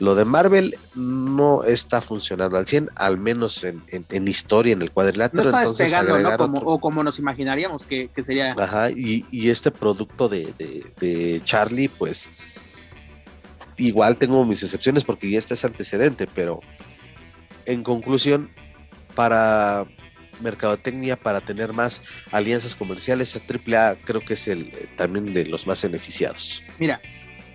[0.00, 5.44] lo de Marvel no está funcionando al 100, al menos en, historia, en el cuadrilátero.
[5.44, 6.36] No está despegando, ¿no?
[6.36, 8.56] Como, o como nos imaginaríamos que, sería.
[8.58, 10.52] Ajá, y, este producto de,
[10.98, 12.32] de Charlie, pues
[13.80, 16.60] igual tengo mis excepciones porque ya está ese antecedente, pero
[17.66, 18.50] en conclusión,
[19.14, 19.86] para
[20.40, 25.66] mercadotecnia, para tener más alianzas comerciales, a AAA creo que es el también de los
[25.66, 26.62] más beneficiados.
[26.78, 27.00] Mira,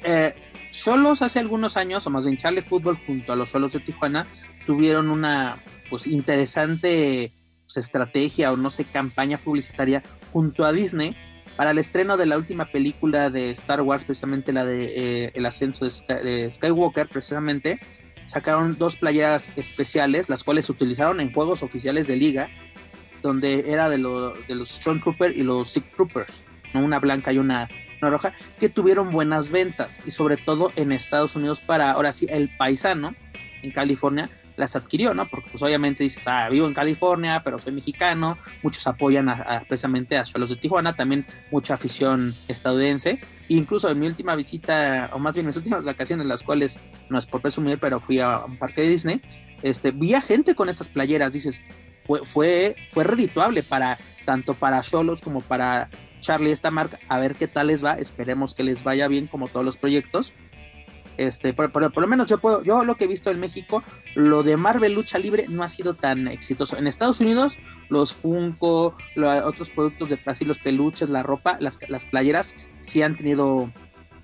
[0.03, 0.35] eh,
[0.71, 4.27] Solos hace algunos años, o más bien Charlie Fútbol junto a los Solos de Tijuana,
[4.65, 7.31] tuvieron una pues interesante
[7.65, 11.15] pues, estrategia o no sé, campaña publicitaria junto a Disney
[11.55, 15.45] para el estreno de la última película de Star Wars, precisamente la de eh, El
[15.45, 17.79] ascenso de, Skywalker, precisamente,
[18.25, 22.49] sacaron dos playeras especiales, las cuales se utilizaron en juegos oficiales de liga,
[23.21, 26.81] donde era de, de los Stormtroopers y los Sick Troopers, ¿no?
[26.81, 27.69] una blanca y una,
[28.01, 32.27] una, roja, que tuvieron buenas ventas, y sobre todo en Estados Unidos para, ahora sí,
[32.29, 33.15] el paisano
[33.61, 35.27] en California, las adquirió, ¿no?
[35.27, 39.33] Porque pues obviamente dices, ah, vivo en California, pero soy mexicano, muchos apoyan
[39.67, 43.19] precisamente a Cholos de Tijuana, también mucha afición estadounidense,
[43.49, 46.79] incluso en mi última visita, o más bien mis últimas vacaciones, las cuales
[47.09, 49.21] no es por presumir, pero fui a un parque de Disney,
[49.61, 51.61] este, vi a gente con estas playeras, dices,
[52.05, 55.89] fue, fue, fue redituable para, tanto para Cholos como para
[56.21, 59.47] Charlie esta marca, a ver qué tal les va, esperemos que les vaya bien como
[59.47, 60.33] todos los proyectos,
[61.17, 63.83] Este, por, lo menos yo puedo, yo lo que he visto en México,
[64.15, 66.77] lo de Marvel Lucha Libre no ha sido tan exitoso.
[66.77, 67.57] En Estados Unidos,
[67.89, 73.01] los Funko, los, otros productos de así los peluches, la ropa, las, las playeras, sí
[73.01, 73.71] han tenido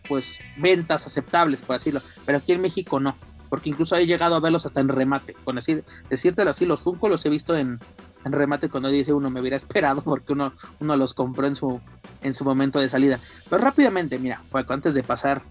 [0.07, 3.15] pues ventas aceptables, por decirlo, pero aquí en México no,
[3.49, 7.07] porque incluso he llegado a verlos hasta en remate, con decir, decírtelo así, los Funko
[7.07, 7.79] los he visto en,
[8.25, 11.79] en remate cuando dice uno me hubiera esperado porque uno, uno los compró en su,
[12.21, 13.19] en su momento de salida.
[13.49, 15.43] Pero rápidamente, mira, antes de pasar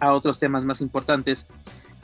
[0.00, 1.48] a otros temas más importantes,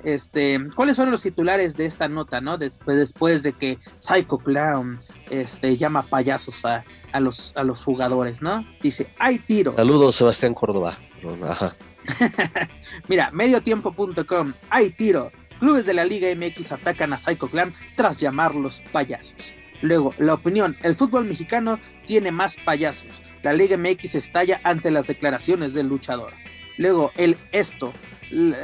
[0.04, 2.58] este, ¿cuáles fueron los titulares de esta nota, no?
[2.58, 5.00] Después, después de que Psycho Clown
[5.30, 8.66] este, llama payasos a, a, los, a los jugadores, ¿no?
[8.82, 9.74] Dice, hay tiro.
[9.76, 10.98] Saludos, Sebastián Córdoba.
[11.44, 11.74] Ajá.
[13.08, 15.32] Mira, mediotiempo.com, hay tiro.
[15.58, 19.54] Clubes de la Liga MX atacan a Psycho Clan tras llamarlos payasos.
[19.80, 23.22] Luego, la opinión, el fútbol mexicano tiene más payasos.
[23.42, 26.32] La Liga MX estalla ante las declaraciones del luchador.
[26.76, 27.92] Luego, el esto,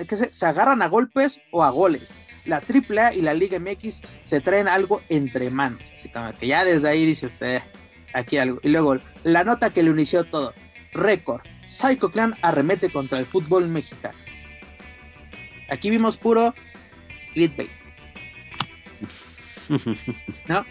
[0.08, 2.14] que se, se agarran a golpes o a goles.
[2.44, 5.92] La AAA y la Liga MX se traen algo entre manos.
[5.94, 7.62] Así como que ya desde ahí dices, eh,
[8.14, 8.60] aquí algo.
[8.62, 10.54] Y luego, la nota que le inició todo.
[10.92, 11.42] Récord.
[11.66, 14.18] Psycho Clan arremete contra el fútbol mexicano.
[15.68, 16.54] Aquí vimos puro
[17.32, 17.70] clickbait.
[20.48, 20.64] ¿No?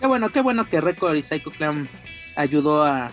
[0.00, 1.88] Qué bueno, qué bueno que Record y Psycho Clan
[2.36, 3.10] ayudó a,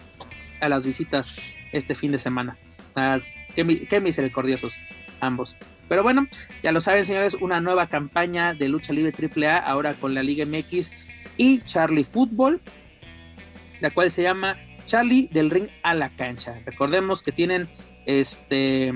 [0.62, 1.40] a las visitas
[1.72, 2.56] este fin de semana.
[3.56, 4.80] Qué, misericordiosos
[5.20, 5.56] ambos.
[5.88, 6.28] Pero bueno,
[6.64, 10.46] ya lo saben, señores, una nueva campaña de lucha libre AAA ahora con la Liga
[10.46, 10.92] MX
[11.38, 12.62] y Charlie Football,
[13.82, 14.58] la cual se llama
[14.88, 16.60] Charlie del ring a la cancha.
[16.66, 17.70] Recordemos que tienen
[18.06, 18.94] este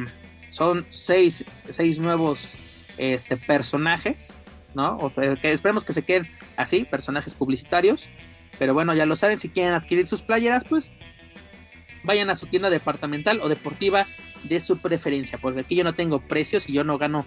[0.50, 2.56] son seis, seis nuevos
[2.98, 4.42] este, personajes,
[4.74, 4.98] ¿no?
[4.98, 6.28] O que esperemos que se queden
[6.58, 8.08] así, personajes publicitarios.
[8.58, 10.92] Pero bueno, ya lo saben, si quieren adquirir sus playeras, pues
[12.04, 14.06] vayan a su tienda departamental o deportiva
[14.44, 17.26] de su preferencia, porque aquí yo no tengo precios y yo no gano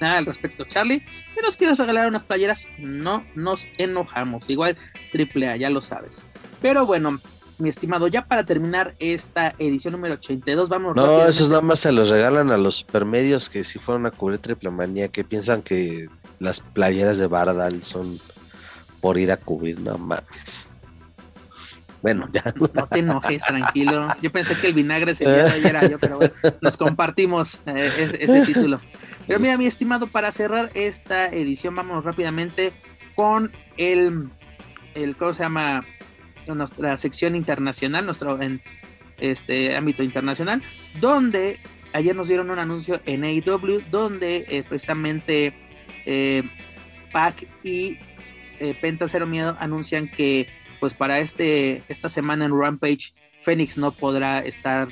[0.00, 1.04] nada al respecto, Charlie.
[1.34, 4.48] Si nos quieres regalar unas playeras, no nos enojamos.
[4.48, 4.76] Igual
[5.12, 6.22] AAA, ya lo sabes.
[6.60, 7.20] Pero bueno,
[7.58, 10.96] mi estimado, ya para terminar esta edición número 82, vamos.
[10.96, 14.38] No, esos nada más se los regalan a los supermedios que si fueron a cubrir
[14.38, 16.08] Triple Manía, que piensan que
[16.38, 18.18] las playeras de Bardal son
[19.00, 20.68] por ir a cubrir, no mames.
[22.02, 22.42] Bueno, ya.
[22.74, 24.06] No te enojes, tranquilo.
[24.22, 27.90] Yo pensé que el vinagre se de ayer era yo, pero bueno, nos compartimos eh,
[27.98, 28.80] ese, ese título.
[29.26, 32.72] Pero mira, mi estimado, para cerrar esta edición, vámonos rápidamente
[33.14, 34.30] con el,
[34.94, 35.84] el ¿cómo se llama?
[36.54, 38.62] nuestra sección internacional, nuestro en
[39.18, 40.62] este ámbito internacional,
[41.00, 41.58] donde
[41.92, 45.54] ayer nos dieron un anuncio en AEW, donde eh, precisamente
[46.06, 46.42] eh,
[47.12, 47.98] Pac y
[48.60, 50.48] eh, Penta Cero Miedo anuncian que
[50.80, 54.88] pues para este esta semana en Rampage Fénix no podrá estar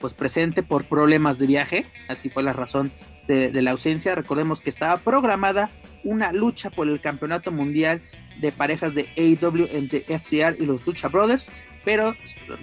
[0.00, 2.90] pues presente por problemas de viaje, así fue la razón
[3.28, 4.14] de, de, la ausencia.
[4.14, 5.70] Recordemos que estaba programada
[6.04, 8.00] una lucha por el campeonato mundial
[8.40, 11.50] de parejas de AEW entre FCR y los Lucha Brothers,
[11.84, 12.14] pero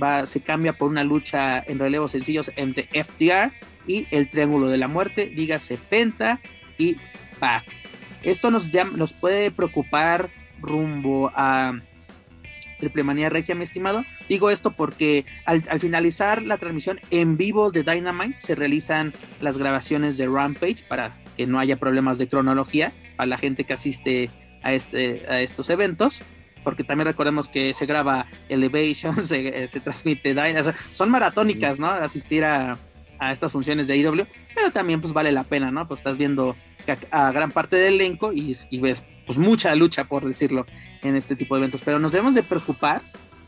[0.02, 3.52] va, se cambia por una lucha en relevos sencillos entre FTR
[3.86, 6.42] y el Triángulo de la Muerte, dígase Penta
[6.78, 6.98] y
[7.40, 7.64] Pac.
[8.24, 10.30] Esto nos, nos puede preocupar
[10.60, 11.80] rumbo a
[12.80, 14.04] Triple Manía Regia, mi estimado.
[14.30, 19.58] Digo esto porque al, al, finalizar la transmisión en vivo de Dynamite se realizan las
[19.58, 24.30] grabaciones de Rampage para que no haya problemas de cronología a la gente que asiste
[24.64, 26.22] a, este, a estos eventos,
[26.64, 31.88] porque también recordemos que se graba Elevation, se, se transmite Dynamite, son maratónicas, ¿no?
[31.88, 32.78] Asistir a,
[33.20, 35.88] a estas funciones de IW, pero también pues vale la pena, ¿no?
[35.88, 36.56] Pues estás viendo
[37.12, 40.66] a, gran parte del elenco y, ves pues mucha lucha, por decirlo,
[41.02, 41.82] en este tipo de eventos.
[41.84, 43.02] Pero nos debemos de preocupar,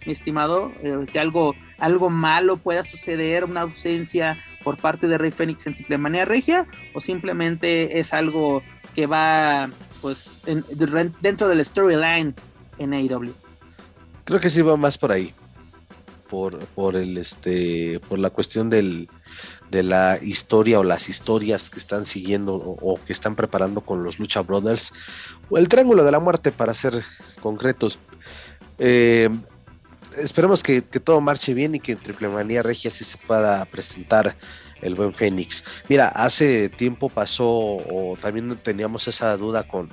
[0.06, 5.32] mi estimado, eh, que algo, algo malo pueda suceder, una ausencia por parte de Rey
[5.32, 8.62] Fénix en Triple Manía Regia, o simplemente es algo
[8.94, 9.70] que va
[10.02, 10.66] pues en,
[11.22, 12.36] dentro del storyline
[12.78, 13.34] en AEW.
[14.26, 15.34] Creo que sí va más por ahí.
[16.30, 19.10] Por, por el este por la cuestión del,
[19.70, 24.20] de la historia o las historias que están siguiendo o, que están preparando con los
[24.20, 24.94] Lucha Brothers
[25.50, 26.94] o el Triángulo de la Muerte para ser
[27.42, 28.00] concretos.
[28.78, 29.30] Eh,
[30.18, 33.64] esperemos que, que, todo marche bien y que en Triple Manía Regia sí se pueda
[33.66, 34.36] presentar
[34.82, 35.64] el buen Fénix.
[35.88, 39.90] Mira, hace tiempo pasó, o también teníamos esa duda con,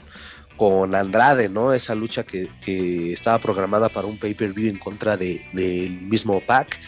[0.57, 1.73] con Andrade, ¿no?
[1.73, 6.79] Esa lucha que, que estaba programada para un pay-per-view en contra del de, mismo Pac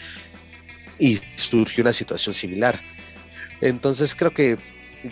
[0.99, 2.79] y surgió una situación similar.
[3.61, 4.57] Entonces creo que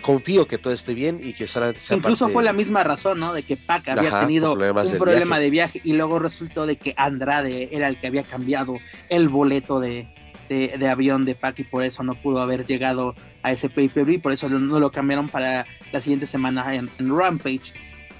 [0.01, 2.33] confío que todo esté bien y que solamente sea Incluso parte...
[2.33, 3.33] fue la misma razón, ¿no?
[3.33, 5.41] De que Pac había Ajá, tenido un problema viaje.
[5.41, 8.77] de viaje y luego resultó de que Andrade era el que había cambiado
[9.09, 10.07] el boleto de,
[10.49, 14.31] de, avión de Pac y por eso no pudo haber llegado a ese pay-per-view, por
[14.31, 17.73] eso no lo cambiaron para la siguiente semana en, Rampage.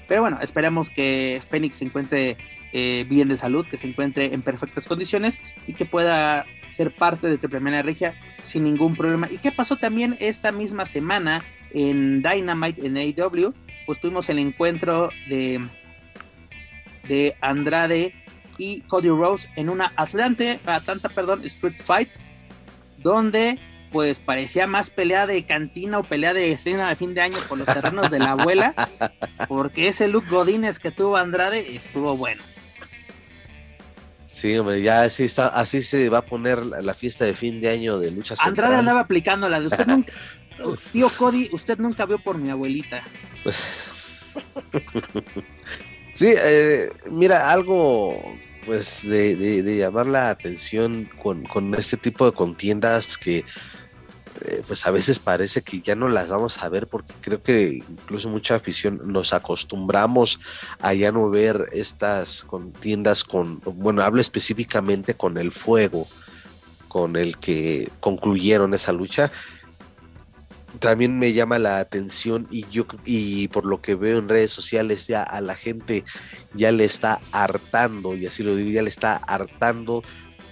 [0.06, 2.38] Pero bueno, esperamos que Fénix se encuentre
[2.72, 7.26] eh, bien de salud, que se encuentre en perfectas condiciones y que pueda ser parte
[7.28, 9.28] de Triple Regia sin ningún problema.
[9.30, 13.54] ¿Y qué pasó también esta misma semana en Dynamite en AEW?
[13.86, 15.66] Pues tuvimos el encuentro de,
[17.08, 18.14] de Andrade
[18.58, 22.10] y Cody Rose en una Atlante, Atlanta, perdón, Street Fight,
[22.98, 23.58] donde
[23.92, 27.60] pues parecía más pelea de cantina o pelea de escena de fin de año con
[27.60, 28.74] los terrenos de la abuela,
[29.48, 32.42] porque ese look Godínez que tuvo Andrade estuvo bueno.
[34.38, 37.70] Sí, hombre, ya así está, así se va a poner la, fiesta de fin de
[37.70, 40.12] año de lucha Andrade andaba aplicando la de usted nunca,
[40.92, 43.02] tío Cody, usted nunca vio por mi abuelita.
[46.12, 48.16] Sí, eh, mira, algo
[48.64, 53.44] pues de, llamar la atención con, este tipo de contiendas que
[54.42, 57.82] eh, pues a veces parece que ya no las vamos a ver porque creo que
[57.88, 60.38] incluso mucha afición nos acostumbramos
[60.80, 66.06] a ya no ver estas contiendas con, bueno, hablo específicamente con el fuego
[66.88, 69.30] con el que concluyeron esa lucha.
[70.80, 75.06] También me llama la atención y yo y por lo que veo en redes sociales
[75.06, 76.04] ya a la gente
[76.54, 80.02] ya le está hartando y así lo digo ya le está hartando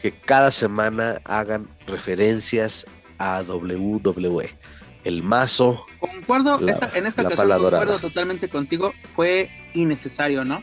[0.00, 2.86] que cada semana hagan referencias
[3.18, 4.50] a WWE
[5.04, 6.86] el mazo concuerdo en esta
[7.22, 10.62] ocasión concuerdo totalmente contigo fue innecesario no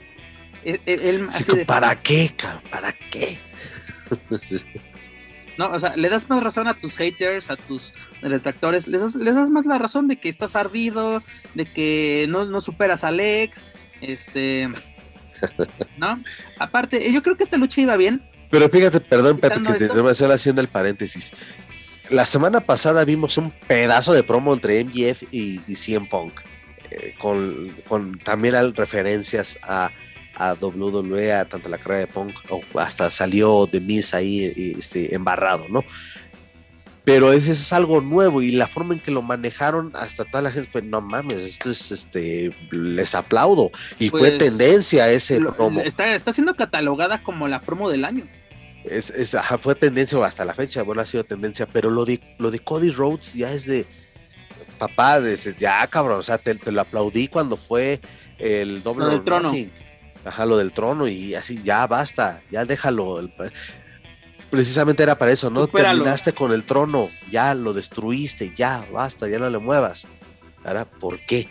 [0.64, 2.34] e, e, para qué
[2.70, 3.38] para qué
[5.58, 5.70] ¿no?
[5.70, 9.36] O sea, le das más razón a tus haters, a tus retractores, les das, les
[9.36, 11.24] das más la razón de que estás ardido,
[11.54, 13.68] de que no, no superas a Alex,
[14.02, 14.70] este,
[15.98, 16.22] ¿no?
[16.60, 18.28] Aparte, yo creo que esta lucha iba bien.
[18.50, 21.32] Pero fíjate, perdón, Pepe, que te voy a hacer haciendo el paréntesis.
[22.10, 26.42] La semana pasada vimos un pedazo de promo entre MJF y, y CM Punk,
[26.92, 29.90] eh, con, con también referencias a
[30.36, 35.14] a WWE, a tanto la carrera de Punk, o hasta salió de Miss ahí este,
[35.14, 35.84] embarrado, ¿no?
[37.04, 40.52] Pero ese es algo nuevo y la forma en que lo manejaron hasta toda la
[40.52, 43.72] gente, pues no mames, esto es este, les aplaudo.
[44.00, 45.82] Y fue pues, tendencia ese promo.
[45.82, 48.26] Está, está siendo catalogada como la promo del año.
[48.84, 52.52] Es, es, fue tendencia hasta la fecha, bueno, ha sido tendencia, pero lo de, lo
[52.52, 53.86] de Cody Rhodes ya es de,
[54.78, 55.22] papá,
[55.58, 58.02] ya cabrón, o sea, te, lo aplaudí cuando fue
[58.38, 59.54] el doble del trono.
[60.26, 63.30] Ajá, lo del trono y así, ya basta, ya déjalo.
[64.50, 65.68] precisamente era para eso, ¿no?
[65.68, 70.08] Terminaste con el trono, ya lo destruiste, ya basta, ya no le muevas.
[70.64, 71.50] Ahora, ¿por qué?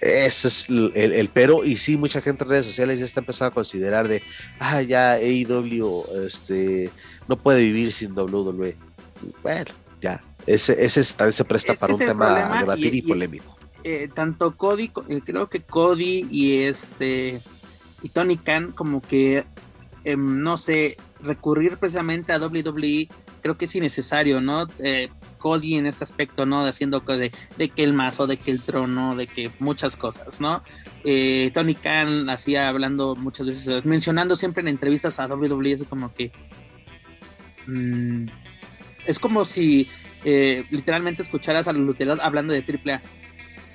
[0.00, 3.54] Ese es el, pero, y sí, mucha gente en redes sociales ya está empezando a
[3.54, 4.22] considerar de,
[4.60, 6.90] ah, ya AEW este,
[7.26, 8.76] no puede vivir sin WWE.
[9.42, 13.58] Bueno, ya, ese, ese también se presta para un tema a debatir y, polémico.
[13.82, 17.40] Eh, tanto Cody, eh, creo que Cody y este
[18.02, 19.44] y Tony Khan como que,
[20.04, 23.08] em, no sé, recurrir precisamente a WWE
[23.40, 24.66] creo que es innecesario, ¿no?
[25.38, 26.64] Eh, Cody en este aspecto, ¿no?
[26.64, 30.40] De haciendo de, de, que el mazo, de que el trono, de que muchas cosas,
[30.40, 30.62] ¿no?
[31.04, 36.12] Eh, Tony Khan hacía hablando muchas veces, mencionando siempre en entrevistas a WWE, es como
[36.12, 36.32] que...
[37.66, 38.26] Mm,
[39.06, 39.88] es como si
[40.24, 43.02] eh, literalmente escucharas a los hablando de AAA,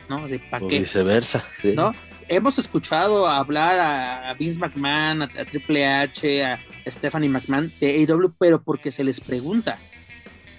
[0.10, 0.28] ¿no?
[0.28, 1.94] De pa' viceversa, ¿no?
[2.28, 8.62] hemos escuchado hablar a, Vince McMahon, a, Triple H, a Stephanie McMahon de AEW, pero
[8.62, 9.80] porque se les pregunta,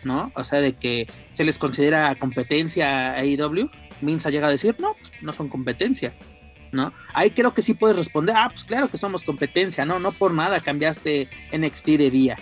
[0.04, 0.32] ¿no?
[0.34, 3.70] O sea, de que se les considera competencia a AEW.
[4.00, 6.14] Vince ha llegado a decir, no, pues, no son competencia,
[6.72, 6.92] ¿no?
[7.12, 9.98] Ahí creo que sí puedes responder, ah, pues claro que somos competencia, ¿no?
[9.98, 12.36] No por nada cambiaste NXT de día.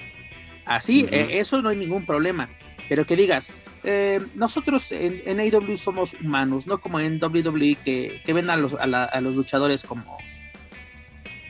[0.64, 2.48] Así, eh, eso no hay ningún problema.
[2.88, 3.52] Pero que digas,
[3.84, 8.56] eh, nosotros en, en, AEW somos humanos, no como en WWE que, que ven a
[8.56, 10.18] los, a, los luchadores como,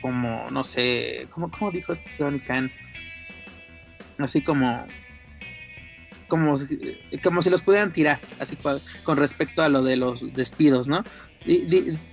[0.01, 2.71] como, no sé, como, como dijo este Johnny Khan,
[4.17, 4.85] así como,
[6.27, 6.55] como,
[7.23, 8.57] como si los pudieran tirar, así
[9.03, 11.03] con respecto a lo de los despidos, ¿no?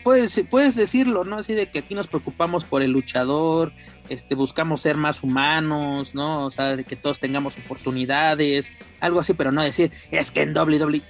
[0.03, 1.39] puedes, puedes decirlo, ¿no?
[1.39, 3.73] Así de que aquí nos preocupamos por el luchador,
[4.09, 6.47] este, buscamos ser más humanos, ¿no?
[6.47, 10.57] O sea, de que todos tengamos oportunidades, algo así, pero no decir, es que en
[10.57, 11.03] WWE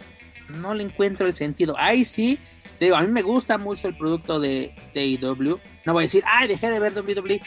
[0.51, 1.75] no le encuentro el sentido.
[1.79, 2.39] Ahí sí,
[2.79, 5.19] digo, a mí me gusta mucho el producto de, de.
[5.87, 7.41] No voy a decir, ay, dejé de ver WWE.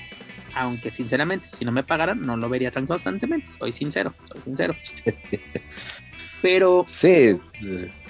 [0.55, 3.51] Aunque sinceramente, si no me pagaran, no lo vería tan constantemente.
[3.51, 4.75] Soy sincero, soy sincero.
[6.41, 6.83] Pero.
[6.87, 7.39] Sí.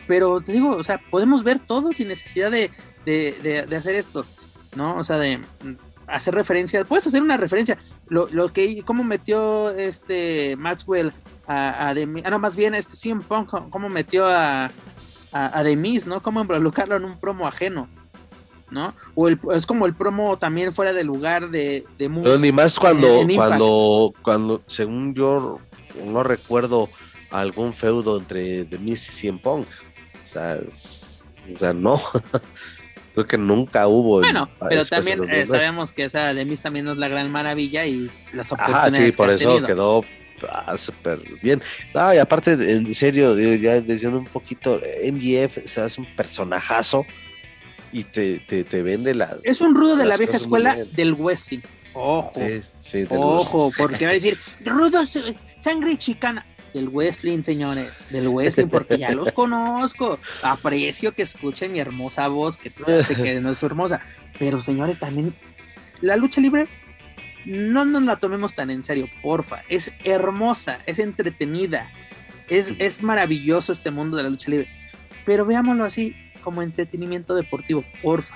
[0.08, 2.70] Pero te digo, o sea, podemos ver todo sin necesidad de,
[3.06, 4.26] de, de, hacer esto,
[4.76, 4.98] ¿no?
[4.98, 5.40] O sea, de
[6.08, 7.78] hacer referencia, puedes hacer una referencia,
[8.10, 11.14] lo, lo que, cómo metió este Maxwell
[11.48, 14.66] a, a Demis, ah, no, más bien este CM Punk, cómo metió a,
[15.32, 16.22] a, a Demis, ¿no?
[16.22, 17.88] Cómo involucrarlo en un promo ajeno.
[18.74, 18.94] ¿No?
[19.16, 22.78] O el, es como el promo también fuera de lugar de, de Pero ni más
[22.80, 25.60] cuando, en, en cuando, cuando, según yo
[26.04, 26.90] no recuerdo
[27.30, 29.68] algún feudo entre The Miz y CM Punk.
[30.22, 32.02] O sea, es, o sea no.
[33.14, 34.20] Creo que nunca hubo.
[34.20, 37.32] Bueno, pero también eh, sabemos que o sea, The Miz también no es la gran
[37.32, 39.00] maravilla y las oportunidades.
[39.00, 40.04] Ah, sí, por que eso quedó
[40.50, 41.62] ah, súper bien.
[41.94, 47.06] No, y aparte, en serio, ya diciendo un poquito, MBF se hace un personajazo
[47.94, 49.38] y te, te, te vende la.
[49.44, 51.60] Es un rudo de la vieja escuela del wrestling.
[51.94, 53.78] Ojo, Sí, sí, del ojo, wrestling.
[53.78, 55.04] porque va a decir, rudo,
[55.60, 56.46] sangre chicana.
[56.74, 60.18] Del wrestling, señores, del wrestling, porque ya los conozco.
[60.42, 64.02] Aprecio que escuchen mi hermosa voz, que que no es hermosa.
[64.40, 65.36] Pero, señores, también
[66.02, 66.68] la lucha libre
[67.46, 69.62] no nos la tomemos tan en serio, porfa.
[69.70, 71.92] Es hermosa, es entretenida,
[72.50, 74.68] es, es maravilloso este mundo de la lucha libre.
[75.26, 78.36] Pero veámoslo así, como entretenimiento deportivo, porfa.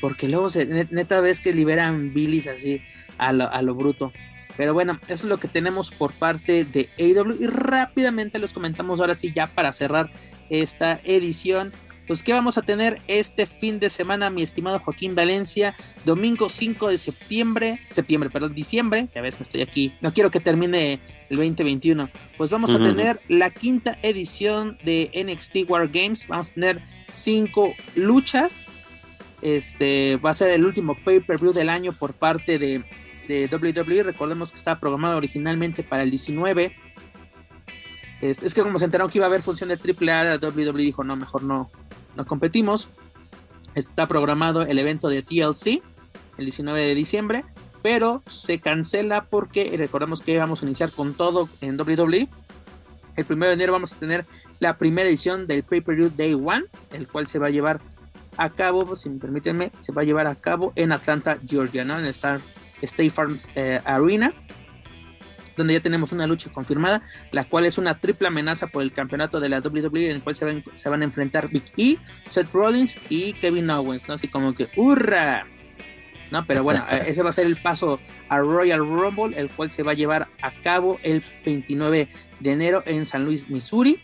[0.00, 2.82] Porque luego se, neta ves que liberan bilis así
[3.18, 4.12] a lo, a lo bruto.
[4.56, 7.36] Pero bueno, eso es lo que tenemos por parte de AEW.
[7.40, 10.10] Y rápidamente los comentamos ahora sí, ya para cerrar
[10.50, 11.72] esta edición.
[12.06, 15.76] Pues, ¿qué vamos a tener este fin de semana, mi estimado Joaquín Valencia?
[16.04, 19.08] Domingo 5 de septiembre, septiembre, perdón, diciembre.
[19.14, 19.94] Ya ves, me estoy aquí.
[20.00, 21.00] No quiero que termine
[21.30, 22.10] el 2021.
[22.36, 22.80] Pues vamos uh -huh.
[22.80, 26.26] a tener la quinta edición de NXT War Games.
[26.26, 28.72] Vamos a tener cinco luchas.
[29.40, 32.82] Este va a ser el último pay-per-view del año por parte de,
[33.28, 34.02] de WWE.
[34.02, 36.72] Recordemos que estaba programado originalmente para el 19.
[38.22, 41.04] Es, es, que como se enteraron que iba a haber función de AAA, WWE dijo,
[41.04, 41.70] no, mejor no,
[42.16, 42.88] no competimos.
[43.74, 45.82] Está programado el evento de TLC
[46.38, 47.44] el 19 de diciembre,
[47.82, 52.28] pero se cancela porque recordemos que vamos a iniciar con todo en WWE.
[53.16, 54.24] El 1 de enero vamos a tener
[54.58, 57.80] la primera edición del Pay-Per-View Day One, el cual se va a llevar
[58.38, 61.98] a cabo, si me permiten, se va a llevar a cabo en Atlanta, Georgia, ¿no?
[61.98, 62.40] En Star,
[62.80, 64.32] State Farm eh, Arena,
[65.56, 69.40] donde ya tenemos una lucha confirmada, la cual es una triple amenaza por el campeonato
[69.40, 71.98] de la WWE, en el cual se van, se van a enfrentar Big E,
[72.28, 74.14] Seth Rollins y Kevin Owens, ¿no?
[74.14, 75.46] Así como que ¡hurra!
[76.30, 76.46] ¿No?
[76.46, 79.92] Pero bueno, ese va a ser el paso a Royal Rumble, el cual se va
[79.92, 82.08] a llevar a cabo el 29
[82.40, 84.02] de enero en San Luis, Missouri.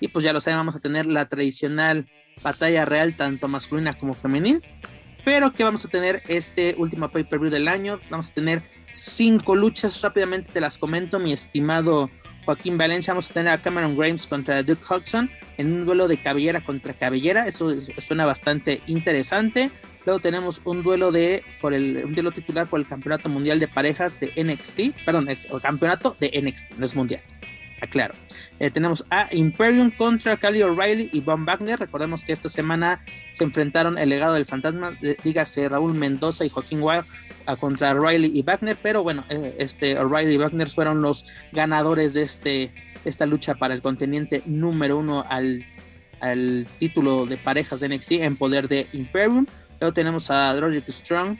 [0.00, 2.06] Y pues ya lo saben, vamos a tener la tradicional
[2.42, 4.62] batalla real, tanto masculina como femenil.
[5.26, 7.98] Pero que vamos a tener este último pay-per-view del año.
[8.10, 8.62] Vamos a tener
[8.94, 10.00] cinco luchas.
[10.00, 12.08] Rápidamente te las comento, mi estimado
[12.44, 13.12] Joaquín Valencia.
[13.12, 15.28] Vamos a tener a Cameron Grimes contra Duke Hudson
[15.58, 17.48] en un duelo de cabellera contra cabellera.
[17.48, 19.72] Eso suena bastante interesante.
[20.04, 23.66] Luego tenemos un duelo de por el un duelo titular por el campeonato mundial de
[23.66, 25.04] parejas de NXT.
[25.04, 27.20] Perdón, el, el campeonato de NXT, no es mundial
[27.80, 28.14] aclaro.
[28.58, 31.78] Eh, tenemos a Imperium contra Cali O'Reilly y Von Wagner.
[31.78, 36.82] Recordemos que esta semana se enfrentaron el legado del fantasma, dígase Raúl Mendoza y Joaquín
[36.82, 37.04] Wild
[37.46, 42.14] a contra O'Reilly y Wagner, pero bueno, eh, este O'Reilly y Wagner fueron los ganadores
[42.14, 42.72] de este,
[43.04, 45.64] esta lucha para el contendiente número uno al,
[46.20, 49.46] al título de parejas de NXT en poder de Imperium.
[49.80, 51.38] Luego tenemos a Roderick Strong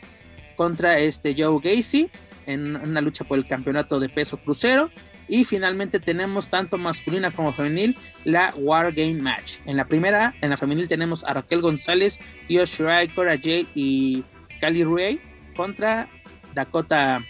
[0.57, 2.11] contra este Joe Gacy
[2.47, 4.91] en una lucha por el campeonato de peso crucero.
[5.29, 9.59] Y finalmente tenemos tanto masculina como femenil la War Game Match.
[9.65, 14.25] En la primera, en la femenil tenemos a Raquel González, Yoshirai, Cora Jade y
[14.61, 15.21] Kali Ray
[15.57, 16.09] contra
[16.55, 17.23] Dakota,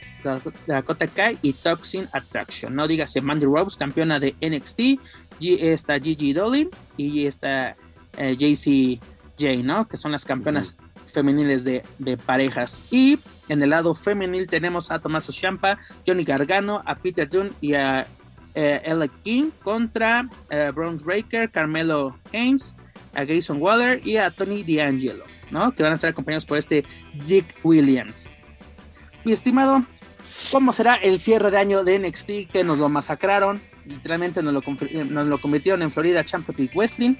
[0.66, 2.74] Dakota Kai y Toxin Attraction.
[2.74, 4.78] No dígase Mandy Rose, campeona de NXT,
[5.40, 7.76] G, está Gigi Dolin y está
[8.16, 9.00] eh, JC
[9.38, 9.88] J, ¿no?
[9.88, 10.76] Que son las campeonas.
[11.16, 11.82] Femeniles de,
[12.26, 12.82] parejas.
[12.90, 13.18] Y
[13.48, 18.06] en el lado femenil tenemos a Tommaso Ciampa, Johnny Gargano, a Peter Dunne y a
[18.54, 22.76] eh, King contra eh, Breaker, Carmelo Haynes,
[23.14, 25.74] a Jason Waller y a Tony D'Angelo, ¿no?
[25.74, 26.84] Que van a ser acompañados por este
[27.26, 28.28] Dick Williams.
[29.24, 29.86] Mi estimado,
[30.52, 33.62] ¿cómo será el cierre de año de NXT que nos lo masacraron?
[33.86, 34.62] Literalmente nos lo,
[35.06, 37.14] nos convirtieron en Florida Championship Wrestling.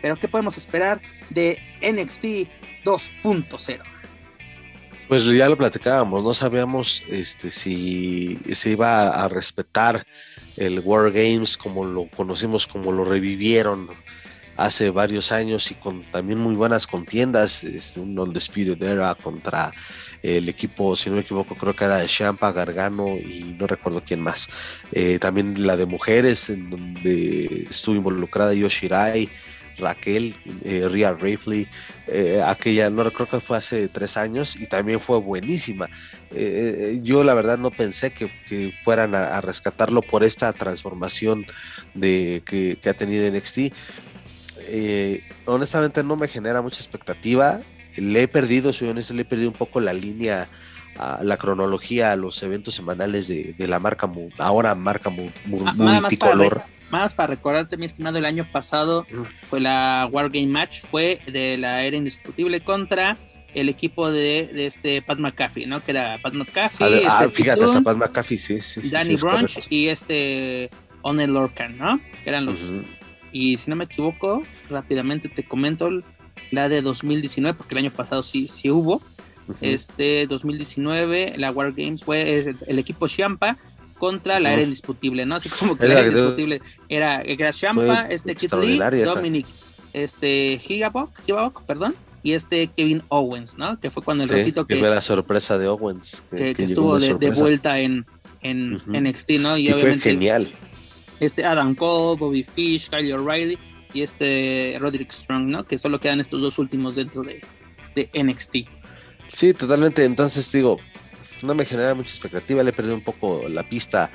[0.00, 1.00] Pero ¿qué podemos esperar
[1.30, 3.82] de NXT 2.0?
[5.08, 10.06] Pues ya lo platicábamos, no sabíamos este, si se iba a respetar
[10.58, 13.88] el War Games como lo conocimos, como lo revivieron
[14.58, 19.72] hace varios años y con también muy buenas contiendas, este, un Undisputed Era contra
[20.22, 24.02] el equipo, si no me equivoco, creo que era de Champa, Gargano y no recuerdo
[24.04, 24.48] quién más.
[24.92, 29.30] Eh, también la de mujeres, en donde estuvo involucrada Yoshirai
[29.78, 30.34] Raquel,
[30.64, 31.68] eh, Rhea Ripley,
[32.06, 35.88] eh, aquella, no recuerdo que fue hace tres años y también fue buenísima.
[36.30, 38.30] Eh, yo la verdad no pensé que,
[38.84, 41.46] fueran a, rescatarlo por esta transformación
[41.94, 43.72] de, que, ha tenido NXT.
[45.46, 47.60] honestamente no me genera mucha expectativa.
[47.96, 50.48] Le he perdido, soy honesto, le he perdido un poco la línea
[51.22, 56.64] la cronología a los eventos semanales de, la marca, ahora marca ah, multicolor.
[56.90, 59.06] Más para, recordarte, mi estimado, el año pasado
[59.48, 63.16] fue la Wargame Match, fue de la era indiscutible contra
[63.54, 65.80] el equipo de, este Pat McAfee, ¿no?
[65.82, 67.06] Que era Pat McAfee.
[67.06, 68.88] Ah, este fíjate, hasta Pat McAfee, sí, sí.
[68.90, 70.70] Danny Brunch y este
[71.02, 72.00] Onel Lorcan, ¿no?
[72.24, 72.72] Que eran los.
[73.32, 75.90] Y si no me equivoco, rápidamente te comento
[76.50, 79.02] la de 2019, porque el año pasado sí, sí hubo.
[79.62, 83.56] Este 2019, la War Games fue el, equipo Champa
[83.98, 85.36] contra la era indiscutible, ¿no?
[85.36, 89.46] Así como que la era indiscutible era, era Champa, este Kid Lee, Dominic,
[89.92, 93.78] este Higabok, perdón, y este Kevin Owens, ¿no?
[93.80, 97.30] Que fue cuando el ratito que, que fue la sorpresa de Owens, que, estuvo de,
[97.30, 98.06] vuelta en,
[98.42, 99.56] en NXT, ¿no?
[99.56, 100.52] Y, obviamente, fue genial.
[101.20, 103.58] Este Adam Cole, Bobby Fish, Kyle O'Reilly
[103.92, 105.64] y este Roderick Strong, ¿no?
[105.64, 107.40] Que solo quedan estos dos últimos dentro de,
[107.94, 108.56] de NXT.
[109.28, 110.04] Sí, totalmente.
[110.04, 110.78] Entonces digo,
[111.42, 112.62] no me genera mucha expectativa.
[112.62, 114.10] Le perdí un poco la pista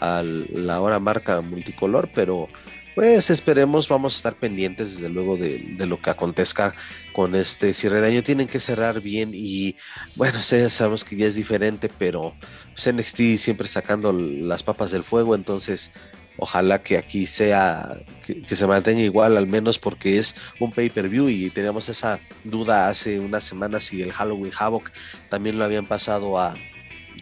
[0.00, 2.48] a la hora marca multicolor, pero
[2.94, 6.74] pues esperemos, vamos a estar pendientes desde luego de, lo que acontezca
[7.12, 8.22] con este cierre de año.
[8.22, 9.76] Tienen que cerrar bien y
[10.14, 12.34] bueno, sabemos que ya es diferente, pero
[12.74, 15.90] pues, NXT siempre sacando las papas del fuego, entonces
[16.38, 21.50] ojalá que aquí sea, que, se mantenga igual al menos porque es un pay-per-view y
[21.50, 24.90] teníamos esa duda hace unas semanas si el Halloween Havoc
[25.28, 26.54] también lo habían pasado a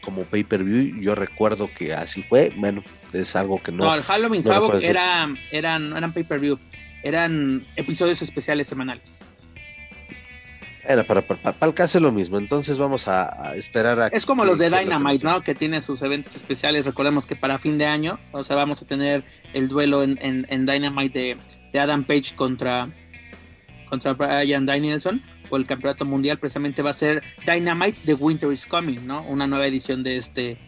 [0.03, 2.83] como pay-per-view, yo recuerdo que así fue, bueno,
[3.13, 3.85] es algo que no...
[3.85, 6.59] No, el Halloween Havoc era, eran, eran pay-per-view,
[7.03, 9.23] eran episodios especiales semanales.
[10.85, 14.07] Era para, para, el caso es lo mismo, entonces vamos a, esperar a...
[14.09, 15.41] Es como los de Dynamite, ¿no?
[15.41, 18.87] Que tiene sus eventos especiales, recordemos que para fin de año, o sea, vamos a
[18.87, 19.23] tener
[19.53, 21.37] el duelo en, en, Dynamite
[21.73, 22.89] de, Adam Page contra,
[23.89, 28.67] contra Brian Danielson, o el campeonato mundial precisamente va a ser Dynamite The Winter is
[28.67, 29.23] Coming, ¿no?
[29.23, 30.59] Una nueva edición de este,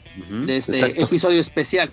[0.46, 1.90] de este episodio especial.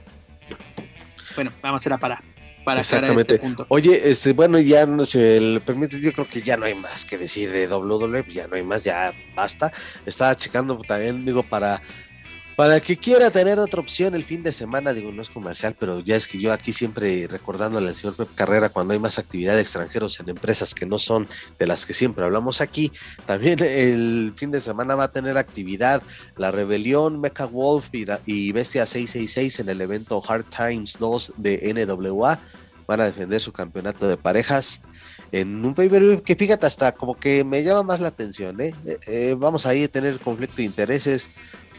[1.36, 2.31] Bueno, vamos a ser a parar
[2.64, 3.36] para Exactamente.
[3.36, 3.66] Este punto.
[3.70, 7.06] Oye, este, bueno, ya no se le permite, yo creo que ya no hay más
[7.06, 9.72] que decir de WWE, ya no hay más, ya basta.
[10.06, 11.82] Estaba checando también, digo, para
[12.56, 16.00] para que quiera tener otra opción el fin de semana, digo, no es comercial, pero
[16.00, 19.56] ya es que yo aquí siempre recordándole al señor Pep Carrera cuando hay más actividad
[19.56, 22.92] de extranjeros en empresas que no son de las que siempre hablamos aquí,
[23.26, 26.04] también el fin de semana va a tener actividad
[26.36, 27.88] la Rebelión, Mecha Wolf
[28.26, 32.40] y, Bestia 666 en el evento Hard Times 2 de NWA.
[32.88, 34.82] Van a defender su campeonato de parejas
[35.32, 35.90] en un pay
[36.26, 38.74] que fíjate hasta como que me llama más la atención, ¿eh?
[38.86, 41.30] Eh, eh, vamos ahí a tener conflicto de intereses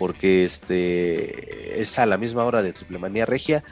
[0.03, 3.63] porque este es a la misma hora de Triple Manía Regia.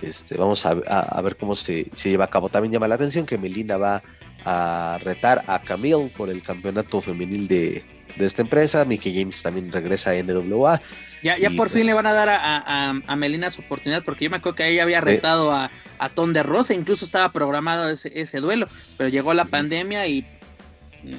[0.00, 2.48] Este, vamos a, ver cómo se, lleva a cabo.
[2.48, 4.00] También llama la atención que Melina va
[4.44, 7.84] a retar a Camille por el campeonato femenil de,
[8.16, 8.84] esta empresa.
[8.84, 10.80] Mickey James también regresa a NWA.
[11.24, 14.30] Ya, ya por fin le pues van a dar a, Melina su oportunidad, porque yo
[14.30, 18.12] me acuerdo que ella había retado a, a Ton de Rosa, incluso estaba programado ese,
[18.14, 20.24] ese duelo, pero llegó la pandemia y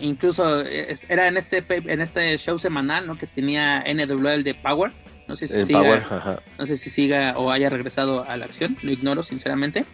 [0.01, 3.17] incluso era en este en este show semanal ¿no?
[3.17, 4.91] que tenía NWL de Power.
[5.27, 8.91] No sé si siga, no sé si siga o haya regresado a la acción lo
[8.91, 9.85] ignoro sinceramente.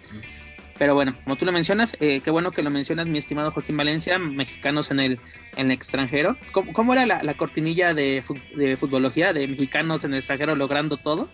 [0.77, 3.77] Pero bueno como tú lo mencionas eh, qué bueno que lo mencionas mi estimado Joaquín
[3.77, 5.19] Valencia mexicanos en el
[5.55, 6.37] en el extranjero.
[6.51, 8.23] Cómo, era la, cortinilla de,
[8.55, 11.29] de futbología de mexicanos en el extranjero logrando todo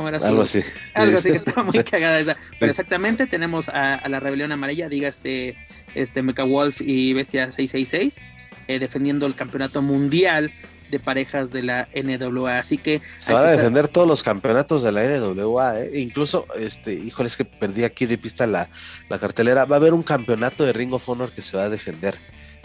[0.00, 0.60] ¿Cómo era Algo así.
[0.94, 2.34] Algo así que estaba muy cagada esa.
[2.58, 5.56] Pero exactamente tenemos a, la rebelión amarilla, dígase
[5.94, 8.22] este Mecha Wolf y Bestia 666,
[8.66, 10.54] eh, defendiendo el campeonato mundial
[10.90, 12.56] de parejas de la NWA.
[12.56, 13.02] Así que.
[13.18, 16.00] Se van a defender todos los campeonatos de la NWA, ¿eh?
[16.00, 18.70] incluso, este, híjole, es que perdí aquí de pista la,
[19.10, 19.66] la cartelera.
[19.66, 22.18] Va a haber un campeonato de Ring of Honor que se va a defender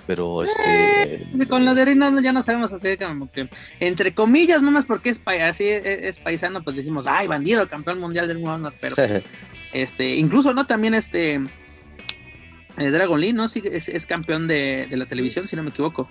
[0.05, 3.49] pero este eh, con lo de Rino ya no sabemos hacer como que
[3.79, 8.39] entre comillas nomás porque es así es, paisano pues decimos ay bandido campeón mundial del
[8.39, 8.95] mundo pero
[9.73, 11.41] este incluso no también este
[12.77, 16.09] eh, Dragon Lee no sí es, campeón de, la televisión si no me equivoco.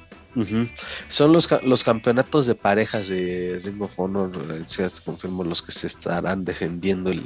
[1.09, 5.73] Son los, los campeonatos de parejas de Ring of Honor eh, se confirmo los que
[5.73, 7.23] se estarán defendiendo el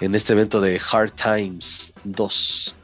[0.00, 2.76] en este evento de Hard Times 2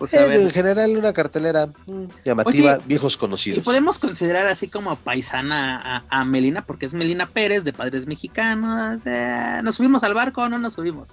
[0.00, 3.58] pues, en general una cartelera mm, llamativa, viejos conocidos.
[3.58, 9.02] Y podemos considerar así como paisana a, Melina, porque es Melina Pérez de Padres Mexicanos.
[9.62, 11.12] ¿Nos subimos al barco o no nos subimos?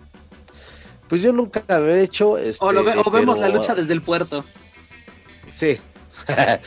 [1.10, 2.30] Pues yo nunca lo he hecho.
[2.32, 4.46] o, este, o vemos la lucha desde el puerto.
[5.50, 5.80] Sí.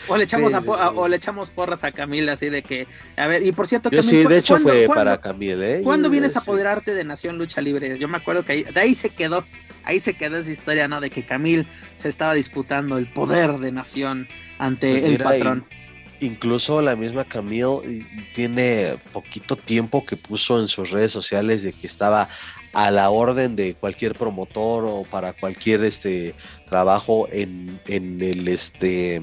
[0.08, 2.86] O le echamos Sí, a sí, o le echamos porras a Camila así de que
[3.16, 5.82] a ver y por cierto Camila, sí, ¿cu- de hecho cuándo- fue para Camille, ¿eh?
[5.82, 7.98] ¿Cuándo Yo, vienes a apoderarte de Nación Lucha Libre?
[7.98, 9.44] Yo me acuerdo que ahí, de ahí se quedó,
[9.84, 11.00] ahí se quedó esa historia, ¿no?
[11.00, 11.66] De que Camil
[11.96, 14.28] se estaba disputando el poder de Nación
[14.58, 15.66] ante Pues el patrón.
[16.22, 18.04] Incluso la misma Camille
[18.34, 22.28] tiene poquito tiempo que puso en sus redes sociales de que estaba
[22.74, 26.34] a la orden de cualquier promotor o para cualquier este
[26.66, 29.22] trabajo en, en el este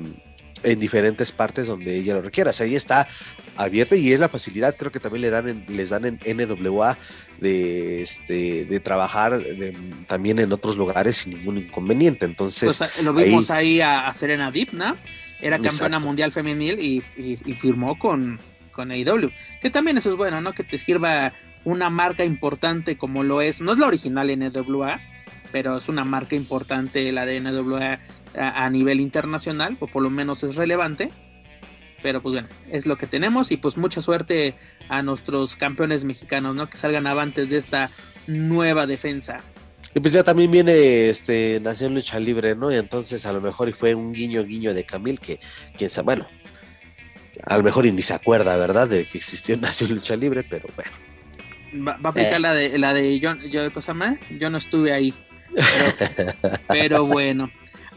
[0.64, 2.52] en diferentes partes donde ella lo requiera.
[2.52, 3.08] O sea, ahí está
[3.56, 6.98] abierta y es la facilidad, creo que también le dan en- les dan en NWA
[7.40, 9.76] de este de trabajar de-
[10.08, 12.26] también en otros lugares sin ningún inconveniente.
[12.26, 14.96] Entonces, Pues lo vimos ahí, a, a Serena Deep, ¿no?
[15.42, 16.00] Era campeona Exacto.
[16.08, 18.40] mundial femenil y, y- y firmó con,
[18.72, 19.30] con AEW.
[19.62, 20.54] Que también eso es bueno, ¿no?
[20.54, 23.62] Que te sirva una marca importante como lo es.
[23.62, 25.00] No es la original NWA,
[25.52, 28.00] pero es una marca importante la de NWA
[28.38, 31.12] a, a nivel internacional, o por lo menos es relevante.
[32.04, 34.54] Pero pues bueno, es lo que tenemos y pues mucha suerte
[34.88, 36.70] a nuestros campeones mexicanos, ¿no?
[36.70, 37.90] Que salgan avantes de esta
[38.28, 39.42] nueva defensa.
[39.96, 42.72] Y pues ya también viene este Nación Lucha Libre, ¿no?
[42.72, 45.40] Y entonces a lo mejor y fue un guiño guiño de Camil que,
[45.76, 46.28] quién sabe, bueno,
[47.44, 48.88] a lo mejor y ni se acuerda, ¿verdad?
[48.88, 50.92] De que existió Nación Lucha Libre, pero bueno.
[51.88, 52.40] Va, va a aplicar Eh.
[52.40, 55.14] la de la de yo, yo, cosa más, yo no estuve ahí.
[56.68, 57.50] Pero, bueno.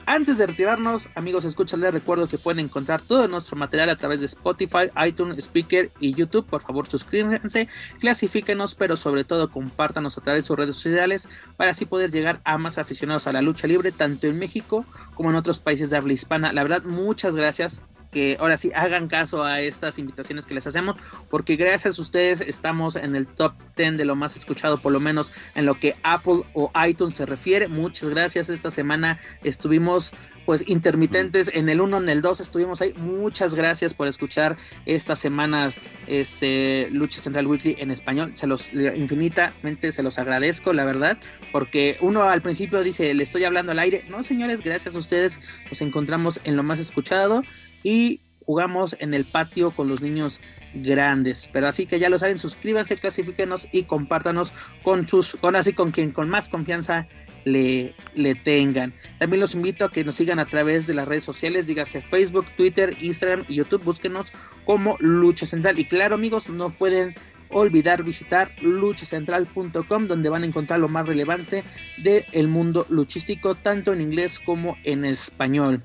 [0.07, 4.19] Antes de retirarnos, amigos, escuchas, les recuerdo que pueden encontrar todo nuestro material a través
[4.19, 6.47] de Spotify, iTunes, Speaker y YouTube.
[6.47, 7.69] Por favor, suscríbanse,
[8.01, 12.41] clasifíquenos, pero sobre todo compártanos a través de sus redes sociales para así poder llegar
[12.43, 15.99] a más aficionados a la lucha libre, tanto en México como en otros países de
[15.99, 16.53] habla hispana.
[16.53, 17.85] La verdad, muchas gracias.
[18.11, 20.97] Que ahora sí hagan caso a estas invitaciones que les hacemos,
[21.31, 25.01] porque gracias a ustedes estamos en el top 10 de lo más escuchado, por lo
[25.01, 27.69] menos en lo que Apple o iTunes se refiere.
[27.69, 28.51] Muchas gracias.
[28.51, 30.13] Esta semana estuvimos
[30.47, 32.93] pues intermitentes en el 1, en el 2 estuvimos ahí.
[32.95, 34.57] Muchas gracias por escuchar
[34.87, 35.79] estas semanas
[36.09, 38.33] este Lucha Central Weekly en español.
[38.35, 41.19] Se los infinitamente se los agradezco, la verdad,
[41.53, 45.41] porque uno al principio dice, "Le estoy hablando al aire." No, señores, gracias a ustedes
[45.69, 47.45] nos encontramos en lo más escuchado
[47.83, 50.41] y jugamos en el patio con los niños
[50.75, 51.49] grandes.
[51.53, 54.53] Pero así que ya lo saben, suscríbanse, clasifíquenos y compártanos
[54.83, 57.07] con sus, con así con quien con más confianza
[57.45, 58.93] le, le tengan.
[59.19, 62.47] También los invito a que nos sigan a través de las redes sociales, dígase Facebook,
[62.57, 64.33] Twitter, Instagram y YouTube, búsquenos
[64.65, 65.79] como Lucha Central.
[65.79, 67.15] Y claro, amigos, no pueden
[67.53, 71.65] olvidar visitar luchacentral.com donde van a encontrar lo más relevante
[71.99, 75.83] del mundo luchístico, tanto en inglés como en español.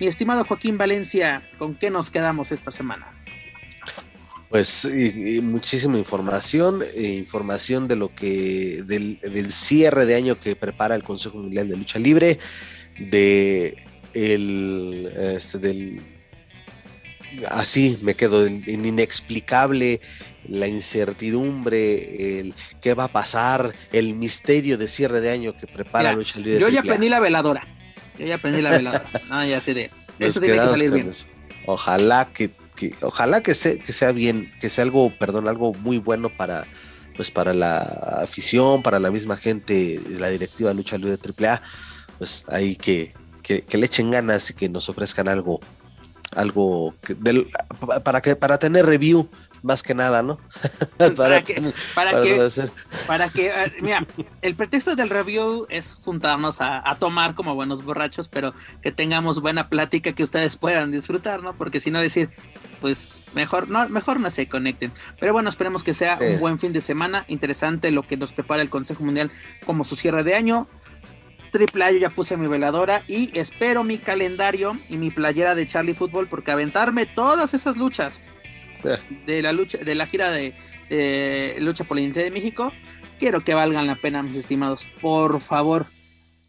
[0.00, 3.06] Mi estimado Joaquín Valencia, ¿con qué nos quedamos esta semana?
[4.48, 4.88] Pues
[5.42, 11.04] muchísima información, eh, información de lo que, del, del cierre de año que prepara el
[11.04, 12.38] Consejo Mundial de Lucha Libre,
[12.98, 13.76] de
[14.14, 16.00] el, este, del,
[17.48, 20.00] así me quedo, el inexplicable,
[20.48, 26.08] la incertidumbre, el qué va a pasar, el misterio de cierre de año que prepara
[26.08, 26.58] Mira, Lucha Libre.
[26.58, 27.79] Yo ya prendí la veladora.
[28.20, 29.04] Yo ya prendí la veladora.
[29.28, 29.56] No, ya.
[29.56, 29.66] Nos
[30.28, 31.10] Eso tiene que salir bien.
[31.66, 35.98] Ojalá que, que- ojalá que sea, que sea bien, que sea algo, perdón, algo muy
[35.98, 36.66] bueno para,
[37.16, 37.78] pues para la
[38.22, 41.62] afición, para la misma gente, la directiva lucha libre de AAA,
[42.18, 45.60] pues ahí que, que, que le echen ganas y que nos ofrezcan algo,
[46.36, 47.46] algo que- del-
[48.04, 49.28] para que, para tener review
[49.62, 50.38] más que nada, ¿no?
[51.16, 51.60] Para que-
[51.94, 52.50] Para para que,
[53.06, 54.06] para que, eh, mira,
[54.42, 59.40] el pretexto del review es juntarnos a, a tomar como buenos borrachos, pero que tengamos
[59.40, 61.54] buena plática que ustedes puedan disfrutar, ¿no?
[61.54, 62.30] Porque si no decir,
[62.80, 64.92] pues mejor no, mejor no se conecten.
[65.18, 66.24] Pero bueno, esperemos que sea Sí.
[66.34, 69.30] un buen fin de semana, interesante lo que nos prepara el Consejo Mundial
[69.66, 70.66] como su cierre de año.
[71.52, 75.66] Triple A, yo ya puse mi veladora y espero mi calendario y mi playera de
[75.66, 78.22] Charlie Football porque aventarme todas esas luchas.
[79.26, 80.54] De la lucha, de la gira de,
[81.58, 82.72] lucha por la identidad de México,
[83.18, 84.86] quiero que valgan la pena, mis estimados.
[85.00, 85.86] Por favor.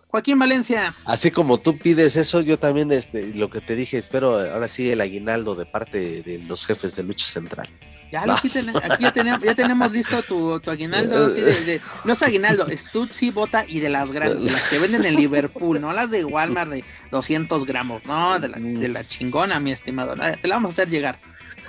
[0.07, 4.37] Joaquín Valencia, Así como tú pides eso, yo también este, lo que te dije, espero
[4.39, 7.69] ahora sí el aguinaldo de parte de los jefes de lucha central.
[8.11, 8.39] ya lo Va.
[8.39, 11.27] aquí, ten- aquí ya, tenemos, ya tenemos listo tu, tu aguinaldo.
[11.27, 14.63] así de- de- no es aguinaldo, es Tutsi, Bota y de las grandes, de las
[14.63, 18.89] que venden en Liverpool, no las de Walmart de 200 gramos, no, de la, de
[18.89, 20.13] la chingona, mi estimado.
[20.41, 21.21] Te la vamos a hacer llegar.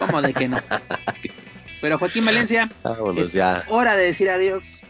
[0.06, 0.58] ¿Cómo de que no?
[1.80, 3.64] Pero Joaquín Valencia, Vámonos es ya.
[3.68, 4.82] hora de decir adiós.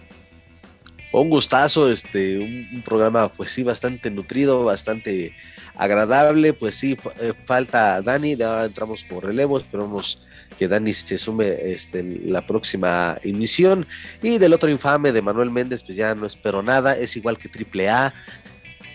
[1.12, 5.34] Un gustazo, este, un, programa pues sí bastante nutrido, bastante
[5.74, 10.22] agradable, pues sí, eh, falta Dani, ahora entramos con relevo, esperamos
[10.58, 13.86] que Dani se sume este, la próxima emisión.
[14.22, 17.48] Y del otro infame de Manuel Méndez, pues ya no espero nada, es igual que
[17.48, 18.14] Triple A.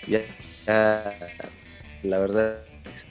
[0.08, 0.22] Ya,
[2.04, 2.67] la verdad,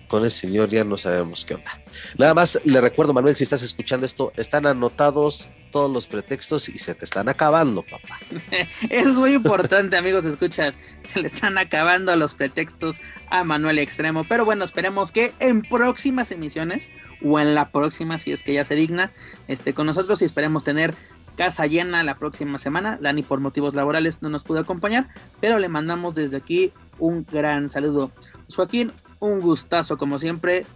[0.09, 1.83] con el señor ya no sabemos qué onda.
[2.19, 6.79] Nada más le recuerdo, Manuel, si estás escuchando esto, están anotados todos los pretextos y
[6.79, 8.19] se te están acabando, papá.
[8.91, 10.79] Es muy importante, amigos, escuchas.
[11.05, 13.01] Se le están acabando los pretextos
[13.31, 14.25] a Manuel Extremo.
[14.29, 16.91] Pero bueno, esperemos que en próximas emisiones
[17.23, 19.13] o en la próxima, si es que ya se digna,
[19.49, 20.95] esté con nosotros y esperemos tener
[21.37, 22.99] casa llena la próxima semana.
[23.01, 25.09] Dani por motivos laborales no nos pudo acompañar,
[25.41, 28.11] pero le mandamos desde aquí un gran saludo.
[28.55, 28.93] Joaquín,
[29.27, 30.67] un gustazo como siempre.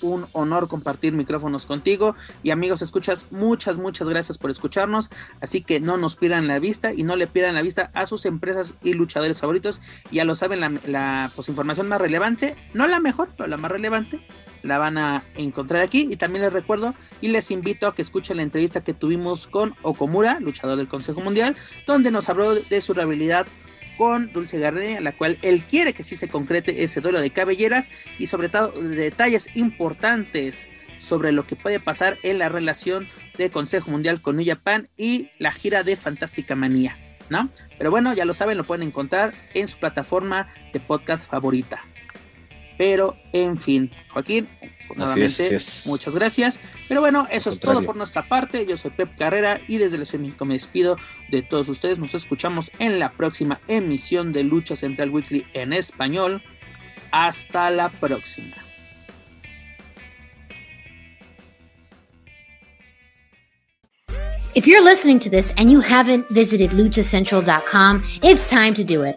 [0.00, 2.16] Un honor compartir micrófonos contigo.
[2.42, 5.10] Y amigos, escuchas, muchas, muchas gracias por escucharnos.
[5.40, 8.26] Así que no nos pierdan la vista y no le pierdan la vista a sus
[8.26, 9.80] empresas y luchadores favoritos.
[10.10, 13.70] Ya lo saben, la, la pues, información más relevante, no la mejor, pero la más
[13.70, 14.26] relevante,
[14.62, 16.08] la van a encontrar aquí.
[16.10, 19.76] Y también les recuerdo y les invito a que escuchen la entrevista que tuvimos con
[19.82, 21.56] Okomura, luchador del Consejo Mundial,
[21.86, 23.46] donde nos habló de su habilidad
[23.96, 27.30] con Dulce Garné, a la cual él quiere que sí se concrete ese duelo de
[27.30, 33.50] cabelleras y sobre todo detalles importantes sobre lo que puede pasar en la relación de
[33.50, 36.96] Consejo Mundial con New Japan y la gira de Fantástica Manía,
[37.28, 37.50] ¿no?
[37.76, 41.82] Pero bueno, ya lo saben, lo pueden encontrar en su plataforma de podcast favorita.
[42.78, 44.48] Pero, en fin, Joaquín,
[44.96, 46.60] nuevamente, muchas gracias.
[46.88, 48.66] Pero bueno, eso es todo por nuestra parte.
[48.66, 50.96] Yo soy Pep Carrera y desde la Ciudad de México me despido
[51.30, 51.98] de todos ustedes.
[51.98, 56.42] Nos escuchamos en la próxima emisión de Lucha Central Weekly en español.
[57.10, 58.56] Hasta la próxima.
[64.54, 69.16] If you're listening to this and you haven't visited luchacentral.com, it's time to do it.